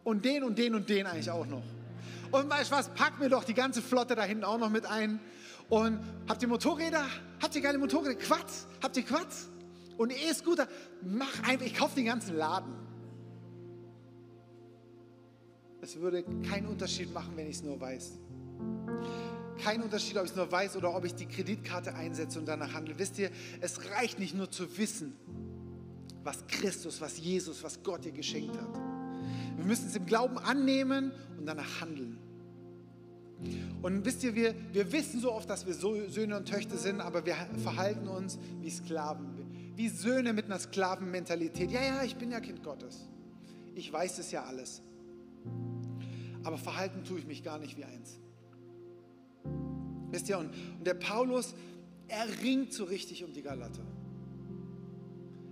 Und 0.02 0.24
den 0.24 0.44
und 0.44 0.58
den 0.58 0.74
und 0.74 0.88
den 0.88 1.06
eigentlich 1.06 1.30
auch 1.30 1.46
noch. 1.46 1.62
Und 2.30 2.50
weißt 2.50 2.70
du 2.70 2.76
was, 2.76 2.88
pack 2.88 3.20
mir 3.20 3.28
doch 3.28 3.44
die 3.44 3.54
ganze 3.54 3.80
Flotte 3.80 4.14
da 4.14 4.24
hinten 4.24 4.44
auch 4.44 4.58
noch 4.58 4.70
mit 4.70 4.86
ein. 4.86 5.20
Und 5.68 6.00
habt 6.28 6.42
ihr 6.42 6.48
Motorräder? 6.48 7.06
Habt 7.40 7.54
ihr 7.54 7.62
geile 7.62 7.78
Motorräder? 7.78 8.16
Quatsch? 8.16 8.64
Habt 8.82 8.96
ihr 8.96 9.04
Quatsch? 9.04 9.46
Und 9.96 10.12
E-Scooter? 10.12 10.68
Mach 11.02 11.48
einfach, 11.48 11.64
ich 11.64 11.74
kaufe 11.74 11.94
den 11.94 12.06
ganzen 12.06 12.36
Laden. 12.36 12.74
Es 15.84 16.00
würde 16.00 16.24
keinen 16.48 16.66
Unterschied 16.66 17.12
machen, 17.12 17.32
wenn 17.36 17.46
ich 17.46 17.56
es 17.56 17.62
nur 17.62 17.78
weiß. 17.78 18.12
Kein 19.62 19.82
Unterschied, 19.82 20.16
ob 20.16 20.24
ich 20.24 20.30
es 20.30 20.36
nur 20.36 20.50
weiß 20.50 20.76
oder 20.76 20.96
ob 20.96 21.04
ich 21.04 21.14
die 21.14 21.26
Kreditkarte 21.26 21.94
einsetze 21.94 22.38
und 22.38 22.46
danach 22.46 22.72
handle. 22.72 22.98
Wisst 22.98 23.18
ihr, 23.18 23.30
es 23.60 23.90
reicht 23.90 24.18
nicht 24.18 24.34
nur 24.34 24.50
zu 24.50 24.78
wissen, 24.78 25.14
was 26.22 26.46
Christus, 26.46 27.02
was 27.02 27.18
Jesus, 27.18 27.62
was 27.62 27.82
Gott 27.82 28.06
dir 28.06 28.12
geschenkt 28.12 28.56
hat. 28.56 28.74
Wir 29.56 29.64
müssen 29.66 29.88
es 29.88 29.94
im 29.94 30.06
Glauben 30.06 30.38
annehmen 30.38 31.12
und 31.38 31.44
danach 31.44 31.82
handeln. 31.82 32.18
Und 33.82 34.06
wisst 34.06 34.24
ihr, 34.24 34.34
wir, 34.34 34.54
wir 34.72 34.90
wissen 34.90 35.20
so 35.20 35.32
oft, 35.32 35.50
dass 35.50 35.66
wir 35.66 35.74
so 35.74 36.08
Söhne 36.08 36.38
und 36.38 36.48
Töchter 36.48 36.78
sind, 36.78 37.02
aber 37.02 37.26
wir 37.26 37.36
verhalten 37.62 38.08
uns 38.08 38.38
wie 38.62 38.70
Sklaven, 38.70 39.74
wie 39.76 39.90
Söhne 39.90 40.32
mit 40.32 40.46
einer 40.46 40.58
Sklavenmentalität. 40.58 41.70
Ja, 41.70 41.82
ja, 41.82 42.02
ich 42.04 42.16
bin 42.16 42.30
ja 42.30 42.40
Kind 42.40 42.62
Gottes. 42.62 43.06
Ich 43.74 43.92
weiß 43.92 44.18
es 44.18 44.30
ja 44.30 44.44
alles 44.44 44.80
aber 46.44 46.58
verhalten 46.58 47.04
tue 47.04 47.18
ich 47.18 47.26
mich 47.26 47.42
gar 47.42 47.58
nicht 47.58 47.76
wie 47.76 47.84
eins. 47.84 48.18
Wisst 50.10 50.28
ihr, 50.28 50.38
und, 50.38 50.50
und 50.78 50.86
der 50.86 50.94
Paulus, 50.94 51.54
er 52.06 52.26
ringt 52.42 52.72
so 52.72 52.84
richtig 52.84 53.24
um 53.24 53.32
die 53.32 53.42
Galater. 53.42 53.82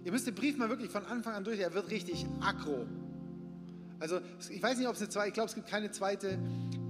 Ihr 0.05 0.13
müsst 0.13 0.27
den 0.27 0.35
Brief 0.35 0.57
mal 0.57 0.69
wirklich 0.69 0.91
von 0.91 1.05
Anfang 1.07 1.35
an 1.35 1.45
durch, 1.45 1.61
er 1.61 1.75
wird 1.75 1.91
richtig 1.91 2.27
aggro. 2.41 2.87
Also 3.99 4.21
ich 4.51 4.63
weiß 4.63 4.79
nicht, 4.79 4.89
ob 4.89 4.95
es 4.95 5.01
eine 5.01 5.11
zweite, 5.11 5.29
ich 5.29 5.35
glaube, 5.35 5.49
es 5.49 5.55
gibt 5.55 5.69
keine 5.69 5.91
zweite 5.91 6.39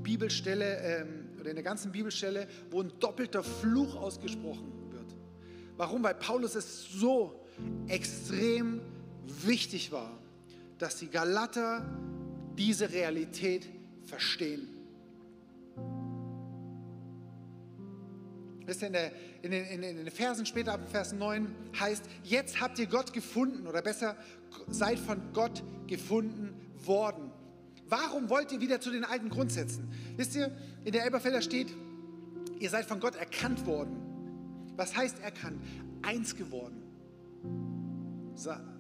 Bibelstelle 0.03 0.79
ähm, 0.79 1.29
oder 1.39 1.51
in 1.51 1.57
der 1.57 1.63
ganzen 1.63 1.93
Bibelstelle, 1.93 2.49
wo 2.71 2.81
ein 2.81 2.93
doppelter 3.01 3.43
Fluch 3.43 3.97
ausgesprochen 3.97 4.73
wird. 4.91 5.15
Warum? 5.77 6.03
Weil 6.03 6.15
Paulus 6.15 6.55
es 6.55 6.91
so 6.91 7.45
extrem 7.89 8.81
wichtig 9.27 9.93
war, 9.93 10.19
dass 10.79 10.97
die 10.97 11.09
Galater 11.09 11.85
diese 12.57 12.91
Realität 12.91 13.69
verstehen. 14.13 14.69
Wisst 18.67 18.83
ihr, 18.83 18.89
in, 18.89 18.93
der, 18.93 19.13
in, 19.41 19.51
den, 19.51 19.65
in, 19.65 19.97
den, 19.97 20.11
Versen 20.11 20.45
später, 20.45 20.75
ab 20.75 20.91
Vers 20.91 21.15
9, 21.15 21.51
heißt, 21.81 22.05
jetzt 22.23 22.61
habt 22.61 22.79
ihr 22.79 22.87
Gott 22.87 23.15
gefunden 23.15 23.67
oder 23.67 23.81
besser, 23.81 24.17
seid 24.69 24.99
von 24.99 25.33
Gott 25.33 25.63
gefunden 25.87 26.55
worden. 26.85 27.33
Warum 27.89 28.29
wollt 28.29 28.53
ihr 28.53 28.61
wieder 28.61 28.81
zu 28.81 28.91
den 28.91 29.05
alten 29.05 29.31
Grundsätzen? 29.31 29.89
Wisst 30.17 30.37
ihr, 30.37 30.55
in 30.85 30.93
der 30.93 31.05
Elberfelder 31.05 31.41
steht, 31.41 31.69
ihr 32.61 32.69
seid 32.69 32.85
von 32.85 33.01
Gott 33.01 33.17
erkannt 33.17 33.65
worden. 33.65 33.97
Was 34.77 34.95
heißt 34.95 35.21
erkannt? 35.21 35.63
Eins 36.03 36.37
geworden. 36.37 36.83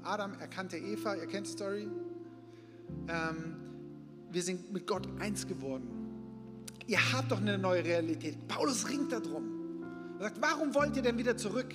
Adam 0.02 0.34
erkannte 0.40 0.76
Eva, 0.76 1.14
ihr 1.14 1.26
kennt 1.26 1.46
die 1.46 1.52
Story. 1.52 1.88
Ähm, 3.08 3.61
wir 4.32 4.42
sind 4.42 4.72
mit 4.72 4.86
Gott 4.86 5.06
eins 5.18 5.46
geworden. 5.46 5.88
Ihr 6.86 7.12
habt 7.12 7.30
doch 7.30 7.40
eine 7.40 7.58
neue 7.58 7.84
Realität. 7.84 8.48
Paulus 8.48 8.88
ringt 8.88 9.12
darum. 9.12 9.84
Er 10.18 10.24
sagt, 10.24 10.40
warum 10.40 10.74
wollt 10.74 10.96
ihr 10.96 11.02
denn 11.02 11.18
wieder 11.18 11.36
zurück? 11.36 11.74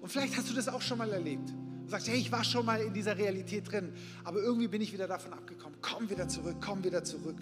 Und 0.00 0.10
vielleicht 0.10 0.36
hast 0.36 0.50
du 0.50 0.54
das 0.54 0.68
auch 0.68 0.82
schon 0.82 0.98
mal 0.98 1.10
erlebt. 1.10 1.48
Du 1.84 1.90
sagst, 1.90 2.08
hey, 2.08 2.18
ich 2.18 2.30
war 2.30 2.44
schon 2.44 2.64
mal 2.64 2.80
in 2.80 2.92
dieser 2.92 3.16
Realität 3.16 3.70
drin, 3.70 3.92
aber 4.24 4.40
irgendwie 4.40 4.68
bin 4.68 4.80
ich 4.80 4.92
wieder 4.92 5.06
davon 5.06 5.32
abgekommen. 5.32 5.78
Komm 5.80 6.08
wieder 6.10 6.28
zurück, 6.28 6.56
komm 6.60 6.82
wieder 6.84 7.04
zurück. 7.04 7.36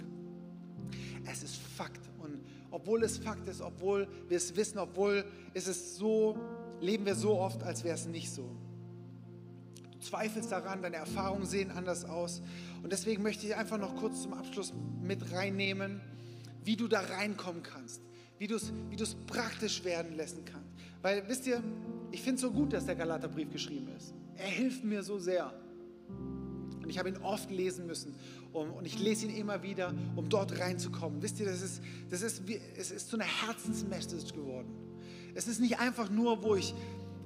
Es 1.30 1.42
ist 1.42 1.56
Fakt. 1.56 2.00
Und 2.18 2.40
obwohl 2.70 3.02
es 3.02 3.18
Fakt 3.18 3.48
ist, 3.48 3.60
obwohl 3.60 4.08
wir 4.28 4.36
es 4.36 4.54
wissen, 4.56 4.78
obwohl 4.78 5.24
ist 5.54 5.68
es 5.68 5.96
so, 5.96 6.38
leben 6.80 7.06
wir 7.06 7.14
so 7.14 7.38
oft, 7.38 7.62
als 7.62 7.84
wäre 7.84 7.94
es 7.94 8.06
nicht 8.06 8.30
so. 8.30 8.56
Zweifelst 10.00 10.50
daran, 10.50 10.82
deine 10.82 10.96
Erfahrungen 10.96 11.46
sehen 11.46 11.70
anders 11.70 12.04
aus. 12.04 12.42
Und 12.82 12.92
deswegen 12.92 13.22
möchte 13.22 13.46
ich 13.46 13.54
einfach 13.54 13.78
noch 13.78 13.96
kurz 13.96 14.22
zum 14.22 14.32
Abschluss 14.32 14.72
mit 15.02 15.32
reinnehmen, 15.32 16.00
wie 16.64 16.76
du 16.76 16.88
da 16.88 17.00
reinkommen 17.00 17.62
kannst, 17.62 18.00
wie 18.38 18.46
du 18.46 18.56
es 18.56 18.72
wie 18.90 18.96
praktisch 19.26 19.84
werden 19.84 20.16
lassen 20.16 20.44
kannst. 20.44 20.68
Weil, 21.02 21.26
wisst 21.28 21.46
ihr, 21.46 21.62
ich 22.12 22.22
finde 22.22 22.36
es 22.36 22.40
so 22.40 22.50
gut, 22.50 22.72
dass 22.72 22.86
der 22.86 22.96
Galaterbrief 22.96 23.50
geschrieben 23.50 23.88
ist. 23.96 24.14
Er 24.36 24.48
hilft 24.48 24.84
mir 24.84 25.02
so 25.02 25.18
sehr. 25.18 25.52
Und 26.08 26.88
ich 26.88 26.98
habe 26.98 27.10
ihn 27.10 27.18
oft 27.18 27.50
lesen 27.50 27.86
müssen. 27.86 28.14
Und 28.52 28.84
ich 28.84 28.98
lese 28.98 29.26
ihn 29.26 29.36
immer 29.36 29.62
wieder, 29.62 29.94
um 30.16 30.28
dort 30.28 30.58
reinzukommen. 30.58 31.22
Wisst 31.22 31.40
ihr, 31.40 31.46
das 31.46 31.62
ist, 31.62 31.82
das 32.10 32.22
ist, 32.22 32.48
wie, 32.48 32.60
es 32.76 32.90
ist 32.90 33.08
zu 33.08 33.16
einer 33.16 33.26
Herzensmessage 33.26 34.32
geworden. 34.32 34.74
Es 35.34 35.46
ist 35.46 35.60
nicht 35.60 35.78
einfach 35.78 36.10
nur, 36.10 36.42
wo 36.42 36.56
ich, 36.56 36.74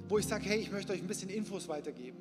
wo 0.07 0.17
ich 0.17 0.27
sage, 0.27 0.45
hey, 0.45 0.59
ich 0.59 0.71
möchte 0.71 0.93
euch 0.93 1.01
ein 1.01 1.07
bisschen 1.07 1.29
Infos 1.29 1.67
weitergeben 1.67 2.17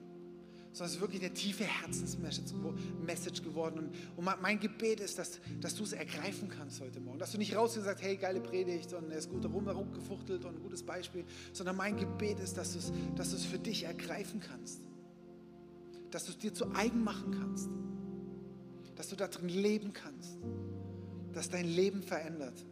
sondern 0.75 0.89
es 0.89 0.97
ist 0.97 1.01
wirklich 1.01 1.23
eine 1.23 1.33
tiefe 1.33 1.63
Herzensmessage 1.63 3.43
geworden. 3.43 3.91
Und, 4.17 4.25
mein 4.43 4.59
Gebet 4.59 4.99
ist, 4.99 5.21
dass, 5.21 5.41
dass 5.61 5.77
du 5.77 5.85
es 5.85 5.93
ergreifen 5.93 6.49
kannst 6.49 6.81
heute 6.81 6.99
Morgen. 6.99 7.21
Dass 7.21 7.31
du 7.31 7.39
nicht 7.39 7.55
rausgehst 7.55 7.79
und 7.79 7.85
sagst, 7.85 8.03
hey, 8.03 8.17
geile 8.17 8.41
Predigt 8.41 8.93
und 8.93 9.09
er 9.13 9.19
ist 9.19 9.31
gut 9.31 9.45
rumgefuchtelt 9.45 10.45
und 10.45 10.57
ein 10.57 10.63
gutes 10.63 10.83
Beispiel, 10.83 11.25
sondern 11.53 11.77
mein 11.77 11.97
Gebet 11.97 12.41
ist, 12.41 12.57
dass 12.57 12.73
du 12.73 12.81
es 12.81 12.93
dass 13.15 13.45
für 13.45 13.59
dich 13.59 13.85
ergreifen 13.85 14.41
kannst. 14.41 14.81
Dass 16.11 16.25
du 16.25 16.33
es 16.33 16.39
dir 16.39 16.53
zu 16.53 16.75
eigen 16.75 17.05
machen 17.05 17.31
kannst. 17.39 17.69
Dass 18.97 19.09
du 19.09 19.15
da 19.15 19.29
drin 19.29 19.49
leben 19.49 19.93
kannst. 19.93 20.39
Dass 21.33 21.51
dein 21.51 21.67
Leben 21.67 22.03
verändert. 22.03 22.65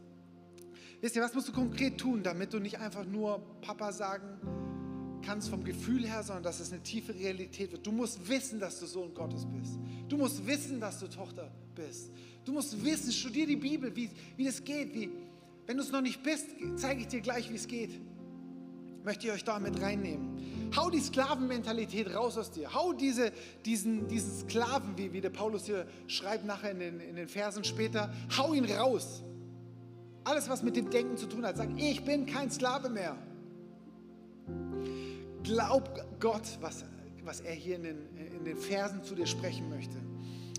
Wisst 1.00 1.14
ihr, 1.14 1.22
was 1.22 1.34
musst 1.34 1.48
du 1.48 1.52
konkret 1.52 1.98
tun, 1.98 2.24
damit 2.24 2.52
du 2.52 2.58
nicht 2.58 2.80
einfach 2.80 3.04
nur 3.04 3.38
Papa 3.60 3.92
sagen 3.92 4.40
kannst 5.22 5.48
vom 5.48 5.64
Gefühl 5.64 6.06
her, 6.06 6.22
sondern 6.22 6.44
dass 6.44 6.60
es 6.60 6.72
eine 6.72 6.82
tiefe 6.82 7.14
Realität 7.14 7.72
wird. 7.72 7.86
Du 7.86 7.92
musst 7.92 8.28
wissen, 8.28 8.58
dass 8.60 8.80
du 8.80 8.86
Sohn 8.86 9.14
Gottes 9.14 9.46
bist. 9.46 9.78
Du 10.08 10.16
musst 10.16 10.46
wissen, 10.46 10.80
dass 10.80 10.98
du 11.00 11.08
Tochter 11.08 11.50
bist. 11.74 12.10
Du 12.44 12.52
musst 12.52 12.84
wissen, 12.84 13.12
studier 13.12 13.46
die 13.46 13.56
Bibel, 13.56 13.94
wie, 13.94 14.10
wie 14.36 14.44
das 14.44 14.62
geht. 14.62 14.94
Wie, 14.94 15.10
wenn 15.66 15.76
du 15.76 15.82
es 15.82 15.92
noch 15.92 16.00
nicht 16.00 16.22
bist, 16.22 16.46
zeige 16.76 17.00
ich 17.02 17.06
dir 17.06 17.20
gleich, 17.20 17.50
wie 17.50 17.54
es 17.54 17.66
geht. 17.66 18.00
Möchte 19.04 19.26
ich 19.26 19.32
euch 19.32 19.44
da 19.44 19.58
mit 19.58 19.80
reinnehmen. 19.80 20.70
Hau 20.76 20.90
die 20.90 21.00
Sklavenmentalität 21.00 22.14
raus 22.14 22.38
aus 22.38 22.50
dir. 22.50 22.72
Hau 22.72 22.92
diese, 22.92 23.32
diesen, 23.64 24.08
diesen 24.08 24.48
Sklaven, 24.48 24.96
wie, 24.96 25.12
wie 25.12 25.20
der 25.20 25.30
Paulus 25.30 25.66
hier 25.66 25.86
schreibt 26.06 26.44
nachher 26.44 26.70
in 26.70 26.78
den, 26.78 27.00
in 27.00 27.16
den 27.16 27.28
Versen 27.28 27.64
später, 27.64 28.12
hau 28.36 28.52
ihn 28.54 28.64
raus. 28.64 29.22
Alles, 30.24 30.48
was 30.48 30.62
mit 30.62 30.76
dem 30.76 30.88
Denken 30.90 31.16
zu 31.16 31.26
tun 31.26 31.44
hat, 31.44 31.56
sag, 31.56 31.68
ich 31.76 32.04
bin 32.04 32.26
kein 32.26 32.50
Sklave 32.50 32.88
mehr. 32.88 33.16
Glaub 35.42 36.20
Gott, 36.20 36.58
was, 36.60 36.84
was 37.24 37.40
er 37.40 37.54
hier 37.54 37.76
in 37.76 37.82
den, 37.82 38.16
in 38.16 38.44
den 38.44 38.56
Versen 38.56 39.02
zu 39.02 39.14
dir 39.14 39.26
sprechen 39.26 39.68
möchte. 39.68 39.96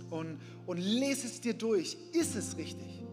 Und, 0.10 0.40
und 0.66 0.78
lese 0.78 1.28
es 1.28 1.42
dir 1.42 1.54
durch. 1.54 1.98
Ist 2.12 2.36
es 2.36 2.58
richtig? 2.58 3.04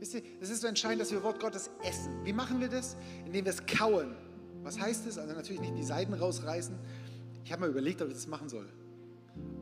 Wisst 0.00 0.14
ihr, 0.14 0.22
es 0.40 0.50
ist 0.50 0.60
so 0.60 0.66
entscheidend, 0.66 1.00
dass 1.00 1.10
wir 1.10 1.22
Wort 1.22 1.40
Gottes 1.40 1.70
essen. 1.82 2.24
Wie 2.24 2.32
machen 2.32 2.60
wir 2.60 2.68
das? 2.68 2.96
Indem 3.26 3.44
wir 3.44 3.52
es 3.52 3.64
kauen. 3.66 4.14
Was 4.62 4.78
heißt 4.78 5.06
das? 5.06 5.18
Also 5.18 5.34
natürlich 5.34 5.60
nicht 5.60 5.76
die 5.76 5.82
Seiten 5.82 6.14
rausreißen. 6.14 6.74
Ich 7.44 7.52
habe 7.52 7.62
mal 7.62 7.70
überlegt, 7.70 8.02
ob 8.02 8.08
ich 8.08 8.14
das 8.14 8.26
machen 8.26 8.48
soll. 8.48 8.68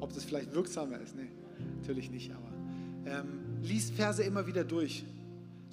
Ob 0.00 0.12
das 0.12 0.24
vielleicht 0.24 0.54
wirksamer 0.54 1.00
ist. 1.00 1.14
Nee, 1.16 1.30
natürlich 1.78 2.10
nicht, 2.10 2.32
aber 2.32 2.50
ähm, 3.06 3.62
lies 3.62 3.90
Verse 3.90 4.22
immer 4.22 4.46
wieder 4.46 4.64
durch. 4.64 5.04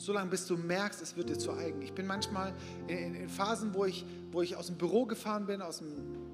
Solange 0.03 0.31
bis 0.31 0.45
du 0.47 0.57
merkst, 0.57 1.01
es 1.01 1.15
wird 1.15 1.29
dir 1.29 1.37
zu 1.37 1.53
eigen. 1.53 1.81
Ich 1.81 1.93
bin 1.93 2.05
manchmal 2.05 2.51
in, 2.89 3.15
in, 3.15 3.29
Phasen, 3.29 3.73
wo 3.73 3.85
ich, 3.85 4.03
wo 4.33 4.41
ich 4.41 4.57
aus 4.57 4.67
dem 4.67 4.75
Büro 4.75 5.05
gefahren 5.05 5.45
bin, 5.45 5.61
aus 5.61 5.77
dem 5.77 5.93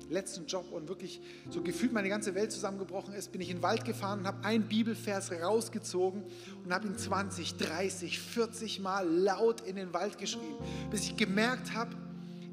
letzten 0.10 0.48
Job 0.48 0.72
und 0.72 0.90
wirklich 0.90 1.22
so 1.52 1.62
gefühlt 1.62 1.94
meine 1.94 2.10
ganze 2.10 2.34
Welt 2.34 2.52
zusammengebrochen 2.52 3.14
ist, 3.14 3.32
bin 3.32 3.42
ich 3.42 3.52
in 3.52 3.58
den 3.58 3.62
Wald 3.62 3.86
gefahren 3.86 4.22
und 4.22 4.26
habe 4.26 4.44
einen 4.44 4.64
Bibelvers 4.64 5.32
rausgezogen 5.32 6.24
und 6.66 6.74
habe 6.74 6.88
ihn 6.88 6.98
20, 6.98 7.58
30, 7.58 8.20
40 8.20 8.80
Mal 8.80 9.08
laut 9.08 9.62
in 9.62 9.76
den 9.76 9.94
Wald 9.94 10.18
geschrieben, 10.18 10.58
bis 10.90 11.04
ich 11.04 11.16
gemerkt 11.16 11.76
habe, 11.76 11.96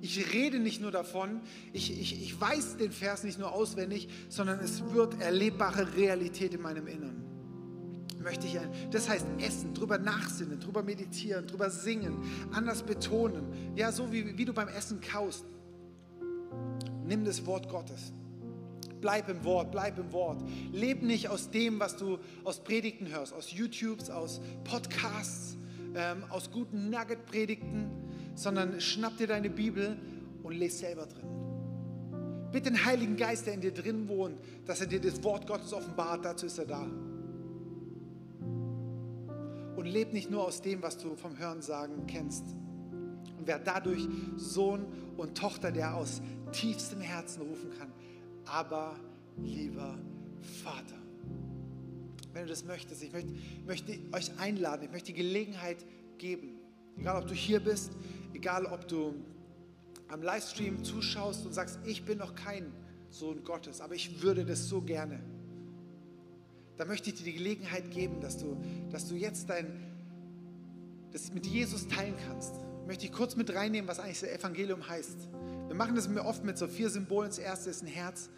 ich 0.03 0.35
rede 0.35 0.59
nicht 0.59 0.83
nur 0.83 0.91
davon, 0.91 1.41
ich, 1.73 1.99
ich, 1.99 2.23
ich 2.23 2.39
weiß 2.39 2.77
den 2.77 2.93
Vers 2.93 3.25
nicht 3.25 3.39
nur 3.39 3.53
auswendig, 3.53 4.11
sondern 4.29 4.61
es 4.61 4.83
wird 4.93 5.19
erlebbare 5.23 5.97
Realität 5.97 6.53
in 6.53 6.61
meinem 6.61 6.87
Innern 6.87 7.26
möchte 8.27 8.49
ich, 8.49 8.59
das 8.91 9.09
heißt 9.09 9.25
essen, 9.39 9.73
drüber 9.73 9.99
nachsinnen, 9.99 10.59
drüber 10.59 10.83
meditieren, 10.83 11.47
drüber 11.47 11.71
singen, 11.71 12.19
anders 12.53 12.83
betonen. 12.83 13.73
Ja, 13.77 13.93
so 13.93 14.13
wie, 14.13 14.37
wie 14.37 14.45
du 14.45 14.53
beim 14.53 14.67
Essen 14.67 15.01
kaust. 15.01 15.45
Nimm 17.07 17.25
das 17.25 17.47
Wort 17.47 17.69
Gottes. 17.69 18.13
Bleib 19.01 19.29
im 19.29 19.45
Wort, 19.45 19.71
bleib 19.71 19.97
im 20.01 20.13
Wort. 20.13 20.43
Leb 20.73 21.03
nicht 21.03 21.29
aus 21.29 21.51
dem, 21.51 21.79
was 21.79 21.97
du 21.97 22.19
aus 22.43 22.59
Predigten 22.65 23.09
hörst, 23.09 23.33
aus 23.33 23.53
YouTubes, 23.53 24.11
aus 24.11 24.41
Podcasts, 24.65 25.57
ähm, 25.95 26.25
aus 26.29 26.51
guten 26.51 26.91
Nugget-Predigten, 26.91 27.89
sondern 28.35 28.81
schnapp 28.81 29.17
dir 29.19 29.29
deine 29.29 29.51
Bibel 29.51 29.97
und 30.43 30.53
lese 30.53 30.79
selber 30.79 31.07
drin. 31.07 31.29
Bitte 32.51 32.73
den 32.73 32.85
Heiligen 32.85 33.17
Geist, 33.17 33.47
der 33.47 33.55
in 33.55 33.61
dir 33.61 33.73
drin 33.73 34.09
wohnt, 34.09 34.37
dass 34.65 34.81
er 34.81 34.89
dir 34.89 35.01
das 35.01 35.23
Wort 35.23 35.47
Gottes 35.47 35.73
offenbart, 35.73 36.25
dazu 36.25 36.47
ist 36.47 36.59
er 36.59 36.67
da 36.67 36.89
leb 39.87 40.13
nicht 40.13 40.31
nur 40.31 40.45
aus 40.45 40.63
dem, 40.63 40.83
was 40.83 40.99
du 40.99 41.17
vom 41.17 41.39
Hörensagen 41.39 42.07
kennst. 42.07 42.45
Und 43.39 43.47
wer 43.47 43.59
dadurch 43.59 44.07
Sohn 44.37 44.87
und 45.17 45.37
Tochter, 45.37 45.73
der 45.73 45.95
aus 45.95 46.21
tiefstem 46.53 47.01
Herzen 47.01 47.43
rufen 47.43 47.71
kann, 47.79 47.93
aber 48.45 48.97
lieber 49.39 49.99
Vater. 50.63 50.97
Wenn 52.33 52.43
du 52.43 52.51
das 52.51 52.65
möchtest, 52.65 53.03
ich 53.03 53.13
möchte, 53.13 53.33
möchte 53.67 53.99
euch 54.13 54.39
einladen, 54.39 54.85
ich 54.85 54.91
möchte 54.91 55.13
die 55.13 55.19
Gelegenheit 55.19 55.85
geben, 56.19 56.59
egal 56.99 57.23
ob 57.23 57.29
du 57.29 57.35
hier 57.35 57.61
bist, 57.61 57.93
egal 58.35 58.67
ob 58.67 58.87
du 58.89 59.15
am 60.09 60.23
Livestream 60.23 60.85
zuschaust 60.85 61.47
und 61.47 61.53
sagst, 61.53 61.79
ich 61.85 62.05
bin 62.05 62.19
noch 62.19 62.35
kein 62.35 62.73
Sohn 63.11 63.43
Gottes, 63.43 63.81
aber 63.81 63.95
ich 63.95 64.23
würde 64.23 64.45
das 64.45 64.69
so 64.69 64.83
gerne 64.83 65.21
da 66.77 66.85
möchte 66.85 67.11
ich 67.11 67.17
dir 67.17 67.25
die 67.25 67.33
Gelegenheit 67.33 67.91
geben, 67.91 68.21
dass 68.21 68.37
du, 68.39 68.57
dass 68.91 69.09
du 69.09 69.15
jetzt 69.15 69.49
dein, 69.49 69.67
das 71.13 71.33
mit 71.33 71.47
Jesus 71.47 71.89
teilen 71.89 72.15
kannst. 72.27 72.55
Möchte 72.87 73.07
ich 73.07 73.13
kurz 73.13 73.35
mit 73.35 73.55
reinnehmen, 73.55 73.89
was 73.89 73.99
eigentlich 73.99 74.21
das 74.21 74.31
Evangelium 74.31 74.87
heißt. 74.87 75.17
Wir 75.67 75.75
machen 75.75 75.97
das 75.97 76.09
oft 76.19 76.45
mit 76.45 76.59
so 76.59 76.69
vier 76.69 76.91
Symbolen. 76.91 77.29
Das 77.29 77.39
erste 77.39 77.71
ist 77.71 77.83
ein 77.83 77.89
Herz, 77.89 78.31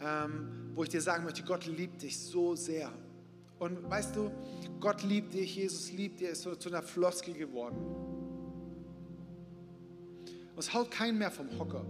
ähm, 0.00 0.70
wo 0.74 0.84
ich 0.84 0.90
dir 0.90 1.00
sagen 1.00 1.24
möchte, 1.24 1.42
Gott 1.42 1.66
liebt 1.66 2.02
dich 2.02 2.18
so 2.18 2.54
sehr. 2.54 2.92
Und 3.58 3.88
weißt 3.88 4.14
du, 4.14 4.30
Gott 4.80 5.02
liebt 5.02 5.32
dich, 5.32 5.56
Jesus 5.56 5.90
liebt 5.92 6.20
dich, 6.20 6.28
ist 6.28 6.42
so 6.42 6.54
zu 6.54 6.68
einer 6.68 6.82
Floskel 6.82 7.34
geworden. 7.34 7.78
Und 10.54 10.58
es 10.58 10.72
haut 10.74 10.90
keinen 10.90 11.18
mehr 11.18 11.30
vom 11.30 11.58
Hocker. 11.58 11.84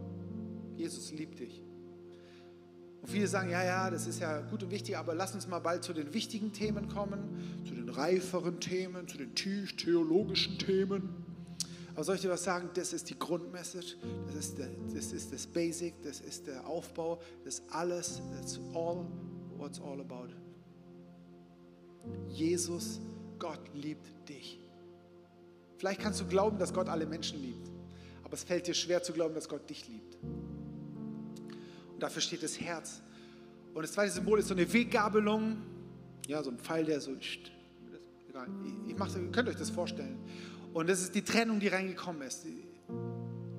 Jesus 0.76 1.12
liebt 1.12 1.40
dich. 1.40 1.65
Und 3.06 3.12
viele 3.12 3.28
sagen, 3.28 3.50
ja, 3.50 3.62
ja, 3.62 3.88
das 3.88 4.08
ist 4.08 4.18
ja 4.18 4.40
gut 4.40 4.64
und 4.64 4.72
wichtig, 4.72 4.98
aber 4.98 5.14
lass 5.14 5.32
uns 5.32 5.46
mal 5.46 5.60
bald 5.60 5.84
zu 5.84 5.92
den 5.92 6.12
wichtigen 6.12 6.52
Themen 6.52 6.88
kommen, 6.88 7.62
zu 7.64 7.72
den 7.72 7.88
reiferen 7.88 8.58
Themen, 8.58 9.06
zu 9.06 9.16
den 9.16 9.32
tief 9.36 9.76
theologischen 9.76 10.58
Themen. 10.58 11.24
Aber 11.94 12.02
soll 12.02 12.16
ich 12.16 12.22
dir 12.22 12.30
was 12.30 12.42
sagen? 12.42 12.68
Das 12.74 12.92
ist 12.92 13.08
die 13.08 13.16
Grundmessage, 13.16 13.94
das 14.26 14.34
ist, 14.34 14.58
der, 14.58 14.70
das 14.92 15.12
ist 15.12 15.32
das 15.32 15.46
Basic, 15.46 15.94
das 16.02 16.20
ist 16.20 16.48
der 16.48 16.66
Aufbau, 16.66 17.20
das 17.44 17.60
ist 17.60 17.62
alles, 17.70 18.20
that's 18.34 18.58
all 18.74 19.06
what's 19.56 19.80
all 19.80 20.00
about. 20.00 20.34
Jesus, 22.28 23.00
Gott 23.38 23.60
liebt 23.72 24.28
dich. 24.28 24.58
Vielleicht 25.76 26.00
kannst 26.00 26.20
du 26.20 26.26
glauben, 26.26 26.58
dass 26.58 26.74
Gott 26.74 26.88
alle 26.88 27.06
Menschen 27.06 27.40
liebt, 27.40 27.70
aber 28.24 28.34
es 28.34 28.42
fällt 28.42 28.66
dir 28.66 28.74
schwer 28.74 29.00
zu 29.04 29.12
glauben, 29.12 29.36
dass 29.36 29.48
Gott 29.48 29.70
dich 29.70 29.86
liebt. 29.86 30.18
Dafür 31.98 32.22
steht 32.22 32.42
das 32.42 32.60
Herz. 32.60 33.00
Und 33.74 33.82
das 33.82 33.92
zweite 33.92 34.12
Symbol 34.12 34.38
ist 34.38 34.48
so 34.48 34.54
eine 34.54 34.70
Weggabelung. 34.72 35.58
Ja, 36.28 36.42
so 36.42 36.50
ein 36.50 36.58
Pfeil, 36.58 36.84
der 36.84 37.00
so. 37.00 37.12
Egal, 38.28 38.48
ich 38.86 38.96
mach's, 38.96 39.14
ihr 39.16 39.30
könnt 39.30 39.48
euch 39.48 39.56
das 39.56 39.70
vorstellen. 39.70 40.18
Und 40.72 40.88
das 40.88 41.00
ist 41.00 41.14
die 41.14 41.22
Trennung, 41.22 41.60
die 41.60 41.68
reingekommen 41.68 42.22
ist. 42.22 42.46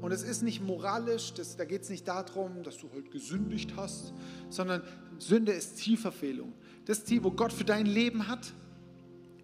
Und 0.02 0.12
es 0.12 0.24
ist 0.24 0.44
nicht 0.44 0.62
moralisch, 0.62 1.34
das, 1.34 1.58
da 1.58 1.66
geht 1.66 1.82
es 1.82 1.90
nicht 1.90 2.08
darum, 2.08 2.64
dass 2.64 2.78
du 2.78 2.90
halt 2.94 3.12
gesündigt 3.12 3.74
hast, 3.76 4.14
sondern 4.50 4.84
Sünde 5.18 5.52
ist 5.52 5.78
Zielverfehlung. 5.78 6.54
Das 6.86 7.04
Ziel, 7.04 7.24
wo 7.24 7.32
Gott 7.32 7.52
für 7.52 7.66
dein 7.66 7.88
Leben 7.88 8.28
hat, 8.28 8.54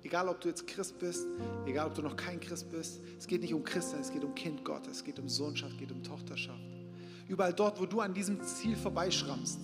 egal 0.03 0.29
ob 0.29 0.39
du 0.41 0.49
jetzt 0.49 0.67
Christ 0.67 0.99
bist, 0.99 1.25
egal 1.65 1.87
ob 1.87 1.95
du 1.95 2.01
noch 2.01 2.15
kein 2.15 2.39
Christ 2.39 2.69
bist, 2.69 3.01
es 3.17 3.25
geht 3.25 3.41
nicht 3.41 3.53
um 3.53 3.63
Christen, 3.63 3.99
es 3.99 4.11
geht 4.11 4.23
um 4.23 4.35
Kind 4.35 4.63
Gottes, 4.63 4.97
es 4.97 5.03
geht 5.03 5.17
um 5.19 5.27
Sohnschaft, 5.27 5.73
es 5.73 5.79
geht 5.79 5.91
um 5.91 6.03
Tochterschaft 6.03 6.52
überall 7.27 7.53
dort, 7.53 7.79
wo 7.79 7.85
du 7.85 8.01
an 8.01 8.13
diesem 8.13 8.41
Ziel 8.43 8.75
vorbeischrammst. 8.75 9.59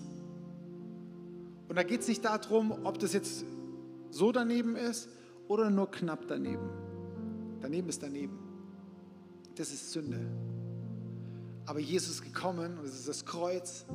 Und 1.67 1.75
da 1.75 1.83
geht 1.83 2.01
es 2.01 2.07
nicht 2.07 2.25
darum, 2.25 2.71
ob 2.83 2.99
das 2.99 3.13
jetzt 3.13 3.45
so 4.09 4.31
daneben 4.31 4.75
ist 4.75 5.09
oder 5.47 5.69
nur 5.69 5.89
knapp 5.91 6.27
daneben. 6.27 6.69
Daneben 7.61 7.89
ist 7.89 8.01
daneben. 8.01 8.39
Das 9.55 9.71
ist 9.71 9.91
Sünde. 9.91 10.19
Aber 11.65 11.79
Jesus 11.79 12.15
ist 12.15 12.23
gekommen 12.23 12.79
und 12.79 12.85
es 12.85 12.95
ist 12.95 13.07
das 13.07 13.25
Kreuz, 13.25 13.85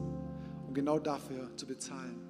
um 0.69 0.75
genau 0.75 0.99
dafür 0.99 1.51
zu 1.57 1.67
bezahlen. 1.67 2.21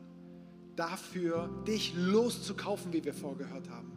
Dafür 0.77 1.51
dich 1.67 1.95
loszukaufen, 1.95 2.93
wie 2.93 3.05
wir 3.05 3.13
vorgehört 3.13 3.69
haben. 3.69 3.93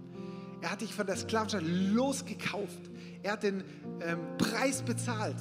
Er 0.62 0.72
hat 0.72 0.82
dich 0.82 0.94
von 0.94 1.06
der 1.06 1.16
Sklavenschaft 1.16 1.64
losgekauft. 1.66 2.92
Er 3.24 3.34
hat 3.34 3.44
den 3.44 3.64
ähm, 4.02 4.20
Preis 4.38 4.82
bezahlt. 4.82 5.38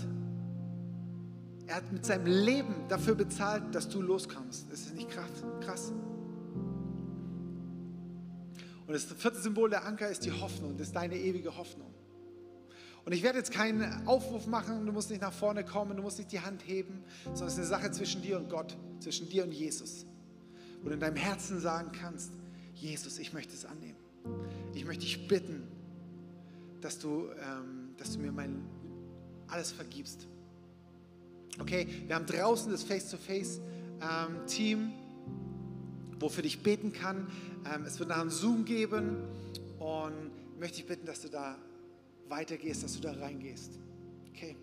Er 1.67 1.77
hat 1.77 1.93
mit 1.93 2.07
seinem 2.07 2.27
Leben 2.27 2.75
dafür 2.89 3.15
bezahlt, 3.15 3.75
dass 3.75 3.89
du 3.89 4.01
loskommst. 4.01 4.71
Das 4.71 4.81
ist 4.81 4.95
nicht 4.95 5.09
krass. 5.11 5.93
Und 8.87 8.93
das 8.93 9.05
vierte 9.05 9.41
Symbol 9.41 9.69
der 9.69 9.85
Anker 9.85 10.09
ist 10.09 10.25
die 10.25 10.33
Hoffnung. 10.33 10.77
Das 10.77 10.89
ist 10.89 10.97
deine 10.97 11.17
ewige 11.17 11.57
Hoffnung. 11.57 11.93
Und 13.05 13.13
ich 13.13 13.23
werde 13.23 13.39
jetzt 13.39 13.53
keinen 13.53 14.07
Aufruf 14.07 14.47
machen, 14.47 14.85
du 14.85 14.93
musst 14.93 15.11
nicht 15.11 15.23
nach 15.23 15.33
vorne 15.33 15.65
kommen, 15.65 15.97
du 15.97 16.03
musst 16.03 16.19
nicht 16.19 16.33
die 16.33 16.41
Hand 16.41 16.67
heben, 16.67 17.05
sondern 17.25 17.47
es 17.47 17.53
ist 17.53 17.59
eine 17.59 17.67
Sache 17.67 17.91
zwischen 17.93 18.21
dir 18.21 18.37
und 18.37 18.51
Gott, 18.51 18.77
zwischen 18.99 19.29
dir 19.29 19.45
und 19.45 19.53
Jesus. 19.53 20.07
Wo 20.83 20.89
du 20.89 20.95
in 20.95 21.01
deinem 21.01 21.17
Herzen 21.17 21.61
sagen 21.61 21.93
kannst, 21.93 22.33
Jesus, 22.75 23.19
ich 23.19 23.33
möchte 23.33 23.55
es 23.55 23.65
annehmen. 23.65 23.99
Ich 24.75 24.85
möchte 24.85 25.05
dich 25.05 25.29
bitten, 25.29 25.69
dass 26.81 26.99
du, 26.99 27.29
ähm, 27.31 27.95
dass 27.97 28.13
du 28.13 28.19
mir 28.19 28.33
mein 28.33 28.65
alles 29.47 29.71
vergibst. 29.71 30.27
Okay, 31.59 31.87
wir 32.07 32.15
haben 32.15 32.27
draußen 32.27 32.71
das 32.71 32.83
Face-to-Face-Team, 32.83 34.79
ähm, 34.79 34.93
wo 36.19 36.29
für 36.29 36.43
dich 36.43 36.63
beten 36.63 36.93
kann. 36.93 37.29
Ähm, 37.73 37.85
es 37.87 37.99
wird 37.99 38.11
nachher 38.11 38.23
einen 38.23 38.31
Zoom 38.31 38.65
geben 38.65 39.25
und 39.79 40.59
möchte 40.59 40.81
ich 40.81 40.87
bitten, 40.87 41.07
dass 41.07 41.23
du 41.23 41.29
da 41.29 41.57
weitergehst, 42.29 42.83
dass 42.83 42.95
du 42.95 43.01
da 43.01 43.13
reingehst. 43.13 43.79
Okay. 44.35 44.57